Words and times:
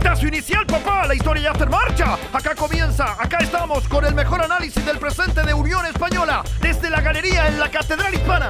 Pitazo 0.00 0.28
inicial, 0.28 0.64
papá. 0.64 1.06
La 1.06 1.14
historia 1.14 1.42
ya 1.42 1.50
está 1.50 1.64
en 1.64 1.70
marcha. 1.70 2.18
Acá 2.32 2.54
comienza. 2.54 3.22
Acá 3.22 3.36
estamos 3.42 3.86
con 3.86 4.02
el 4.06 4.14
mejor 4.14 4.42
análisis 4.42 4.84
del 4.86 4.96
presente 4.96 5.42
de 5.42 5.52
Unión 5.52 5.84
Española. 5.84 6.42
Desde 6.62 6.88
la 6.88 7.02
galería 7.02 7.48
en 7.48 7.60
la 7.60 7.70
Catedral 7.70 8.14
Hispana. 8.14 8.48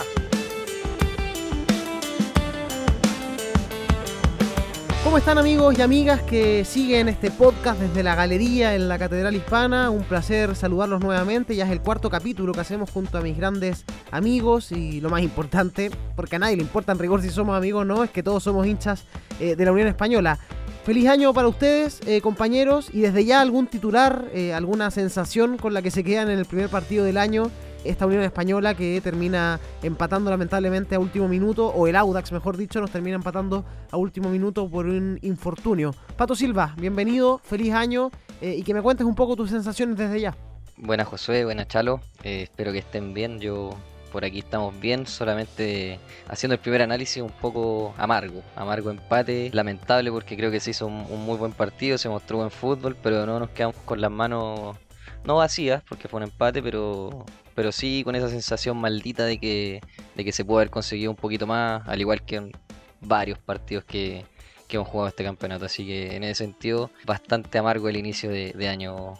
¿Cómo 5.02 5.18
están 5.18 5.38
amigos 5.38 5.76
y 5.76 5.82
amigas 5.82 6.22
que 6.22 6.64
siguen 6.64 7.08
este 7.08 7.32
podcast 7.32 7.80
desde 7.80 8.04
la 8.04 8.14
galería 8.14 8.76
en 8.76 8.86
la 8.86 8.96
Catedral 8.96 9.34
Hispana? 9.34 9.90
Un 9.90 10.04
placer 10.04 10.54
saludarlos 10.54 11.00
nuevamente. 11.00 11.56
Ya 11.56 11.64
es 11.64 11.72
el 11.72 11.80
cuarto 11.80 12.10
capítulo 12.10 12.52
que 12.52 12.60
hacemos 12.60 12.92
junto 12.92 13.18
a 13.18 13.22
mis 13.22 13.36
grandes 13.36 13.84
amigos 14.12 14.70
y 14.70 15.00
lo 15.00 15.10
más 15.10 15.22
importante, 15.22 15.90
porque 16.14 16.36
a 16.36 16.38
nadie 16.38 16.56
le 16.56 16.62
importa 16.62 16.92
en 16.92 17.00
rigor 17.00 17.22
si 17.22 17.30
somos 17.30 17.56
amigos 17.56 17.82
o 17.82 17.84
no, 17.84 18.04
es 18.04 18.10
que 18.10 18.22
todos 18.22 18.44
somos 18.44 18.68
hinchas 18.68 19.04
eh, 19.40 19.56
de 19.56 19.64
la 19.64 19.72
Unión 19.72 19.88
Española. 19.88 20.38
Feliz 20.84 21.08
año 21.08 21.34
para 21.34 21.48
ustedes, 21.48 22.00
eh, 22.06 22.20
compañeros, 22.20 22.88
y 22.92 23.00
desde 23.00 23.24
ya 23.24 23.40
algún 23.40 23.66
titular, 23.66 24.28
eh, 24.32 24.54
alguna 24.54 24.90
sensación 24.90 25.58
con 25.58 25.74
la 25.74 25.82
que 25.82 25.90
se 25.90 26.02
quedan 26.02 26.30
en 26.30 26.38
el 26.38 26.46
primer 26.46 26.68
partido 26.68 27.04
del 27.04 27.18
año 27.18 27.50
esta 27.84 28.06
Unión 28.06 28.22
Española 28.22 28.74
que 28.74 29.00
termina 29.00 29.58
empatando 29.82 30.30
lamentablemente 30.30 30.94
a 30.94 30.98
último 30.98 31.28
minuto, 31.28 31.68
o 31.68 31.86
el 31.86 31.96
Audax 31.96 32.32
mejor 32.32 32.56
dicho, 32.56 32.80
nos 32.80 32.90
termina 32.90 33.16
empatando 33.16 33.64
a 33.90 33.96
último 33.96 34.28
minuto 34.30 34.68
por 34.68 34.86
un 34.86 35.18
infortunio. 35.22 35.94
Pato 36.16 36.34
Silva, 36.34 36.74
bienvenido, 36.76 37.38
feliz 37.38 37.72
año 37.72 38.10
eh, 38.40 38.54
y 38.58 38.62
que 38.62 38.74
me 38.74 38.82
cuentes 38.82 39.06
un 39.06 39.14
poco 39.14 39.36
tus 39.36 39.50
sensaciones 39.50 39.96
desde 39.96 40.20
ya. 40.20 40.36
Buenas 40.76 41.08
Josué, 41.08 41.44
buenas 41.44 41.68
Chalo, 41.68 42.00
eh, 42.22 42.42
espero 42.42 42.72
que 42.72 42.78
estén 42.78 43.12
bien, 43.12 43.38
yo 43.38 43.70
por 44.10 44.24
aquí 44.24 44.40
estamos 44.40 44.78
bien, 44.80 45.06
solamente 45.06 45.98
haciendo 46.28 46.54
el 46.54 46.60
primer 46.60 46.82
análisis 46.82 47.22
un 47.22 47.30
poco 47.30 47.94
amargo, 47.96 48.42
amargo 48.56 48.90
empate, 48.90 49.50
lamentable 49.52 50.10
porque 50.10 50.36
creo 50.36 50.50
que 50.50 50.60
se 50.60 50.70
hizo 50.70 50.86
un, 50.86 51.24
muy 51.24 51.36
buen 51.36 51.52
partido, 51.52 51.98
se 51.98 52.08
mostró 52.08 52.38
buen 52.38 52.50
fútbol, 52.50 52.96
pero 53.02 53.26
no 53.26 53.38
nos 53.38 53.50
quedamos 53.50 53.76
con 53.84 54.00
las 54.00 54.10
manos 54.10 54.76
no 55.24 55.36
vacías, 55.36 55.82
porque 55.88 56.08
fue 56.08 56.18
un 56.18 56.24
empate, 56.24 56.62
pero, 56.62 57.24
pero 57.54 57.72
sí 57.72 58.02
con 58.04 58.14
esa 58.14 58.28
sensación 58.28 58.76
maldita 58.76 59.24
de 59.24 59.38
que, 59.38 59.80
de 60.14 60.24
que 60.24 60.32
se 60.32 60.44
puede 60.44 60.62
haber 60.62 60.70
conseguido 60.70 61.10
un 61.10 61.16
poquito 61.16 61.46
más, 61.46 61.86
al 61.86 62.00
igual 62.00 62.22
que 62.22 62.36
en 62.36 62.52
varios 63.00 63.38
partidos 63.38 63.84
que, 63.84 64.24
que 64.66 64.76
hemos 64.76 64.88
jugado 64.88 65.08
este 65.08 65.24
campeonato. 65.24 65.66
Así 65.66 65.86
que 65.86 66.16
en 66.16 66.24
ese 66.24 66.44
sentido, 66.44 66.90
bastante 67.04 67.58
amargo 67.58 67.88
el 67.88 67.96
inicio 67.96 68.30
de 68.30 68.68
año 68.68 69.14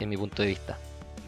en 0.00 0.08
mi 0.08 0.16
punto 0.16 0.42
de 0.42 0.48
vista. 0.48 0.78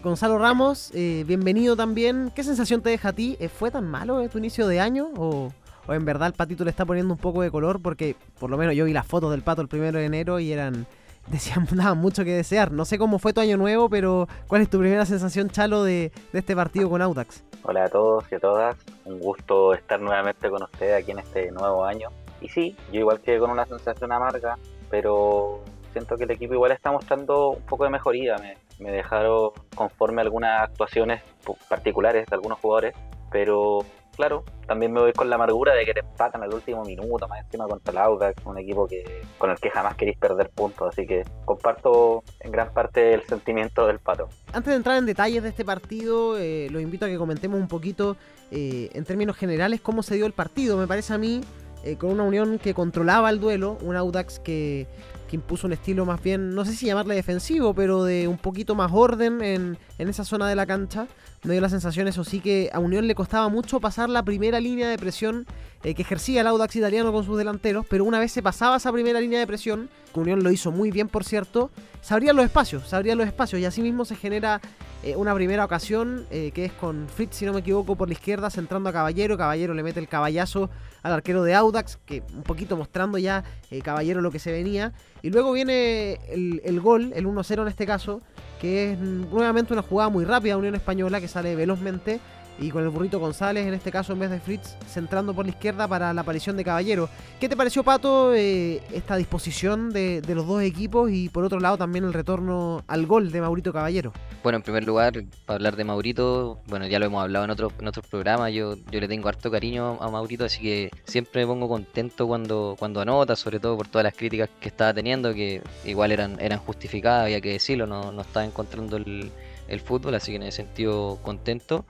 Gonzalo 0.02 0.38
Ramos, 0.38 0.92
eh, 0.94 1.24
bienvenido 1.26 1.74
también. 1.74 2.30
¿Qué 2.34 2.44
sensación 2.44 2.80
te 2.80 2.90
deja 2.90 3.08
a 3.08 3.12
ti? 3.12 3.36
Eh, 3.40 3.48
¿Fue 3.48 3.70
tan 3.70 3.88
malo 3.88 4.26
tu 4.28 4.38
inicio 4.38 4.68
de 4.68 4.78
año? 4.78 5.08
¿O, 5.16 5.52
¿O, 5.86 5.94
en 5.94 6.04
verdad 6.04 6.28
el 6.28 6.34
patito 6.34 6.64
le 6.64 6.70
está 6.70 6.84
poniendo 6.84 7.12
un 7.12 7.18
poco 7.18 7.42
de 7.42 7.50
color? 7.50 7.80
Porque 7.82 8.14
por 8.38 8.50
lo 8.50 8.56
menos 8.56 8.74
yo 8.74 8.84
vi 8.84 8.92
las 8.92 9.06
fotos 9.06 9.30
del 9.32 9.42
pato 9.42 9.62
el 9.62 9.68
primero 9.68 9.98
de 9.98 10.04
enero 10.04 10.38
y 10.38 10.52
eran 10.52 10.86
decían 11.26 11.66
nada 11.74 11.94
mucho 11.94 12.24
que 12.24 12.32
desear. 12.32 12.70
No 12.70 12.84
sé 12.84 12.98
cómo 12.98 13.18
fue 13.18 13.32
tu 13.32 13.40
año 13.40 13.56
nuevo, 13.56 13.88
pero 13.88 14.28
¿cuál 14.46 14.62
es 14.62 14.70
tu 14.70 14.78
primera 14.78 15.04
sensación, 15.06 15.50
Chalo, 15.50 15.82
de, 15.82 16.12
de 16.32 16.38
este 16.38 16.54
partido 16.54 16.88
con 16.88 17.02
Audax? 17.02 17.42
Hola 17.62 17.84
a 17.84 17.88
todos 17.88 18.24
y 18.30 18.36
a 18.36 18.38
todas. 18.38 18.76
Un 19.04 19.18
gusto 19.18 19.74
estar 19.74 20.00
nuevamente 20.00 20.48
con 20.48 20.62
ustedes 20.62 21.02
aquí 21.02 21.10
en 21.10 21.18
este 21.18 21.50
nuevo 21.50 21.84
año. 21.84 22.10
Y 22.40 22.48
sí, 22.48 22.76
yo 22.92 23.00
igual 23.00 23.20
que 23.20 23.38
con 23.38 23.50
una 23.50 23.66
sensación 23.66 24.12
amarga, 24.12 24.56
pero 24.88 25.62
siento 25.92 26.16
que 26.16 26.24
el 26.24 26.30
equipo 26.30 26.54
igual 26.54 26.70
está 26.70 26.92
mostrando 26.92 27.50
un 27.52 27.62
poco 27.62 27.84
de 27.84 27.90
mejoría. 27.90 28.36
Me, 28.38 28.56
me 28.78 28.90
dejaron 28.90 29.50
conforme 29.74 30.22
algunas 30.22 30.62
actuaciones 30.62 31.22
particulares 31.68 32.26
de 32.26 32.34
algunos 32.34 32.58
jugadores, 32.58 32.94
pero 33.30 33.84
claro, 34.16 34.44
también 34.66 34.92
me 34.92 35.00
voy 35.00 35.12
con 35.12 35.28
la 35.28 35.36
amargura 35.36 35.74
de 35.74 35.84
que 35.84 35.94
te 35.94 36.00
empatan 36.00 36.42
al 36.42 36.52
último 36.52 36.84
minuto, 36.84 37.28
más 37.28 37.40
encima 37.40 37.68
contra 37.68 37.92
el 37.92 37.98
Audax, 37.98 38.44
un 38.46 38.58
equipo 38.58 38.86
que 38.88 39.22
con 39.38 39.50
el 39.50 39.58
que 39.58 39.70
jamás 39.70 39.94
queréis 39.94 40.18
perder 40.18 40.50
puntos, 40.50 40.88
así 40.88 41.06
que 41.06 41.24
comparto 41.44 42.24
en 42.40 42.50
gran 42.50 42.72
parte 42.72 43.14
el 43.14 43.22
sentimiento 43.24 43.86
del 43.86 43.98
pato. 43.98 44.28
Antes 44.52 44.70
de 44.70 44.76
entrar 44.76 44.96
en 44.96 45.06
detalles 45.06 45.42
de 45.42 45.50
este 45.50 45.64
partido, 45.64 46.38
eh, 46.38 46.68
los 46.70 46.82
invito 46.82 47.04
a 47.04 47.08
que 47.08 47.18
comentemos 47.18 47.60
un 47.60 47.68
poquito 47.68 48.16
eh, 48.50 48.90
en 48.94 49.04
términos 49.04 49.36
generales 49.36 49.80
cómo 49.80 50.02
se 50.02 50.16
dio 50.16 50.26
el 50.26 50.32
partido. 50.32 50.76
Me 50.76 50.86
parece 50.86 51.12
a 51.12 51.18
mí 51.18 51.42
eh, 51.84 51.96
con 51.96 52.10
una 52.10 52.24
unión 52.24 52.58
que 52.58 52.74
controlaba 52.74 53.30
el 53.30 53.38
duelo, 53.38 53.78
un 53.82 53.96
Audax 53.96 54.40
que, 54.40 54.86
que, 55.28 55.36
impuso 55.36 55.66
un 55.66 55.72
estilo 55.72 56.04
más 56.06 56.22
bien, 56.22 56.54
no 56.54 56.64
sé 56.64 56.72
si 56.72 56.86
llamarle 56.86 57.14
defensivo, 57.14 57.74
pero 57.74 58.04
de 58.04 58.28
un 58.28 58.38
poquito 58.38 58.74
más 58.74 58.90
orden 58.92 59.42
en, 59.42 59.78
en 59.98 60.08
esa 60.08 60.24
zona 60.24 60.48
de 60.48 60.54
la 60.54 60.66
cancha. 60.66 61.06
Me 61.42 61.52
dio 61.52 61.60
la 61.60 61.68
sensación, 61.68 62.08
eso 62.08 62.24
sí, 62.24 62.40
que 62.40 62.70
a 62.72 62.78
Unión 62.78 63.06
le 63.06 63.14
costaba 63.14 63.48
mucho 63.48 63.78
pasar 63.80 64.08
la 64.08 64.24
primera 64.24 64.58
línea 64.58 64.88
de 64.88 64.98
presión 64.98 65.46
eh, 65.84 65.94
que 65.94 66.02
ejercía 66.02 66.40
el 66.40 66.46
Audax 66.48 66.74
italiano 66.74 67.12
con 67.12 67.24
sus 67.24 67.38
delanteros, 67.38 67.86
pero 67.88 68.04
una 68.04 68.18
vez 68.18 68.32
se 68.32 68.42
pasaba 68.42 68.76
esa 68.76 68.90
primera 68.90 69.20
línea 69.20 69.38
de 69.38 69.46
presión, 69.46 69.88
que 70.12 70.18
Unión 70.18 70.42
lo 70.42 70.50
hizo 70.50 70.72
muy 70.72 70.90
bien, 70.90 71.06
por 71.06 71.22
cierto, 71.22 71.70
se 72.00 72.12
abrían 72.12 72.34
los 72.34 72.44
espacios, 72.44 72.88
se 72.88 73.14
los 73.14 73.26
espacios 73.26 73.60
y 73.60 73.66
así 73.66 73.82
mismo 73.82 74.04
se 74.04 74.16
genera 74.16 74.60
eh, 75.04 75.14
una 75.14 75.32
primera 75.32 75.64
ocasión 75.64 76.26
eh, 76.32 76.50
que 76.52 76.64
es 76.64 76.72
con 76.72 77.06
Fritz, 77.08 77.36
si 77.36 77.44
no 77.44 77.52
me 77.52 77.60
equivoco, 77.60 77.94
por 77.94 78.08
la 78.08 78.14
izquierda, 78.14 78.50
centrando 78.50 78.88
a 78.88 78.92
Caballero. 78.92 79.38
Caballero 79.38 79.74
le 79.74 79.84
mete 79.84 80.00
el 80.00 80.08
caballazo 80.08 80.70
al 81.06 81.12
arquero 81.12 81.44
de 81.44 81.54
Audax, 81.54 81.98
que 82.04 82.22
un 82.34 82.42
poquito 82.42 82.76
mostrando 82.76 83.16
ya 83.16 83.44
eh, 83.70 83.80
Caballero 83.80 84.20
lo 84.20 84.30
que 84.30 84.38
se 84.38 84.50
venía. 84.50 84.92
Y 85.22 85.30
luego 85.30 85.52
viene 85.52 86.18
el, 86.28 86.60
el 86.64 86.80
gol, 86.80 87.12
el 87.14 87.26
1-0 87.26 87.62
en 87.62 87.68
este 87.68 87.86
caso, 87.86 88.20
que 88.60 88.92
es 88.92 88.98
nuevamente 88.98 89.72
una 89.72 89.82
jugada 89.82 90.10
muy 90.10 90.24
rápida 90.24 90.56
Unión 90.56 90.74
Española 90.74 91.20
que 91.20 91.28
sale 91.28 91.54
velozmente 91.54 92.20
y 92.58 92.70
con 92.70 92.82
el 92.82 92.90
burrito 92.90 93.18
González, 93.18 93.66
en 93.66 93.74
este 93.74 93.90
caso 93.90 94.12
en 94.12 94.20
vez 94.20 94.30
de 94.30 94.40
Fritz, 94.40 94.76
centrando 94.88 95.34
por 95.34 95.44
la 95.44 95.50
izquierda 95.50 95.86
para 95.86 96.12
la 96.12 96.22
aparición 96.22 96.56
de 96.56 96.64
Caballero. 96.64 97.08
¿Qué 97.40 97.48
te 97.48 97.56
pareció, 97.56 97.82
Pato, 97.82 98.34
eh, 98.34 98.82
esta 98.92 99.16
disposición 99.16 99.90
de, 99.90 100.20
de, 100.20 100.34
los 100.34 100.46
dos 100.46 100.62
equipos 100.62 101.10
y 101.10 101.28
por 101.28 101.44
otro 101.44 101.60
lado 101.60 101.76
también 101.76 102.04
el 102.04 102.12
retorno 102.12 102.82
al 102.86 103.06
gol 103.06 103.30
de 103.30 103.40
Maurito 103.40 103.72
Caballero? 103.72 104.12
Bueno, 104.42 104.56
en 104.56 104.62
primer 104.62 104.84
lugar, 104.84 105.12
para 105.44 105.56
hablar 105.56 105.76
de 105.76 105.84
Maurito, 105.84 106.60
bueno, 106.66 106.86
ya 106.86 106.98
lo 106.98 107.06
hemos 107.06 107.22
hablado 107.22 107.44
en, 107.44 107.50
otro, 107.50 107.72
en 107.78 107.88
otros 107.88 108.06
programas, 108.06 108.52
yo, 108.52 108.76
yo 108.90 109.00
le 109.00 109.08
tengo 109.08 109.28
harto 109.28 109.50
cariño 109.50 109.98
a 110.00 110.10
Maurito, 110.10 110.44
así 110.44 110.62
que 110.62 110.90
siempre 111.04 111.42
me 111.42 111.48
pongo 111.48 111.68
contento 111.68 112.26
cuando, 112.26 112.76
cuando 112.78 113.00
anota, 113.00 113.36
sobre 113.36 113.60
todo 113.60 113.76
por 113.76 113.88
todas 113.88 114.04
las 114.04 114.14
críticas 114.14 114.48
que 114.60 114.68
estaba 114.68 114.94
teniendo, 114.94 115.34
que 115.34 115.62
igual 115.84 116.12
eran, 116.12 116.38
eran 116.40 116.58
justificadas, 116.60 117.24
había 117.24 117.40
que 117.40 117.52
decirlo, 117.52 117.86
no, 117.86 118.12
no 118.12 118.22
estaba 118.22 118.46
encontrando 118.46 118.96
el, 118.96 119.30
el 119.68 119.80
fútbol, 119.80 120.14
así 120.14 120.32
que 120.32 120.36
en 120.36 120.42
ese 120.44 120.58
sentido 120.58 121.18
contento. 121.22 121.84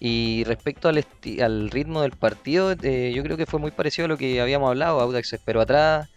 Y 0.00 0.44
respecto 0.44 0.88
al, 0.88 1.04
al 1.42 1.70
ritmo 1.70 2.00
del 2.00 2.12
partido, 2.12 2.72
eh, 2.82 3.12
yo 3.14 3.22
creo 3.22 3.36
que 3.36 3.44
fue 3.44 3.60
muy 3.60 3.70
parecido 3.70 4.06
a 4.06 4.08
lo 4.08 4.16
que 4.16 4.40
habíamos 4.40 4.70
hablado. 4.70 4.98
Audax 4.98 5.34
esperó 5.34 5.60
atrás, 5.60 6.08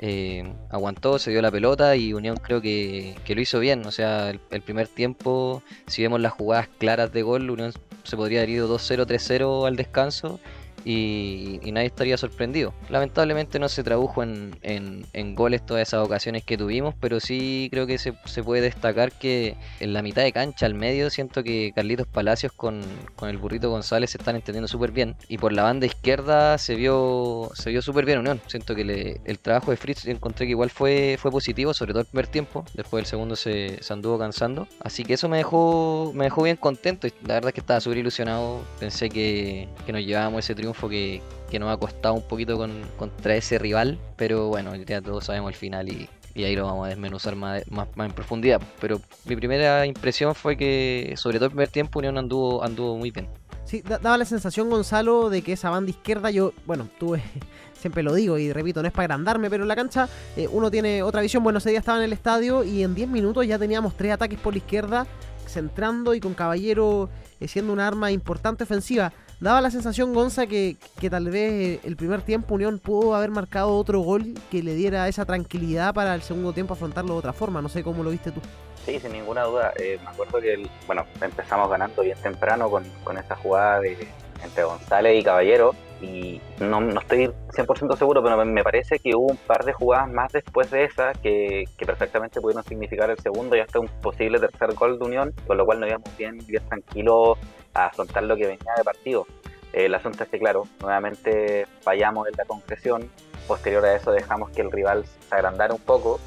eh, 0.00 0.44
aguantó, 0.70 1.18
se 1.18 1.32
dio 1.32 1.42
la 1.42 1.50
pelota 1.50 1.96
y 1.96 2.12
Unión 2.12 2.36
creo 2.36 2.60
que, 2.60 3.16
que 3.24 3.34
lo 3.34 3.40
hizo 3.40 3.58
bien. 3.58 3.84
O 3.84 3.90
sea, 3.90 4.30
el, 4.30 4.40
el, 4.52 4.62
primer 4.62 4.86
tiempo, 4.86 5.60
si 5.88 6.02
vemos 6.02 6.20
las 6.20 6.32
jugadas 6.32 6.68
claras 6.78 7.12
de 7.12 7.22
gol, 7.22 7.50
Unión 7.50 7.72
se 8.04 8.16
podría 8.16 8.40
haber 8.40 8.50
ido 8.50 8.72
2-0, 8.72 9.06
3-0 9.06 9.66
al 9.66 9.74
descanso. 9.74 10.38
Y, 10.84 11.60
y, 11.62 11.72
nadie 11.72 11.86
estaría 11.86 12.16
sorprendido. 12.16 12.74
Lamentablemente 12.88 13.58
no 13.58 13.68
se 13.68 13.82
tradujo 13.82 14.22
en, 14.22 14.56
en, 14.62 15.04
en, 15.12 15.34
goles 15.34 15.64
todas 15.64 15.82
esas 15.88 16.04
ocasiones 16.04 16.44
que 16.44 16.58
tuvimos, 16.58 16.94
pero 17.00 17.20
sí 17.20 17.68
creo 17.70 17.86
que 17.86 17.98
se, 17.98 18.14
se, 18.24 18.42
puede 18.42 18.62
destacar 18.62 19.12
que 19.12 19.56
en 19.80 19.92
la 19.92 20.02
mitad 20.02 20.22
de 20.22 20.32
cancha, 20.32 20.66
al 20.66 20.74
medio, 20.74 21.10
siento 21.10 21.42
que 21.42 21.72
Carlitos 21.74 22.06
Palacios 22.06 22.52
con, 22.52 22.82
con 23.16 23.28
el 23.28 23.38
burrito 23.38 23.70
González 23.70 24.10
se 24.10 24.18
están 24.18 24.36
entendiendo 24.36 24.68
súper 24.68 24.90
bien. 24.90 25.14
Y 25.28 25.38
por 25.38 25.52
la 25.52 25.62
banda 25.62 25.86
izquierda 25.86 26.58
se 26.58 26.74
vio 26.74 27.50
se 27.54 27.70
vio 27.70 27.82
súper 27.82 28.04
bien 28.04 28.18
Unión. 28.18 28.40
Siento 28.46 28.74
que 28.74 28.84
le, 28.84 29.20
el 29.24 29.38
trabajo 29.38 29.70
de 29.70 29.76
Fritz 29.76 30.06
encontré 30.06 30.46
que 30.46 30.50
igual 30.50 30.70
fue, 30.70 31.16
fue 31.18 31.30
positivo, 31.30 31.74
sobre 31.74 31.92
todo 31.92 32.00
el 32.00 32.06
primer 32.06 32.26
tiempo. 32.26 32.64
Después 32.74 33.02
del 33.02 33.06
segundo 33.06 33.36
se, 33.36 33.82
se 33.82 33.92
anduvo 33.92 34.18
cansando. 34.18 34.66
Así 34.80 35.04
que 35.04 35.14
eso 35.14 35.28
me 35.28 35.38
dejó, 35.38 36.12
me 36.14 36.24
dejó 36.24 36.42
bien 36.42 36.56
contento. 36.56 37.08
La 37.26 37.34
verdad 37.34 37.48
es 37.48 37.54
que 37.54 37.60
estaba 37.60 37.80
súper 37.80 37.98
ilusionado. 37.98 38.62
Pensé 38.80 39.08
que, 39.08 39.68
que 39.86 39.92
nos 39.92 40.04
llevábamos 40.04 40.44
ese 40.44 40.54
triunfo 40.54 40.71
que, 40.88 41.22
que, 41.50 41.58
nos 41.58 41.72
ha 41.72 41.76
costado 41.76 42.14
un 42.14 42.22
poquito 42.22 42.56
con, 42.56 42.82
contra 42.96 43.36
ese 43.36 43.58
rival, 43.58 43.98
pero 44.16 44.48
bueno, 44.48 44.74
ya 44.76 45.00
todos 45.00 45.24
sabemos 45.24 45.50
el 45.50 45.56
final 45.56 45.88
y, 45.88 46.08
y 46.34 46.44
ahí 46.44 46.56
lo 46.56 46.64
vamos 46.66 46.86
a 46.86 46.88
desmenuzar 46.90 47.36
más, 47.36 47.62
más, 47.70 47.88
más, 47.94 48.08
en 48.08 48.14
profundidad. 48.14 48.60
Pero 48.80 49.00
mi 49.24 49.36
primera 49.36 49.86
impresión 49.86 50.34
fue 50.34 50.56
que, 50.56 51.14
sobre 51.16 51.38
todo 51.38 51.46
el 51.46 51.50
primer 51.52 51.68
tiempo, 51.68 51.98
Unión 51.98 52.18
anduvo, 52.18 52.62
anduvo 52.62 52.96
muy 52.96 53.10
bien. 53.10 53.28
Sí, 53.64 53.82
daba 53.82 54.18
la 54.18 54.24
sensación, 54.24 54.68
Gonzalo, 54.68 55.30
de 55.30 55.42
que 55.42 55.52
esa 55.52 55.70
banda 55.70 55.90
izquierda, 55.90 56.30
yo, 56.30 56.52
bueno, 56.66 56.88
tuve, 56.98 57.22
siempre 57.80 58.02
lo 58.02 58.14
digo 58.14 58.38
y 58.38 58.52
repito, 58.52 58.82
no 58.82 58.88
es 58.88 58.92
para 58.92 59.04
agrandarme, 59.04 59.48
pero 59.50 59.64
en 59.64 59.68
la 59.68 59.76
cancha 59.76 60.08
eh, 60.36 60.48
uno 60.50 60.70
tiene 60.70 61.02
otra 61.02 61.20
visión. 61.20 61.42
Bueno, 61.42 61.58
ese 61.58 61.70
día 61.70 61.78
estaba 61.78 61.98
en 61.98 62.04
el 62.04 62.12
estadio 62.12 62.64
y 62.64 62.82
en 62.82 62.94
10 62.94 63.08
minutos 63.08 63.46
ya 63.46 63.58
teníamos 63.58 63.96
tres 63.96 64.12
ataques 64.12 64.38
por 64.38 64.54
la 64.54 64.58
izquierda, 64.58 65.06
centrando 65.46 66.14
y 66.14 66.20
con 66.20 66.34
Caballero 66.34 67.08
eh, 67.40 67.48
siendo 67.48 67.72
una 67.72 67.86
arma 67.86 68.10
importante 68.10 68.64
ofensiva 68.64 69.12
daba 69.42 69.60
la 69.60 69.70
sensación, 69.70 70.14
Gonza, 70.14 70.46
que, 70.46 70.76
que, 71.00 71.10
tal 71.10 71.28
vez 71.30 71.80
el 71.84 71.96
primer 71.96 72.22
tiempo 72.22 72.54
Unión 72.54 72.78
pudo 72.78 73.14
haber 73.14 73.30
marcado 73.30 73.76
otro 73.76 74.00
gol 74.00 74.34
que 74.50 74.62
le 74.62 74.74
diera 74.74 75.08
esa 75.08 75.24
tranquilidad 75.24 75.92
para 75.94 76.14
el 76.14 76.22
segundo 76.22 76.52
tiempo 76.52 76.74
afrontarlo 76.74 77.14
de 77.14 77.18
otra 77.18 77.32
forma. 77.32 77.60
No 77.60 77.68
sé 77.68 77.82
cómo 77.82 78.02
lo 78.02 78.10
viste 78.10 78.30
tú. 78.30 78.40
Sí, 78.84 78.98
sin 78.98 79.12
ninguna 79.12 79.42
duda. 79.42 79.72
Eh, 79.76 79.98
me 80.02 80.10
acuerdo 80.10 80.40
que, 80.40 80.68
bueno, 80.86 81.04
empezamos 81.20 81.68
ganando 81.68 82.02
bien 82.02 82.18
temprano 82.22 82.70
con, 82.70 82.84
con 83.04 83.18
esa 83.18 83.36
jugada 83.36 83.80
de, 83.80 83.96
entre 84.44 84.64
González 84.64 85.20
y 85.20 85.22
Caballero 85.22 85.74
y 86.00 86.40
no, 86.58 86.80
no 86.80 87.00
estoy 87.00 87.30
100% 87.50 87.96
seguro, 87.96 88.22
pero 88.22 88.44
me 88.44 88.64
parece 88.64 88.98
que 88.98 89.14
hubo 89.14 89.26
un 89.26 89.36
par 89.36 89.64
de 89.64 89.72
jugadas 89.72 90.08
más 90.10 90.32
después 90.32 90.68
de 90.70 90.84
esa 90.84 91.12
que, 91.12 91.64
que, 91.76 91.86
perfectamente 91.86 92.40
pudieron 92.40 92.64
significar 92.64 93.08
el 93.08 93.18
segundo 93.18 93.54
y 93.54 93.60
hasta 93.60 93.78
un 93.78 93.86
posible 93.86 94.40
tercer 94.40 94.74
gol 94.74 94.98
de 94.98 95.04
Unión, 95.04 95.34
con 95.46 95.56
lo 95.56 95.64
cual 95.64 95.78
nos 95.78 95.88
íbamos 95.88 96.16
bien, 96.16 96.38
bien 96.46 96.62
tranquilos 96.68 97.38
a 97.74 97.86
afrontar 97.86 98.22
lo 98.24 98.36
que 98.36 98.46
venía 98.46 98.72
de 98.76 98.84
partido. 98.84 99.26
Eh, 99.72 99.86
el 99.86 99.94
asunto 99.94 100.24
es 100.24 100.30
que, 100.30 100.38
claro, 100.38 100.66
nuevamente 100.80 101.66
fallamos 101.82 102.28
en 102.28 102.34
la 102.36 102.44
concreción, 102.44 103.10
posterior 103.46 103.84
a 103.84 103.96
eso 103.96 104.12
dejamos 104.12 104.50
que 104.50 104.62
el 104.62 104.70
rival 104.70 105.04
se 105.28 105.34
agrandara 105.34 105.74
un 105.74 105.80
poco, 105.80 106.20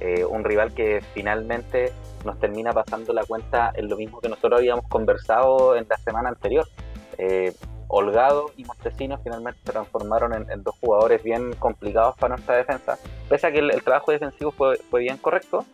eh, 0.00 0.24
un 0.24 0.44
rival 0.44 0.74
que 0.74 1.02
finalmente 1.14 1.92
nos 2.24 2.38
termina 2.38 2.72
pasando 2.72 3.12
la 3.12 3.24
cuenta 3.24 3.72
en 3.74 3.88
lo 3.88 3.96
mismo 3.96 4.20
que 4.20 4.28
nosotros 4.28 4.58
habíamos 4.58 4.86
conversado 4.88 5.76
en 5.76 5.86
la 5.88 5.96
semana 5.98 6.28
anterior. 6.28 6.66
Eh, 7.16 7.52
Holgado 7.88 8.50
y 8.56 8.64
Montesinos 8.64 9.20
finalmente 9.24 9.60
se 9.64 9.72
transformaron 9.72 10.34
en, 10.34 10.62
dos 10.62 10.74
jugadores 10.78 11.22
bien 11.22 11.54
complicados 11.54 12.16
para 12.18 12.36
nuestra 12.36 12.56
defensa. 12.56 12.98
Pese 13.28 13.46
a 13.46 13.52
que 13.52 13.60
el, 13.60 13.82
trabajo 13.82 14.12
defensivo 14.12 14.50
fue, 14.52 14.76
fue 14.90 15.00
bien 15.00 15.16
correcto, 15.16 15.64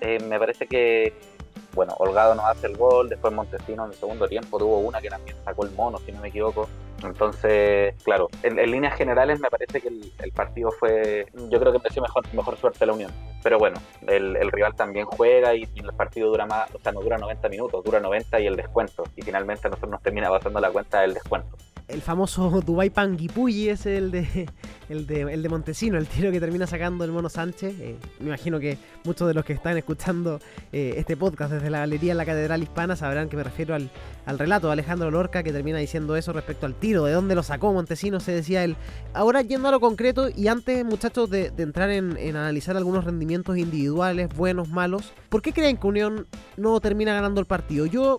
eh, 0.00 0.18
me 0.28 0.38
parece 0.38 0.66
que, 0.66 1.14
bueno, 1.74 1.94
Holgado 1.98 2.34
no 2.34 2.46
hace 2.46 2.66
el 2.66 2.76
gol, 2.76 3.08
después 3.08 3.32
Montesinos 3.32 3.86
en 3.86 3.92
el 3.92 3.98
segundo 3.98 4.28
tiempo 4.28 4.58
tuvo 4.58 4.78
una 4.78 5.00
que 5.00 5.08
también 5.08 5.36
sacó 5.44 5.64
el 5.64 5.72
mono, 5.72 5.98
si 5.98 6.12
no 6.12 6.20
me 6.20 6.28
equivoco. 6.28 6.68
Entonces, 7.02 7.94
claro, 8.02 8.28
en, 8.42 8.56
líneas 8.70 8.96
generales 8.96 9.40
me 9.40 9.50
parece 9.50 9.80
que 9.80 9.88
el, 9.88 10.32
partido 10.32 10.70
fue, 10.72 11.26
yo 11.50 11.60
creo 11.60 11.72
que 11.72 11.78
mereció 11.78 12.00
mejor, 12.02 12.24
mejor 12.32 12.56
suerte 12.56 12.86
la 12.86 12.94
Unión. 12.94 13.10
Pero 13.42 13.58
bueno, 13.58 13.78
el, 14.06 14.50
rival 14.50 14.74
también 14.74 15.04
juega 15.04 15.54
y, 15.54 15.68
el 15.74 15.92
partido 15.92 16.28
dura 16.28 16.46
más, 16.46 16.74
o 16.74 16.78
sea, 16.78 16.92
no 16.92 17.00
dura 17.00 17.18
90 17.18 17.48
minutos, 17.48 17.84
dura 17.84 18.00
90 18.00 18.40
y 18.40 18.46
el 18.46 18.56
descuento. 18.56 19.04
Y 19.16 19.22
finalmente 19.22 19.66
a 19.66 19.70
nosotros 19.70 19.90
nos 19.90 20.02
termina 20.02 20.30
pasando 20.30 20.60
la 20.60 20.70
cuenta 20.70 21.00
del 21.00 21.14
descuento 21.14 21.56
el 21.88 22.02
famoso 22.02 22.60
Dubai 22.66 22.90
Panguipulli 22.90 23.68
es 23.68 23.86
el 23.86 24.10
de, 24.10 24.48
el 24.88 25.06
de 25.06 25.22
el 25.22 25.42
de 25.42 25.48
Montesino, 25.48 25.98
el 25.98 26.06
tiro 26.06 26.30
que 26.32 26.40
termina 26.40 26.66
sacando 26.66 27.04
el 27.04 27.12
Mono 27.12 27.28
Sánchez. 27.28 27.74
Eh, 27.80 27.96
me 28.20 28.28
imagino 28.28 28.58
que 28.58 28.78
muchos 29.04 29.28
de 29.28 29.34
los 29.34 29.44
que 29.44 29.52
están 29.52 29.76
escuchando 29.76 30.40
eh, 30.72 30.94
este 30.96 31.16
podcast 31.16 31.52
desde 31.52 31.70
la 31.70 31.80
galería 31.80 32.12
en 32.12 32.18
la 32.18 32.24
Catedral 32.24 32.62
Hispana 32.62 32.96
sabrán 32.96 33.28
que 33.28 33.36
me 33.36 33.44
refiero 33.44 33.74
al, 33.74 33.90
relato 34.38 34.68
de 34.68 34.72
Alejandro 34.74 35.10
Lorca 35.10 35.42
que 35.42 35.52
termina 35.52 35.78
diciendo 35.78 36.16
eso 36.16 36.32
respecto 36.32 36.66
al 36.66 36.74
tiro, 36.74 37.04
de 37.04 37.12
dónde 37.12 37.34
lo 37.34 37.42
sacó 37.42 37.72
Montesino, 37.72 38.20
se 38.20 38.32
decía 38.32 38.64
él. 38.64 38.76
Ahora 39.12 39.42
yendo 39.42 39.68
a 39.68 39.70
lo 39.70 39.80
concreto 39.80 40.28
y 40.34 40.48
antes 40.48 40.84
muchachos 40.84 41.30
de, 41.30 41.52
entrar 41.58 41.90
en, 41.90 42.16
en 42.16 42.36
analizar 42.36 42.76
algunos 42.76 43.04
rendimientos 43.04 43.58
individuales, 43.58 44.28
buenos, 44.34 44.68
malos, 44.68 45.12
¿por 45.28 45.42
qué 45.42 45.52
creen 45.52 45.76
que 45.76 45.86
Unión 45.86 46.26
no 46.56 46.80
termina 46.80 47.14
ganando 47.14 47.40
el 47.40 47.46
partido? 47.46 47.86
Yo 47.86 48.18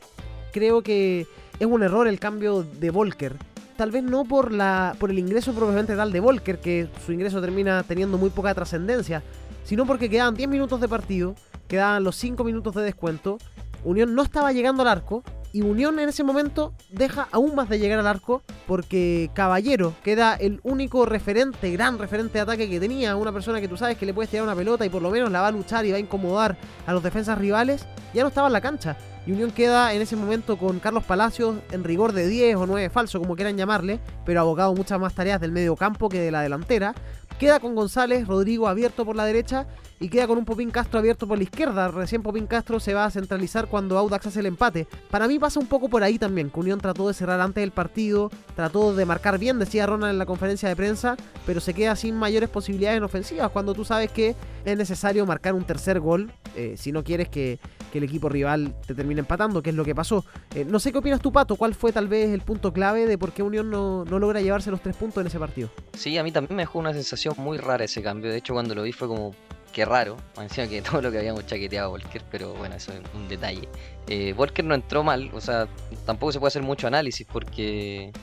creo 0.53 0.81
que 0.81 1.27
es 1.59 1.67
un 1.67 1.83
error 1.83 2.07
el 2.07 2.19
cambio 2.19 2.63
de 2.63 2.89
Volker 2.89 3.35
tal 3.75 3.91
vez 3.91 4.03
no 4.03 4.25
por 4.25 4.51
la 4.51 4.95
por 4.99 5.11
el 5.11 5.19
ingreso 5.19 5.53
propiamente 5.53 5.95
tal 5.95 6.11
de 6.11 6.19
Volker, 6.19 6.59
que 6.59 6.87
su 7.05 7.11
ingreso 7.11 7.41
termina 7.41 7.83
teniendo 7.83 8.17
muy 8.17 8.29
poca 8.29 8.53
trascendencia, 8.53 9.23
sino 9.63 9.85
porque 9.85 10.09
quedaban 10.09 10.35
10 10.35 10.49
minutos 10.49 10.81
de 10.81 10.87
partido, 10.87 11.35
quedaban 11.67 12.03
los 12.03 12.15
5 12.15 12.43
minutos 12.43 12.75
de 12.75 12.83
descuento, 12.83 13.37
Unión 13.83 14.15
no 14.15 14.23
estaba 14.23 14.51
llegando 14.51 14.81
al 14.81 14.87
arco 14.87 15.23
y 15.53 15.61
Unión 15.61 15.99
en 15.99 16.09
ese 16.09 16.23
momento 16.23 16.73
deja 16.89 17.27
aún 17.31 17.55
más 17.55 17.69
de 17.69 17.79
llegar 17.79 17.99
al 17.99 18.07
arco 18.07 18.43
porque 18.67 19.29
Caballero 19.33 19.93
queda 20.03 20.33
el 20.33 20.59
único 20.63 21.05
referente, 21.05 21.71
gran 21.71 21.97
referente 21.97 22.33
de 22.33 22.41
ataque 22.41 22.69
que 22.69 22.79
tenía, 22.79 23.15
una 23.15 23.31
persona 23.31 23.61
que 23.61 23.67
tú 23.67 23.77
sabes 23.77 23.97
que 23.97 24.05
le 24.05 24.13
puedes 24.13 24.29
tirar 24.29 24.43
una 24.43 24.55
pelota 24.55 24.85
y 24.85 24.89
por 24.89 25.01
lo 25.01 25.11
menos 25.11 25.31
la 25.31 25.41
va 25.41 25.47
a 25.47 25.51
luchar 25.51 25.85
y 25.85 25.91
va 25.91 25.97
a 25.97 25.99
incomodar 25.99 26.57
a 26.85 26.93
los 26.93 27.03
defensas 27.03 27.37
rivales, 27.37 27.85
ya 28.13 28.23
no 28.23 28.29
estaba 28.29 28.47
en 28.47 28.53
la 28.53 28.61
cancha. 28.61 28.97
Y 29.25 29.31
Unión 29.31 29.51
queda 29.51 29.93
en 29.93 30.01
ese 30.01 30.15
momento 30.15 30.57
con 30.57 30.79
Carlos 30.79 31.03
Palacios 31.03 31.55
en 31.71 31.83
rigor 31.83 32.13
de 32.13 32.27
10 32.27 32.57
o 32.57 32.65
9 32.67 32.89
falso, 32.91 33.19
como 33.19 33.35
quieran 33.35 33.57
llamarle, 33.57 33.99
pero 34.23 34.39
abogado 34.39 34.75
muchas 34.75 34.99
más 34.99 35.15
tareas 35.15 35.41
del 35.41 35.51
medio 35.51 35.75
campo 35.75 36.09
que 36.09 36.19
de 36.19 36.31
la 36.31 36.41
delantera. 36.41 36.93
Queda 37.39 37.59
con 37.59 37.75
González, 37.75 38.27
Rodrigo 38.27 38.67
abierto 38.67 39.03
por 39.03 39.15
la 39.15 39.25
derecha 39.25 39.67
y 39.99 40.09
queda 40.09 40.27
con 40.27 40.37
un 40.37 40.45
Popín 40.45 40.71
Castro 40.71 40.99
abierto 40.99 41.27
por 41.27 41.37
la 41.37 41.43
izquierda. 41.43 41.89
Recién 41.89 42.21
Popín 42.21 42.47
Castro 42.47 42.79
se 42.79 42.93
va 42.93 43.05
a 43.05 43.11
centralizar 43.11 43.67
cuando 43.67 43.97
Audax 43.97 44.27
hace 44.27 44.39
el 44.41 44.45
empate. 44.45 44.87
Para 45.09 45.27
mí 45.27 45.39
pasa 45.39 45.59
un 45.59 45.67
poco 45.67 45.89
por 45.89 46.03
ahí 46.03 46.19
también, 46.19 46.49
que 46.49 46.59
Unión 46.59 46.79
trató 46.79 47.07
de 47.07 47.13
cerrar 47.13 47.41
antes 47.41 47.61
del 47.61 47.71
partido, 47.71 48.29
trató 48.55 48.93
de 48.95 49.05
marcar 49.05 49.39
bien, 49.39 49.59
decía 49.59 49.85
Ronald 49.85 50.13
en 50.13 50.19
la 50.19 50.25
conferencia 50.25 50.69
de 50.69 50.75
prensa, 50.75 51.17
pero 51.45 51.59
se 51.59 51.73
queda 51.73 51.95
sin 51.95 52.15
mayores 52.15 52.47
posibilidades 52.47 52.97
en 52.97 53.03
ofensivas 53.03 53.51
cuando 53.51 53.73
tú 53.73 53.83
sabes 53.83 54.11
que 54.11 54.35
es 54.63 54.77
necesario 54.77 55.25
marcar 55.25 55.55
un 55.55 55.65
tercer 55.65 55.99
gol 55.99 56.31
eh, 56.55 56.75
si 56.77 56.91
no 56.91 57.03
quieres 57.03 57.27
que, 57.27 57.59
el 57.97 58.03
equipo 58.03 58.29
rival 58.29 58.75
te 58.85 58.93
termine 58.93 59.19
empatando, 59.19 59.61
que 59.61 59.71
es 59.71 59.75
lo 59.75 59.85
que 59.85 59.95
pasó. 59.95 60.25
Eh, 60.53 60.65
no 60.65 60.79
sé 60.79 60.91
qué 60.91 60.99
opinas 60.99 61.21
tú, 61.21 61.31
Pato, 61.31 61.55
¿cuál 61.55 61.75
fue 61.75 61.91
tal 61.91 62.07
vez 62.07 62.29
el 62.29 62.41
punto 62.41 62.71
clave 62.73 63.05
de 63.05 63.17
por 63.17 63.31
qué 63.31 63.43
Unión 63.43 63.69
no, 63.69 64.05
no 64.05 64.19
logra 64.19 64.41
llevarse 64.41 64.71
los 64.71 64.81
tres 64.81 64.95
puntos 64.95 65.21
en 65.21 65.27
ese 65.27 65.39
partido? 65.39 65.69
Sí, 65.93 66.17
a 66.17 66.23
mí 66.23 66.31
también 66.31 66.55
me 66.55 66.63
dejó 66.63 66.79
una 66.79 66.93
sensación 66.93 67.35
muy 67.37 67.57
rara 67.57 67.85
ese 67.85 68.01
cambio. 68.01 68.31
De 68.31 68.37
hecho, 68.37 68.53
cuando 68.53 68.75
lo 68.75 68.83
vi 68.83 68.91
fue 68.91 69.07
como, 69.07 69.33
qué 69.75 69.83
raro. 69.83 70.15
Encima 70.41 70.67
que 70.67 70.81
todo 70.89 71.01
lo 71.01 71.11
que 71.11 71.17
habíamos 71.19 71.45
chaqueteado 71.45 71.87
a 71.87 71.89
Volker, 71.89 72.23
pero 72.31 72.53
bueno, 72.53 72.75
eso 72.75 72.93
es 72.93 73.01
un 73.13 73.27
detalle. 73.27 73.67
Eh, 74.07 74.33
Volker 74.33 74.63
no 74.63 74.73
entró 74.73 75.03
mal, 75.03 75.29
o 75.33 75.41
sea, 75.41 75.67
tampoco 76.05 76.31
se 76.31 76.39
puede 76.39 76.47
hacer 76.47 76.63
mucho 76.63 76.87
análisis 76.87 77.27
porque 77.29 78.13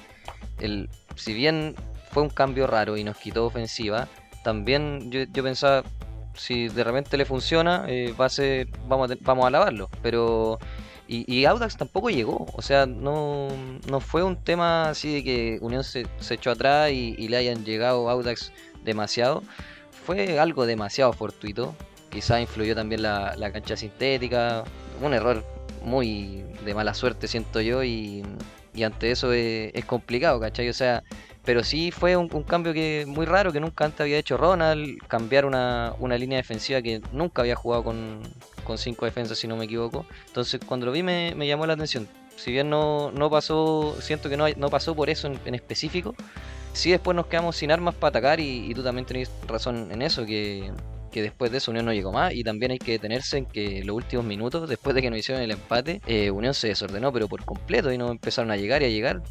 el, 0.61 0.89
si 1.15 1.35
bien 1.35 1.75
fue 2.11 2.23
un 2.23 2.31
cambio 2.31 2.67
raro 2.67 2.97
y 2.97 3.05
nos 3.05 3.19
quitó 3.19 3.45
ofensiva, 3.45 4.09
también 4.43 5.11
yo 5.11 5.43
pensaba, 5.43 5.85
si 6.35 6.69
de 6.69 6.85
repente 6.85 7.17
le 7.17 7.25
funciona, 7.25 7.85
eh, 7.89 8.15
va 8.19 8.27
a 8.27 8.29
ser, 8.29 8.69
vamos, 8.89 9.11
a, 9.11 9.15
vamos 9.21 9.47
a 9.47 9.51
lavarlo. 9.51 9.89
Pero 10.03 10.59
y, 11.09 11.45
Audax 11.45 11.77
tampoco 11.77 12.09
llegó, 12.09 12.47
o 12.55 12.63
sea, 12.63 12.87
no, 12.87 13.49
no 13.87 14.01
fue 14.01 14.23
un 14.23 14.37
tema 14.37 14.89
así 14.89 15.17
de 15.17 15.25
que 15.25 15.59
Unión 15.61 15.85
se, 15.85 16.07
echó 16.31 16.51
atrás 16.51 16.91
y, 16.91 17.29
le 17.29 17.37
hayan 17.37 17.65
llegado 17.65 18.09
Audax 18.09 18.51
demasiado. 18.83 19.43
Fue 20.07 20.39
algo 20.39 20.65
demasiado 20.65 21.13
fortuito. 21.13 21.75
Quizá 22.11 22.41
influyó 22.41 22.75
también 22.75 23.03
la, 23.03 23.51
cancha 23.53 23.77
sintética. 23.77 24.65
Un 25.03 25.13
error 25.13 25.45
muy 25.85 26.45
de 26.65 26.75
mala 26.75 26.95
suerte, 26.95 27.29
siento 27.29 27.61
yo, 27.61 27.85
y, 27.85 28.23
ante 28.83 29.11
eso 29.11 29.33
es, 29.35 29.71
es 29.75 29.85
complicado, 29.85 30.41
¿cachai? 30.41 30.69
O 30.71 30.75
sea, 30.75 31.03
pero 31.45 31.65
sí 31.65 31.91
fue 31.91 32.17
un, 32.17 32.29
cambio 32.45 32.73
que 32.73 33.05
muy 33.07 33.27
raro 33.27 33.53
que 33.53 33.61
nunca 33.61 33.85
antes 33.85 34.01
había 34.01 34.19
hecho 34.19 34.37
Ronald, 34.37 34.99
cambiar 35.09 35.45
una, 35.45 35.95
línea 36.17 36.39
defensiva 36.39 36.81
que 36.83 37.01
nunca 37.13 37.43
había 37.43 37.57
jugado 37.57 37.85
con, 37.85 38.23
cinco 38.77 39.05
defensas 39.05 39.39
si 39.39 39.49
no 39.49 39.57
me 39.57 39.65
equivoco. 39.65 40.07
Entonces 40.27 40.61
cuando 40.65 40.87
lo 40.87 40.93
vi 40.93 41.03
me, 41.03 41.35
llamó 41.47 41.67
la 41.67 41.75
atención. 41.75 42.09
Si 42.37 42.51
bien 42.51 42.71
no, 42.71 43.11
no 43.13 43.29
pasó, 43.29 43.97
siento 44.01 44.31
que 44.31 44.37
no, 44.37 44.49
no 44.57 44.71
pasó 44.71 44.95
por 44.95 45.11
eso 45.11 45.31
en, 45.45 45.55
específico, 45.55 46.15
sí 46.73 46.91
después 46.91 47.15
nos 47.15 47.27
quedamos 47.27 47.57
sin 47.57 47.71
armas 47.71 47.95
para 47.95 48.11
atacar 48.11 48.41
y, 48.41 48.71
y 48.71 48.75
tú 48.75 48.83
también 48.83 49.05
tenés 49.05 49.31
razón 49.47 49.91
en 49.93 50.01
eso, 50.01 50.25
que 50.25 50.71
que 51.13 51.23
después 51.23 51.53
de 51.53 51.59
eso 51.59 51.71
Unión 51.71 51.87
no 51.87 51.93
llegó 51.93 52.11
más 52.11 52.35
y 52.35 52.43
también 52.43 52.73
hay 52.73 52.79
que 52.79 52.93
detenerse 52.93 53.39
en 53.39 53.47
que 53.47 53.85
los 53.85 53.95
últimos 53.95 54.25
minutos, 54.25 54.69
después 54.69 54.95
de 54.95 55.03
que 55.03 55.11
nos 55.11 55.19
hicieron 55.19 55.43
el 55.43 55.53
empate, 55.53 56.01
eh, 56.07 56.31
Unión 56.31 56.55
se 56.55 56.69
desordenó 56.69 57.13
pero 57.13 57.29
por 57.29 57.45
completo 57.45 57.93
y 57.93 57.99
no 57.99 58.11
empezaron 58.11 58.51
a 58.51 58.57
llegar 58.57 58.83
y 58.83 58.87
a 58.87 58.89
llegar. 58.89 59.23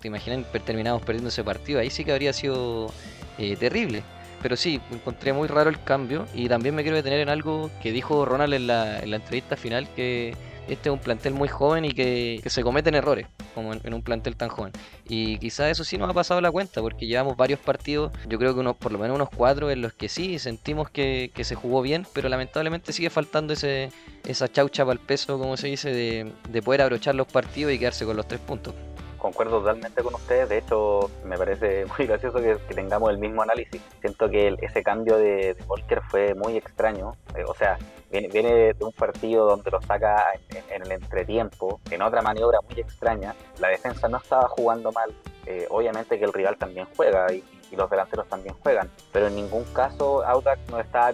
te 0.00 0.08
imaginas, 0.08 0.44
terminamos 0.64 1.02
perdiendo 1.02 1.28
ese 1.28 1.44
partido, 1.44 1.78
ahí 1.78 1.90
sí 1.90 2.04
que 2.04 2.12
habría 2.12 2.32
sido 2.32 2.92
eh, 3.38 3.56
terrible. 3.56 4.02
Pero 4.42 4.56
sí, 4.56 4.80
encontré 4.90 5.32
muy 5.32 5.48
raro 5.48 5.70
el 5.70 5.82
cambio 5.82 6.26
y 6.34 6.48
también 6.48 6.74
me 6.74 6.82
quiero 6.82 6.96
detener 6.96 7.20
en 7.20 7.28
algo 7.28 7.70
que 7.82 7.90
dijo 7.92 8.24
Ronald 8.24 8.54
en 8.54 8.66
la, 8.66 9.00
en 9.00 9.10
la 9.10 9.16
entrevista 9.16 9.56
final 9.56 9.88
que 9.94 10.34
este 10.68 10.88
es 10.88 10.92
un 10.92 10.98
plantel 10.98 11.34
muy 11.34 11.48
joven 11.48 11.84
y 11.84 11.92
que, 11.92 12.42
se 12.46 12.62
cometen 12.62 12.94
errores, 12.94 13.26
como 13.54 13.72
en, 13.72 13.94
un 13.94 14.02
plantel 14.02 14.36
tan 14.36 14.48
joven. 14.48 14.72
Y 15.08 15.38
quizás 15.38 15.70
eso 15.70 15.84
sí 15.84 15.98
nos 15.98 16.10
ha 16.10 16.14
pasado 16.14 16.40
la 16.40 16.50
cuenta, 16.50 16.80
porque 16.80 17.06
llevamos 17.06 17.36
varios 17.36 17.60
partidos, 17.60 18.12
yo 18.28 18.38
creo 18.38 18.54
que 18.54 18.60
unos, 18.60 18.76
por 18.76 18.92
lo 18.92 18.98
menos 18.98 19.14
unos 19.14 19.28
cuatro, 19.30 19.70
en 19.70 19.82
los 19.82 19.92
que 19.92 20.08
sí 20.08 20.38
sentimos 20.38 20.90
que, 20.90 21.30
se 21.36 21.54
jugó 21.54 21.82
bien, 21.82 22.06
pero 22.12 22.28
lamentablemente 22.28 22.92
sigue 22.92 23.10
faltando 23.10 23.52
ese, 23.52 23.90
esa 24.24 24.48
chaucha 24.48 24.84
para 24.84 24.94
el 24.94 25.06
peso, 25.06 25.38
como 25.38 25.56
se 25.56 25.68
dice, 25.68 25.92
de, 25.92 26.32
de 26.48 26.62
poder 26.62 26.82
abrochar 26.82 27.14
los 27.14 27.26
partidos 27.26 27.72
y 27.72 27.78
quedarse 27.78 28.04
con 28.04 28.16
los 28.16 28.26
tres 28.26 28.40
puntos 28.40 28.74
concuerdo 29.16 29.60
totalmente 29.60 30.02
con 30.02 30.14
ustedes. 30.14 30.48
De 30.48 30.58
hecho, 30.58 31.10
me 31.24 31.36
parece 31.36 31.86
muy 31.98 32.06
gracioso 32.06 32.38
que, 32.38 32.56
tengamos 32.74 33.10
el 33.10 33.18
mismo 33.18 33.42
análisis. 33.42 33.82
Siento 34.00 34.28
que 34.28 34.54
ese 34.60 34.82
cambio 34.82 35.16
de, 35.16 35.54
de, 35.54 35.64
Volker 35.66 36.02
fue 36.02 36.34
muy 36.34 36.56
extraño. 36.56 37.12
Eh, 37.34 37.44
o 37.46 37.54
sea, 37.54 37.78
viene, 38.10 38.74
de 38.74 38.84
un 38.84 38.92
partido 38.92 39.46
donde 39.46 39.70
lo 39.70 39.80
saca 39.82 40.24
en, 40.70 40.82
el 40.82 40.92
entretiempo, 40.92 41.80
en 41.90 42.02
otra 42.02 42.22
maniobra 42.22 42.58
muy 42.68 42.80
extraña. 42.80 43.34
La 43.58 43.68
defensa 43.68 44.08
no 44.08 44.18
estaba 44.18 44.48
jugando 44.48 44.92
mal. 44.92 45.12
Eh, 45.46 45.66
obviamente 45.70 46.18
que 46.18 46.24
el 46.24 46.32
rival 46.32 46.56
también 46.56 46.86
juega 46.96 47.32
y, 47.32 47.42
los 47.72 47.90
delanteros 47.90 48.26
también 48.28 48.54
juegan, 48.62 48.88
pero 49.12 49.26
en 49.26 49.34
ningún 49.34 49.64
caso 49.74 50.24
Audax 50.24 50.70
no 50.70 50.80
estaba 50.80 51.08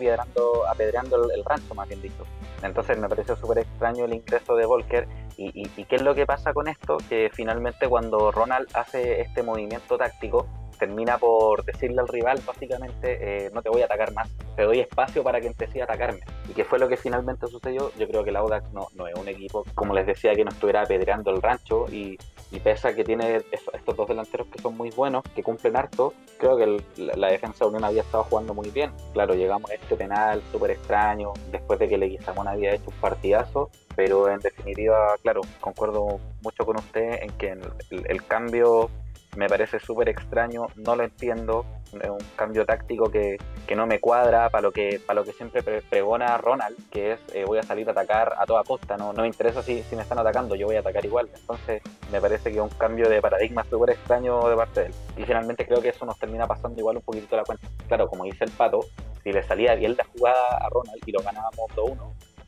apedreando, 0.71 1.29
el 1.35 1.45
rancho, 1.45 1.75
más 1.75 1.89
bien 1.89 2.01
dicho. 2.01 2.25
Entonces 2.63 2.99
me 2.99 3.09
pareció 3.09 3.35
súper 3.35 3.59
extraño 3.59 4.05
el 4.05 4.15
ingreso 4.15 4.55
de 4.55 4.67
Volker 4.67 5.09
¿Y, 5.37 5.85
qué 5.85 5.97
es 5.97 6.03
lo 6.03 6.15
que 6.15 6.27
pasa 6.27 6.53
con 6.53 6.69
esto? 6.69 6.99
Que 7.09 7.31
finalmente 7.33 7.89
cuando 7.89 8.31
Ronald 8.31 8.69
hace 8.75 9.21
este 9.21 9.43
movimiento 9.43 9.97
táctico, 9.97 10.47
termina 10.79 11.19
por 11.19 11.65
decirle 11.65 12.01
al 12.01 12.09
rival 12.09 12.41
básicamente, 12.45 13.47
eh, 13.47 13.51
no 13.53 13.63
te 13.63 13.69
voy 13.69 13.83
a 13.83 13.85
atacar 13.85 14.13
más, 14.13 14.29
te 14.57 14.63
doy 14.63 14.81
espacio 14.81 15.23
para 15.23 15.41
que 15.41 15.47
empecé 15.47 15.81
a 15.81 15.85
atacarme. 15.85 16.21
¿Y 16.49 16.53
qué 16.53 16.65
fue 16.65 16.79
lo 16.79 16.89
que 16.89 16.97
finalmente 16.97 17.47
sucedió? 17.47 17.93
Yo 17.99 18.09
creo 18.09 18.25
que 18.25 18.31
el 18.31 18.37
Audax 18.37 18.73
no, 18.73 18.89
no 18.97 19.07
es 19.07 19.15
un 19.15 19.29
equipo, 19.29 19.65
como 19.75 19.95
les 19.95 20.07
decía, 20.07 20.35
que 20.35 20.45
no 20.45 20.51
estuviera 20.51 20.83
apedreando 20.83 21.31
el 21.31 21.41
rancho 21.41 21.87
y 21.91 22.19
y 22.53 22.61
pese 22.61 22.89
a 22.89 22.95
que 22.95 23.03
tiene 23.03 23.43
estos 23.51 23.97
dos 23.97 24.07
delanteros 24.07 24.47
que 24.49 24.61
son 24.61 24.77
muy 24.77 24.91
buenos, 24.91 25.25
que 25.35 25.43
cumplen 25.43 25.75
harto, 25.77 26.13
creo 26.39 26.57
que 26.59 26.85
la, 26.97 27.29
defensa 27.29 27.65
de 27.65 27.71
Unión 27.71 27.85
había 27.85 28.03
estado 28.03 28.25
jugando 28.25 28.53
muy 28.53 28.69
bien. 28.71 28.93
Claro, 29.15 29.35
llegamos 29.35 29.71
a 29.71 29.75
este 29.75 29.97
penal 29.97 30.43
súper 30.53 30.73
extraño, 30.73 31.33
después 31.51 31.79
de 31.79 31.89
que 31.89 31.97
Leguizamón 31.97 32.47
había 32.47 32.75
hecho 32.75 32.91
un 32.91 32.97
partidazo, 32.97 33.71
pero 33.97 34.31
en 34.31 34.41
definitiva, 34.41 35.17
claro, 35.23 35.41
concuerdo 35.61 36.21
mucho 36.43 36.67
con 36.67 36.77
usted 36.77 37.23
en 37.23 37.31
que 37.39 37.57
el 37.91 38.27
cambio 38.27 38.91
me 39.37 39.49
parece 39.49 39.79
súper 39.79 40.09
extraño, 40.09 40.67
no 40.77 40.95
lo 40.95 41.05
entiendo, 41.05 41.65
es 41.93 42.11
un 42.11 42.19
cambio 42.37 42.65
táctico 42.67 43.11
que, 43.11 43.39
no 43.75 43.87
me 43.87 44.01
cuadra 44.01 44.51
para 44.51 44.61
lo 44.61 44.71
que 44.71 45.01
para 45.07 45.21
lo 45.21 45.25
que 45.25 45.33
siempre 45.33 45.63
pregona 45.63 46.37
Ronald, 46.37 46.77
que 46.91 47.13
es 47.13 47.21
eh, 47.33 47.45
voy 47.47 47.59
a 47.59 47.63
salir 47.63 47.89
a 47.89 47.93
atacar 47.93 48.35
a 48.37 48.45
toda 48.45 48.65
costa, 48.65 48.99
no, 48.99 49.15
no 49.15 49.23
me 49.23 49.29
interesa 49.29 49.63
si, 49.63 49.83
si 49.85 49.97
me 49.97 50.03
están 50.03 50.19
atacando, 50.19 50.55
yo 50.55 50.67
voy 50.67 50.77
a 50.77 50.81
atacar 50.81 51.03
igual. 51.07 51.31
Entonces 51.35 51.81
me 52.11 52.21
parece 52.21 52.51
que 52.51 52.59
es 52.59 52.63
un 52.63 52.69
cambio 52.69 53.09
de 53.09 53.23
paradigma 53.23 53.65
súper 53.65 53.95
extraño 53.95 54.47
de 54.47 54.57
parte 54.57 54.81
de 54.81 54.87
él. 54.89 54.95
Y 55.17 55.23
finalmente 55.23 55.67
creo 55.67 55.81
que 55.81 55.89
eso 55.89 56.05
nos 56.05 56.19
termina 56.19 56.47
pasando 56.47 56.79
igual 56.79 56.99
un 56.99 57.03
poquito 57.03 57.35
la 57.35 57.45
cuenta. 57.45 57.67
Claro, 57.89 58.09
como 58.09 58.25
dice 58.25 58.45
el 58.45 58.51
Pato, 58.51 58.81
si 59.23 59.33
le 59.33 59.43
salía 59.43 59.75
bien 59.75 59.97
la 59.97 60.05
jugada 60.05 60.59
a 60.59 60.69
Ronald 60.69 61.01
y 61.07 61.13
lo 61.13 61.23
ganábamos 61.23 61.71
2-1, 61.75 61.97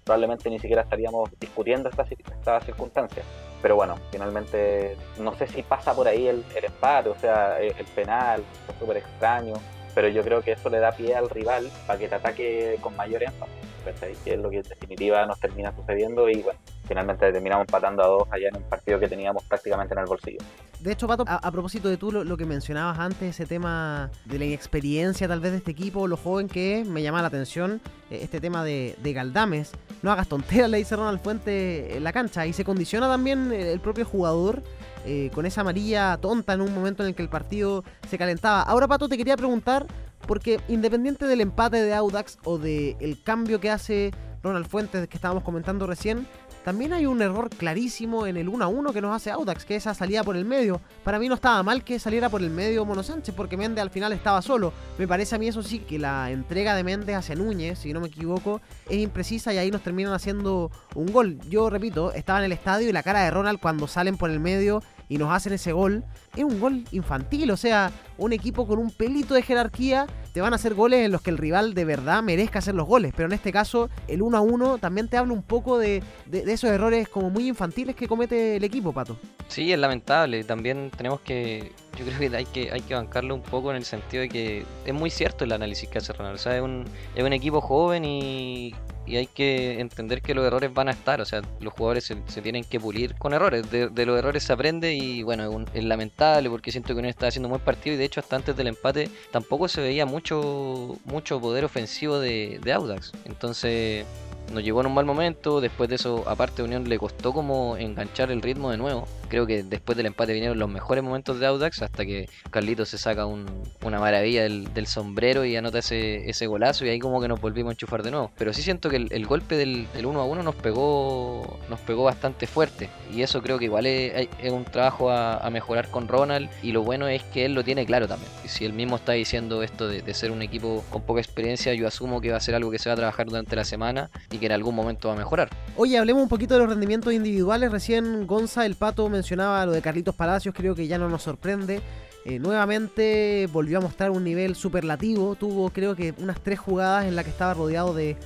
probablemente 0.04 0.50
ni 0.50 0.58
siquiera 0.58 0.82
estaríamos 0.82 1.30
discutiendo 1.40 1.88
estas 1.88 2.12
esta 2.12 2.60
circunstancias. 2.60 3.24
Pero 3.64 3.76
bueno, 3.76 3.94
finalmente 4.10 4.94
no 5.18 5.34
sé 5.36 5.46
si 5.46 5.62
pasa 5.62 5.94
por 5.94 6.06
ahí 6.06 6.28
el, 6.28 6.44
el 6.54 6.66
empate, 6.66 7.08
o 7.08 7.14
sea, 7.14 7.58
el, 7.58 7.72
penal, 7.94 8.44
es 8.68 8.78
súper 8.78 8.98
extraño, 8.98 9.54
pero 9.94 10.08
yo 10.08 10.22
creo 10.22 10.42
que 10.42 10.52
eso 10.52 10.68
le 10.70 10.78
da 10.78 10.92
pie 10.92 11.14
al 11.14 11.30
rival 11.30 11.70
para 11.86 11.98
que 11.98 12.08
te 12.08 12.14
ataque 12.14 12.78
con 12.80 12.96
mayor 12.96 13.22
énfasis, 13.22 14.18
que 14.24 14.34
es 14.34 14.40
lo 14.40 14.50
que 14.50 14.56
en 14.56 14.62
definitiva 14.62 15.24
nos 15.26 15.38
termina 15.38 15.74
sucediendo 15.74 16.28
y 16.28 16.42
bueno, 16.42 16.58
finalmente 16.86 17.30
terminamos 17.32 17.66
empatando 17.66 18.02
a 18.02 18.06
dos 18.06 18.28
allá 18.30 18.48
en 18.48 18.56
un 18.56 18.62
partido 18.64 18.98
que 18.98 19.08
teníamos 19.08 19.42
prácticamente 19.44 19.94
en 19.94 20.00
el 20.00 20.06
bolsillo. 20.06 20.38
De 20.80 20.92
hecho, 20.92 21.06
Pato, 21.06 21.24
a, 21.26 21.50
propósito 21.50 21.88
de 21.88 21.96
tú 21.96 22.12
lo, 22.12 22.36
que 22.36 22.44
mencionabas 22.44 22.98
antes, 22.98 23.30
ese 23.30 23.46
tema 23.46 24.10
de 24.26 24.38
la 24.38 24.44
inexperiencia 24.44 25.26
tal 25.26 25.40
vez 25.40 25.52
de 25.52 25.58
este 25.58 25.70
equipo, 25.70 26.06
lo 26.06 26.16
joven 26.16 26.46
que 26.46 26.80
es, 26.80 26.86
me 26.86 27.02
llama 27.02 27.22
la 27.22 27.28
atención 27.28 27.80
eh, 28.10 28.18
este 28.22 28.40
tema 28.40 28.64
de, 28.64 28.94
Galdames. 29.02 29.72
No 30.02 30.12
hagas 30.12 30.28
tonteras, 30.28 30.68
le 30.68 30.78
dice 30.78 30.96
Ronald 30.96 31.20
Fuente 31.20 31.96
en 31.96 32.04
la 32.04 32.12
cancha. 32.12 32.46
Y 32.46 32.52
se 32.52 32.64
condiciona 32.64 33.08
también 33.08 33.50
el 33.50 33.80
propio 33.80 34.04
jugador 34.04 34.62
eh, 35.04 35.30
con 35.34 35.46
esa 35.46 35.62
amarilla 35.62 36.16
tonta 36.18 36.54
en 36.54 36.60
un 36.60 36.74
momento 36.74 37.02
en 37.02 37.10
el 37.10 37.14
que 37.14 37.22
el 37.22 37.28
partido 37.28 37.84
se 38.08 38.18
calentaba. 38.18 38.62
Ahora, 38.62 38.88
Pato, 38.88 39.08
te 39.08 39.16
quería 39.16 39.36
preguntar, 39.36 39.86
porque 40.26 40.60
independiente 40.68 41.26
del 41.26 41.40
empate 41.40 41.82
de 41.82 41.94
Audax 41.94 42.38
o 42.44 42.58
del 42.58 43.22
cambio 43.22 43.60
que 43.60 43.70
hace 43.70 44.12
Ronald 44.42 44.66
Fuentes 44.66 45.08
que 45.08 45.16
estábamos 45.16 45.42
comentando 45.42 45.86
recién, 45.86 46.26
también 46.64 46.94
hay 46.94 47.04
un 47.04 47.20
error 47.20 47.50
clarísimo 47.50 48.26
en 48.26 48.38
el 48.38 48.48
1 48.48 48.64
a 48.64 48.68
1 48.68 48.92
que 48.94 49.02
nos 49.02 49.14
hace 49.14 49.30
Audax, 49.30 49.66
que 49.66 49.76
esa 49.76 49.92
salida 49.92 50.24
por 50.24 50.34
el 50.34 50.46
medio. 50.46 50.80
Para 51.04 51.18
mí 51.18 51.28
no 51.28 51.34
estaba 51.34 51.62
mal 51.62 51.84
que 51.84 51.98
saliera 51.98 52.30
por 52.30 52.40
el 52.40 52.48
medio 52.48 52.86
Mono 52.86 53.02
Sánchez, 53.02 53.34
porque 53.34 53.58
Méndez 53.58 53.82
al 53.82 53.90
final 53.90 54.14
estaba 54.14 54.40
solo. 54.40 54.72
Me 54.96 55.06
parece 55.06 55.34
a 55.34 55.38
mí 55.38 55.46
eso 55.46 55.62
sí 55.62 55.80
que 55.80 55.98
la 55.98 56.30
entrega 56.30 56.74
de 56.74 56.82
Méndez 56.82 57.16
hacia 57.16 57.34
Núñez, 57.34 57.80
si 57.80 57.92
no 57.92 58.00
me 58.00 58.08
equivoco, 58.08 58.62
es 58.88 58.96
imprecisa 58.96 59.52
y 59.52 59.58
ahí 59.58 59.70
nos 59.70 59.82
terminan 59.82 60.14
haciendo 60.14 60.70
un 60.94 61.12
gol. 61.12 61.38
Yo 61.50 61.68
repito, 61.68 62.12
estaba 62.12 62.38
en 62.38 62.46
el 62.46 62.52
estadio 62.52 62.88
y 62.88 62.92
la 62.92 63.02
cara 63.02 63.24
de 63.24 63.30
Ronald 63.30 63.60
cuando 63.60 63.86
salen 63.86 64.16
por 64.16 64.30
el 64.30 64.40
medio 64.40 64.82
y 65.08 65.18
nos 65.18 65.32
hacen 65.32 65.52
ese 65.52 65.72
gol, 65.72 66.04
es 66.36 66.44
un 66.44 66.60
gol 66.60 66.84
infantil, 66.92 67.50
o 67.50 67.56
sea, 67.56 67.90
un 68.18 68.32
equipo 68.32 68.66
con 68.66 68.78
un 68.78 68.90
pelito 68.90 69.34
de 69.34 69.42
jerarquía 69.42 70.06
te 70.32 70.40
van 70.40 70.52
a 70.52 70.56
hacer 70.56 70.74
goles 70.74 71.04
en 71.04 71.12
los 71.12 71.22
que 71.22 71.30
el 71.30 71.38
rival 71.38 71.74
de 71.74 71.84
verdad 71.84 72.22
merezca 72.22 72.58
hacer 72.58 72.74
los 72.74 72.86
goles, 72.86 73.12
pero 73.16 73.26
en 73.26 73.34
este 73.34 73.52
caso 73.52 73.88
el 74.08 74.22
1 74.22 74.36
a 74.36 74.40
1 74.40 74.78
también 74.78 75.08
te 75.08 75.16
habla 75.16 75.32
un 75.32 75.42
poco 75.42 75.78
de, 75.78 76.02
esos 76.32 76.70
errores 76.70 77.08
como 77.08 77.30
muy 77.30 77.48
infantiles 77.48 77.94
que 77.94 78.08
comete 78.08 78.56
el 78.56 78.64
equipo, 78.64 78.92
Pato. 78.92 79.16
Sí, 79.48 79.72
es 79.72 79.78
lamentable, 79.78 80.42
también 80.44 80.90
tenemos 80.96 81.20
que, 81.20 81.72
yo 81.96 82.04
creo 82.04 82.18
que 82.18 82.36
hay 82.36 82.46
que, 82.46 82.72
hay 82.72 82.80
que 82.80 82.94
bancarlo 82.94 83.34
un 83.34 83.42
poco 83.42 83.70
en 83.70 83.76
el 83.76 83.84
sentido 83.84 84.22
de 84.22 84.28
que 84.28 84.66
es 84.84 84.94
muy 84.94 85.10
cierto 85.10 85.44
el 85.44 85.52
análisis 85.52 85.88
que 85.88 85.98
hace 85.98 86.12
Ronald, 86.12 86.36
o 86.36 86.38
sea, 86.38 86.56
es 86.56 86.62
un, 86.62 86.84
es 87.14 87.22
un 87.22 87.32
equipo 87.32 87.60
joven 87.60 88.04
y 88.04 88.74
y 89.06 89.16
hay 89.16 89.26
que 89.26 89.80
entender 89.80 90.22
que 90.22 90.34
los 90.34 90.46
errores 90.46 90.72
van 90.72 90.88
a 90.88 90.92
estar, 90.92 91.20
o 91.20 91.24
sea, 91.24 91.42
los 91.60 91.72
jugadores 91.72 92.04
se, 92.04 92.42
tienen 92.42 92.64
que 92.64 92.80
pulir 92.80 93.14
con 93.16 93.34
errores, 93.34 93.70
de, 93.70 94.06
los 94.06 94.18
errores 94.18 94.42
se 94.42 94.52
aprende 94.52 94.94
y 94.94 95.22
bueno, 95.22 95.64
es, 95.72 95.84
lamentable 95.84 96.48
porque 96.48 96.72
siento 96.72 96.88
que 96.88 96.94
Unión 96.94 97.10
está 97.10 97.26
haciendo 97.26 97.48
un 97.48 97.52
buen 97.52 97.62
partido 97.62 97.94
y 97.94 97.98
de 97.98 98.04
hecho 98.04 98.20
hasta 98.20 98.36
antes 98.36 98.56
del 98.56 98.68
empate 98.68 99.10
tampoco 99.30 99.68
se 99.68 99.80
veía 99.80 100.06
mucho, 100.06 100.96
mucho 101.04 101.40
poder 101.40 101.64
ofensivo 101.64 102.18
de, 102.18 102.58
de 102.62 102.72
Audax, 102.72 103.12
entonces 103.24 104.06
nos 104.52 104.62
llevó 104.62 104.80
en 104.80 104.86
un 104.86 104.94
mal 104.94 105.04
momento, 105.04 105.60
después 105.60 105.88
de 105.88 105.96
eso 105.96 106.24
aparte 106.26 106.62
Unión 106.62 106.88
le 106.88 106.98
costó 106.98 107.32
como 107.32 107.76
enganchar 107.76 108.30
el 108.30 108.42
ritmo 108.42 108.70
de 108.70 108.76
nuevo, 108.76 109.06
creo 109.34 109.46
que 109.48 109.64
después 109.64 109.96
del 109.96 110.06
empate 110.06 110.32
vinieron 110.32 110.60
los 110.60 110.70
mejores 110.70 111.02
momentos 111.02 111.40
de 111.40 111.46
Audax 111.46 111.82
hasta 111.82 112.06
que 112.06 112.28
Carlitos 112.50 112.90
se 112.90 112.98
saca 112.98 113.26
una 113.26 113.98
maravilla 113.98 114.44
del, 114.44 114.86
sombrero 114.86 115.44
y 115.44 115.56
anota 115.56 115.80
ese, 115.80 116.46
golazo 116.46 116.86
y 116.86 116.90
ahí 116.90 117.00
como 117.00 117.20
que 117.20 117.26
nos 117.26 117.40
volvimos 117.40 117.70
a 117.70 117.72
enchufar 117.72 118.04
de 118.04 118.12
nuevo. 118.12 118.30
Pero 118.38 118.52
sí 118.52 118.62
siento 118.62 118.90
que 118.90 118.96
el, 118.96 119.26
golpe 119.26 119.56
del, 119.56 119.88
1 119.92 120.20
a 120.20 120.24
1 120.24 120.42
nos 120.44 120.54
pegó, 120.54 121.58
nos 121.68 121.80
pegó 121.80 122.04
bastante 122.04 122.46
fuerte 122.46 122.90
y 123.12 123.22
eso 123.22 123.42
creo 123.42 123.58
que 123.58 123.64
igual 123.64 123.86
es, 123.86 124.28
un 124.52 124.64
trabajo 124.64 125.10
a, 125.10 125.50
mejorar 125.50 125.88
con 125.88 126.06
Ronald 126.06 126.48
y 126.62 126.70
lo 126.70 126.82
bueno 126.82 127.08
es 127.08 127.24
que 127.24 127.44
él 127.44 127.54
lo 127.54 127.64
tiene 127.64 127.84
claro 127.86 128.06
también. 128.06 128.30
Y 128.44 128.48
si 128.48 128.64
él 128.64 128.72
mismo 128.72 128.96
está 128.96 129.12
diciendo 129.12 129.64
esto 129.64 129.88
de, 129.88 130.02
de 130.02 130.14
ser 130.14 130.30
un 130.30 130.42
equipo 130.42 130.84
con 130.90 131.02
poca 131.02 131.20
experiencia, 131.20 131.74
yo 131.74 131.88
asumo 131.88 132.20
que 132.20 132.30
va 132.30 132.36
a 132.36 132.40
ser 132.40 132.54
algo 132.54 132.70
que 132.70 132.78
se 132.78 132.88
va 132.88 132.92
a 132.92 132.96
trabajar 132.96 133.26
durante 133.26 133.56
la 133.56 133.64
semana 133.64 134.10
y 134.30 134.38
que 134.38 134.46
en 134.46 134.52
algún 134.52 134.76
momento 134.76 135.08
va 135.08 135.14
a 135.14 135.16
mejorar. 135.16 135.50
Oye, 135.76 135.98
hablemos 135.98 136.22
un 136.22 136.28
poquito 136.28 136.54
de 136.54 136.60
los 136.60 136.68
rendimientos 136.68 137.12
individuales. 137.12 137.72
Recién 137.72 138.28
Gonza, 138.28 138.64
el 138.64 138.76
Pato, 138.76 139.08
lo 139.30 139.72
de 139.72 139.82
Carlitos 139.82 140.14
Palacios, 140.14 140.54
creo 140.54 140.74
que 140.74 140.86
ya 140.86 140.98
no 140.98 141.08
nos 141.08 141.22
sorprende. 141.22 141.80
Eh, 142.24 142.38
nuevamente 142.38 143.48
volvió 143.52 143.78
a 143.78 143.80
mostrar 143.80 144.10
un 144.10 144.24
nivel 144.24 144.54
superlativo. 144.54 145.34
Tuvo 145.34 145.70
creo 145.70 145.94
que 145.94 146.14
unas 146.18 146.40
tres 146.40 146.58
jugadas 146.58 147.06
en 147.06 147.16
las 147.16 147.24
que 147.24 147.30
estaba 147.30 147.54
rodeado 147.54 147.94
de 147.94 148.16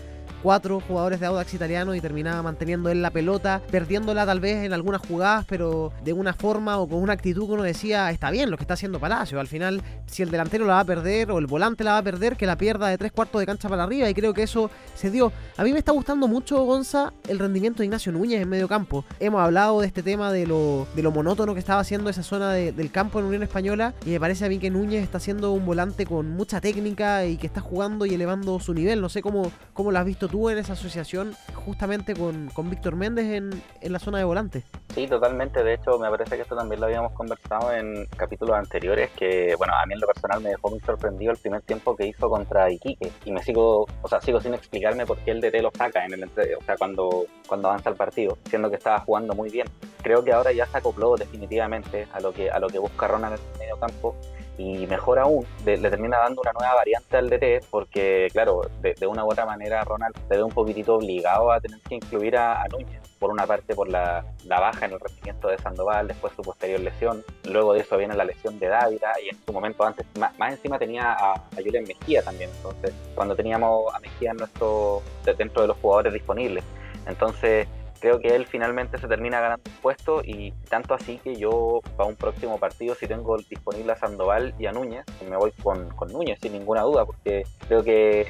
cuatro 0.42 0.80
jugadores 0.80 1.20
de 1.20 1.26
Audax 1.26 1.54
italiano 1.54 1.94
y 1.94 2.00
terminaba 2.00 2.42
manteniendo 2.42 2.90
él 2.90 3.02
la 3.02 3.10
pelota, 3.10 3.62
perdiéndola 3.70 4.26
tal 4.26 4.40
vez 4.40 4.64
en 4.64 4.72
algunas 4.72 5.00
jugadas, 5.00 5.44
pero 5.48 5.92
de 6.04 6.12
una 6.12 6.32
forma 6.32 6.78
o 6.78 6.88
con 6.88 7.02
una 7.02 7.12
actitud 7.12 7.46
que 7.46 7.52
uno 7.52 7.62
decía, 7.62 8.10
está 8.10 8.30
bien 8.30 8.50
lo 8.50 8.56
que 8.56 8.64
está 8.64 8.74
haciendo 8.74 9.00
Palacio. 9.00 9.40
Al 9.40 9.46
final, 9.46 9.82
si 10.06 10.22
el 10.22 10.30
delantero 10.30 10.66
la 10.66 10.74
va 10.74 10.80
a 10.80 10.84
perder 10.84 11.30
o 11.30 11.38
el 11.38 11.46
volante 11.46 11.84
la 11.84 11.92
va 11.92 11.98
a 11.98 12.02
perder, 12.02 12.36
que 12.36 12.46
la 12.46 12.56
pierda 12.56 12.88
de 12.88 12.98
tres 12.98 13.12
cuartos 13.12 13.40
de 13.40 13.46
cancha 13.46 13.68
para 13.68 13.84
arriba 13.84 14.08
y 14.08 14.14
creo 14.14 14.34
que 14.34 14.42
eso 14.42 14.70
se 14.94 15.10
dio. 15.10 15.32
A 15.56 15.64
mí 15.64 15.72
me 15.72 15.78
está 15.78 15.92
gustando 15.92 16.28
mucho, 16.28 16.62
Gonza, 16.62 17.12
el 17.28 17.38
rendimiento 17.38 17.78
de 17.78 17.86
Ignacio 17.86 18.12
Núñez 18.12 18.40
en 18.40 18.48
medio 18.48 18.68
campo. 18.68 19.04
Hemos 19.20 19.40
hablado 19.40 19.80
de 19.80 19.86
este 19.86 20.02
tema 20.02 20.32
de 20.32 20.46
lo, 20.46 20.86
de 20.94 21.02
lo 21.02 21.10
monótono 21.10 21.54
que 21.54 21.60
estaba 21.60 21.80
haciendo 21.80 22.10
esa 22.10 22.22
zona 22.22 22.52
del 22.52 22.90
campo 22.90 23.18
en 23.18 23.26
Unión 23.26 23.42
Española 23.42 23.94
y 24.04 24.10
me 24.10 24.20
parece 24.20 24.44
a 24.44 24.48
mí 24.48 24.58
que 24.58 24.70
Núñez 24.70 25.02
está 25.02 25.20
siendo 25.20 25.52
un 25.52 25.66
volante 25.66 26.06
con 26.06 26.30
mucha 26.30 26.60
técnica 26.60 27.26
y 27.26 27.36
que 27.36 27.46
está 27.46 27.60
jugando 27.60 28.06
y 28.06 28.14
elevando 28.14 28.60
su 28.60 28.74
nivel. 28.74 29.00
No 29.00 29.08
sé 29.08 29.22
cómo, 29.22 29.50
cómo 29.72 29.90
lo 29.90 29.98
has 29.98 30.04
visto 30.04 30.27
tú 30.28 30.48
en 30.50 30.58
esa 30.58 30.74
asociación 30.74 31.34
justamente 31.54 32.14
con, 32.14 32.50
Víctor 32.70 32.96
Méndez 32.96 33.26
en, 33.26 33.62
en, 33.80 33.92
la 33.92 33.98
zona 33.98 34.18
de 34.18 34.24
volante. 34.24 34.64
Sí, 34.94 35.06
totalmente. 35.06 35.62
De 35.62 35.74
hecho, 35.74 35.98
me 35.98 36.10
parece 36.10 36.36
que 36.36 36.42
esto 36.42 36.56
también 36.56 36.80
lo 36.80 36.86
habíamos 36.86 37.12
conversado 37.12 37.72
en 37.72 38.06
capítulos 38.16 38.56
anteriores, 38.56 39.10
que, 39.16 39.54
bueno, 39.56 39.74
a 39.74 39.86
mí 39.86 39.94
en 39.94 40.00
lo 40.00 40.06
personal 40.06 40.40
me 40.40 40.50
dejó 40.50 40.70
muy 40.70 40.80
sorprendido 40.80 41.32
el 41.32 41.38
primer 41.38 41.62
tiempo 41.62 41.96
que 41.96 42.06
hizo 42.06 42.28
contra 42.28 42.70
Iquique. 42.70 43.10
Y 43.24 43.32
me 43.32 43.42
sigo, 43.42 43.86
o 44.02 44.08
sea, 44.08 44.20
sigo 44.20 44.40
sin 44.40 44.54
explicarme 44.54 45.06
por 45.06 45.18
qué 45.18 45.30
el 45.30 45.40
DT 45.40 45.62
lo 45.62 45.70
saca 45.76 46.04
en 46.04 46.14
el 46.14 46.24
o 46.24 46.64
sea, 46.64 46.76
cuando, 46.76 47.26
cuando 47.46 47.68
avanza 47.68 47.90
el 47.90 47.96
partido, 47.96 48.38
siendo 48.48 48.70
que 48.70 48.76
estaba 48.76 49.00
jugando 49.00 49.34
muy 49.34 49.50
bien. 49.50 49.66
Creo 50.02 50.22
que 50.22 50.32
ahora 50.32 50.52
ya 50.52 50.66
se 50.66 50.78
acopló 50.78 51.16
definitivamente 51.16 52.06
a 52.12 52.20
lo 52.20 52.32
que, 52.32 52.50
a 52.50 52.58
lo 52.58 52.68
que 52.68 52.78
busca 52.78 53.08
Ronald 53.08 53.38
en 53.38 53.52
el 53.52 53.58
medio 53.58 53.78
campo 53.78 54.14
y 54.58 54.88
mejor 54.88 55.20
aún, 55.20 55.46
le 55.64 55.78
termina 55.78 56.18
dando 56.18 56.42
una 56.42 56.52
nueva 56.52 56.74
variante 56.74 57.16
al 57.16 57.30
DT 57.30 57.64
porque, 57.70 58.28
claro, 58.32 58.62
de, 58.82 59.06
una 59.06 59.24
u 59.24 59.30
otra 59.30 59.46
manera 59.46 59.84
Ronald 59.84 60.16
se 60.28 60.36
ve 60.36 60.42
un 60.42 60.50
poquitito 60.50 60.96
obligado 60.96 61.52
a 61.52 61.60
tener 61.60 61.78
que 61.88 61.94
incluir 61.94 62.36
a, 62.36 62.64
Núñez. 62.70 63.00
Por 63.20 63.30
una 63.32 63.46
parte 63.46 63.74
por 63.74 63.88
la, 63.88 64.24
baja 64.46 64.86
en 64.86 64.92
el 64.92 65.00
rendimiento 65.00 65.48
de 65.48 65.58
Sandoval, 65.58 66.06
después 66.06 66.32
su 66.36 66.42
posterior 66.42 66.78
lesión, 66.80 67.24
luego 67.44 67.72
de 67.72 67.80
eso 67.80 67.96
viene 67.96 68.14
la 68.14 68.24
lesión 68.24 68.58
de 68.60 68.68
Dávila 68.68 69.12
y 69.24 69.28
en 69.28 69.36
su 69.44 69.52
momento 69.52 69.84
antes, 69.84 70.06
más, 70.16 70.32
encima 70.52 70.78
tenía 70.78 71.12
a, 71.12 71.32
a 71.32 71.56
Julián 71.56 71.84
Mejía 71.84 72.22
también, 72.22 72.50
entonces 72.56 72.92
cuando 73.16 73.34
teníamos 73.34 73.92
a 73.92 73.98
Mejía 73.98 74.30
en 74.30 74.36
nuestro, 74.36 75.02
dentro 75.36 75.62
de 75.62 75.68
los 75.68 75.76
jugadores 75.78 76.12
disponibles. 76.12 76.62
Entonces 77.06 77.66
creo 78.00 78.20
que 78.20 78.28
él 78.28 78.46
finalmente 78.46 78.98
se 78.98 79.08
termina 79.08 79.40
ganando 79.40 79.62
un 79.66 79.76
puesto 79.82 80.22
y 80.24 80.52
tanto 80.68 80.94
así 80.94 81.18
que 81.18 81.36
yo 81.36 81.80
para 81.96 82.08
un 82.08 82.16
próximo 82.16 82.58
partido 82.58 82.94
si 82.94 83.06
tengo 83.06 83.36
disponible 83.38 83.92
a 83.92 83.96
Sandoval 83.96 84.54
y 84.58 84.66
a 84.66 84.72
Núñez, 84.72 85.04
me 85.28 85.36
voy 85.36 85.52
con, 85.62 85.88
con 85.90 86.12
Núñez 86.12 86.38
sin 86.40 86.52
ninguna 86.52 86.82
duda 86.82 87.04
porque 87.04 87.44
creo 87.66 87.82
que 87.82 88.26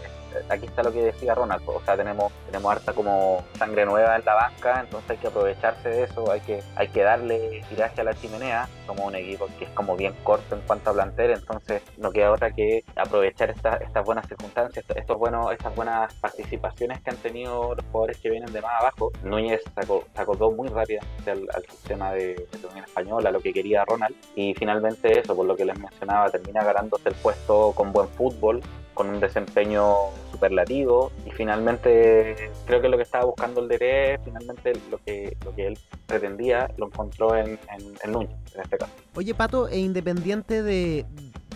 aquí 0.49 0.67
está 0.67 0.83
lo 0.83 0.93
que 0.93 1.03
decía 1.03 1.35
Ronald, 1.35 1.63
o 1.67 1.81
sea, 1.85 1.97
tenemos, 1.97 2.33
tenemos 2.47 2.73
harta 2.73 2.93
como 2.93 3.45
sangre 3.59 3.85
nueva 3.85 4.17
en 4.17 4.25
la 4.25 4.35
banca, 4.35 4.81
entonces 4.81 5.11
hay 5.11 5.17
que 5.19 5.29
aprovecharse 5.29 5.89
de 5.89 6.03
eso, 6.05 6.31
hay 6.31 6.41
que, 6.41 6.63
hay 6.77 6.89
que 6.89 7.03
darle 7.03 7.63
tiraje 7.69 8.01
a 8.01 8.05
la 8.05 8.15
chimenea, 8.15 8.69
somos 8.87 9.07
un 9.07 9.15
equipo 9.15 9.49
que 9.59 9.65
es 9.65 9.71
como 9.71 9.97
bien 9.97 10.15
corto 10.25 10.55
en 10.55 10.61
cuanto 10.63 10.91
a 10.91 10.93
plantel, 10.95 11.33
entonces 11.33 11.83
no 11.97 12.11
queda 12.11 12.33
otra 12.33 12.51
que 12.53 12.85
aprovechar 12.97 13.51
estas 13.51 13.79
estas 13.81 14.05
buenas 14.05 14.27
circunstancias, 14.27 14.85
estos 14.95 15.19
buenos, 15.19 15.53
estas 15.53 15.75
buenas 15.75 16.13
participaciones 16.15 17.01
que 17.01 17.11
han 17.11 17.17
tenido 17.17 17.75
los 17.75 17.85
jugadores 17.87 18.19
que 18.19 18.31
vienen 18.31 18.53
de 18.53 18.61
más 18.61 18.81
abajo. 18.81 19.11
Núñez 19.23 19.63
sacó, 19.75 20.05
sacó 20.15 20.37
dos 20.37 20.55
muy 20.55 20.69
rápidamente 20.69 21.31
al, 21.31 21.65
sistema 21.69 22.13
de, 22.13 22.35
de 22.35 22.67
Unión 22.71 22.85
Española, 22.85 23.31
lo 23.31 23.41
que 23.41 23.53
quería 23.53 23.85
Ronald, 23.85 24.15
y 24.35 24.55
finalmente 24.55 25.19
eso, 25.19 25.35
por 25.35 25.47
lo 25.47 25.57
que 25.57 25.65
les 25.65 25.79
mencionaba, 25.79 26.31
termina 26.31 26.65
ganándose 26.65 27.09
el 27.09 27.15
puesto 27.17 27.73
con 27.73 27.93
buen 27.93 28.09
fútbol, 28.09 28.63
con 28.99 29.11
un 29.11 29.21
desempeño 29.21 29.95
superlativo 30.33 31.13
y 31.25 31.31
finalmente 31.31 32.51
creo 32.67 32.83
que 32.83 32.89
lo 32.89 32.97
que 32.97 33.05
estaba 33.05 33.27
buscando 33.27 33.61
el 33.61 33.69
DT, 33.69 34.25
finalmente 34.25 34.73
lo 34.91 34.99
que, 34.99 35.37
lo 35.45 35.55
que 35.55 35.69
él 35.69 35.79
pretendía 36.07 36.69
lo 36.79 36.87
encontró 36.87 37.37
en, 37.37 37.61
en, 38.03 38.13
Núñez, 38.13 38.33
en 38.57 38.61
este 38.61 38.77
caso. 38.77 38.93
Oye 39.15 39.35
Pato, 39.35 39.69
e 39.69 39.79
independiente 39.79 40.65
de, 40.65 41.07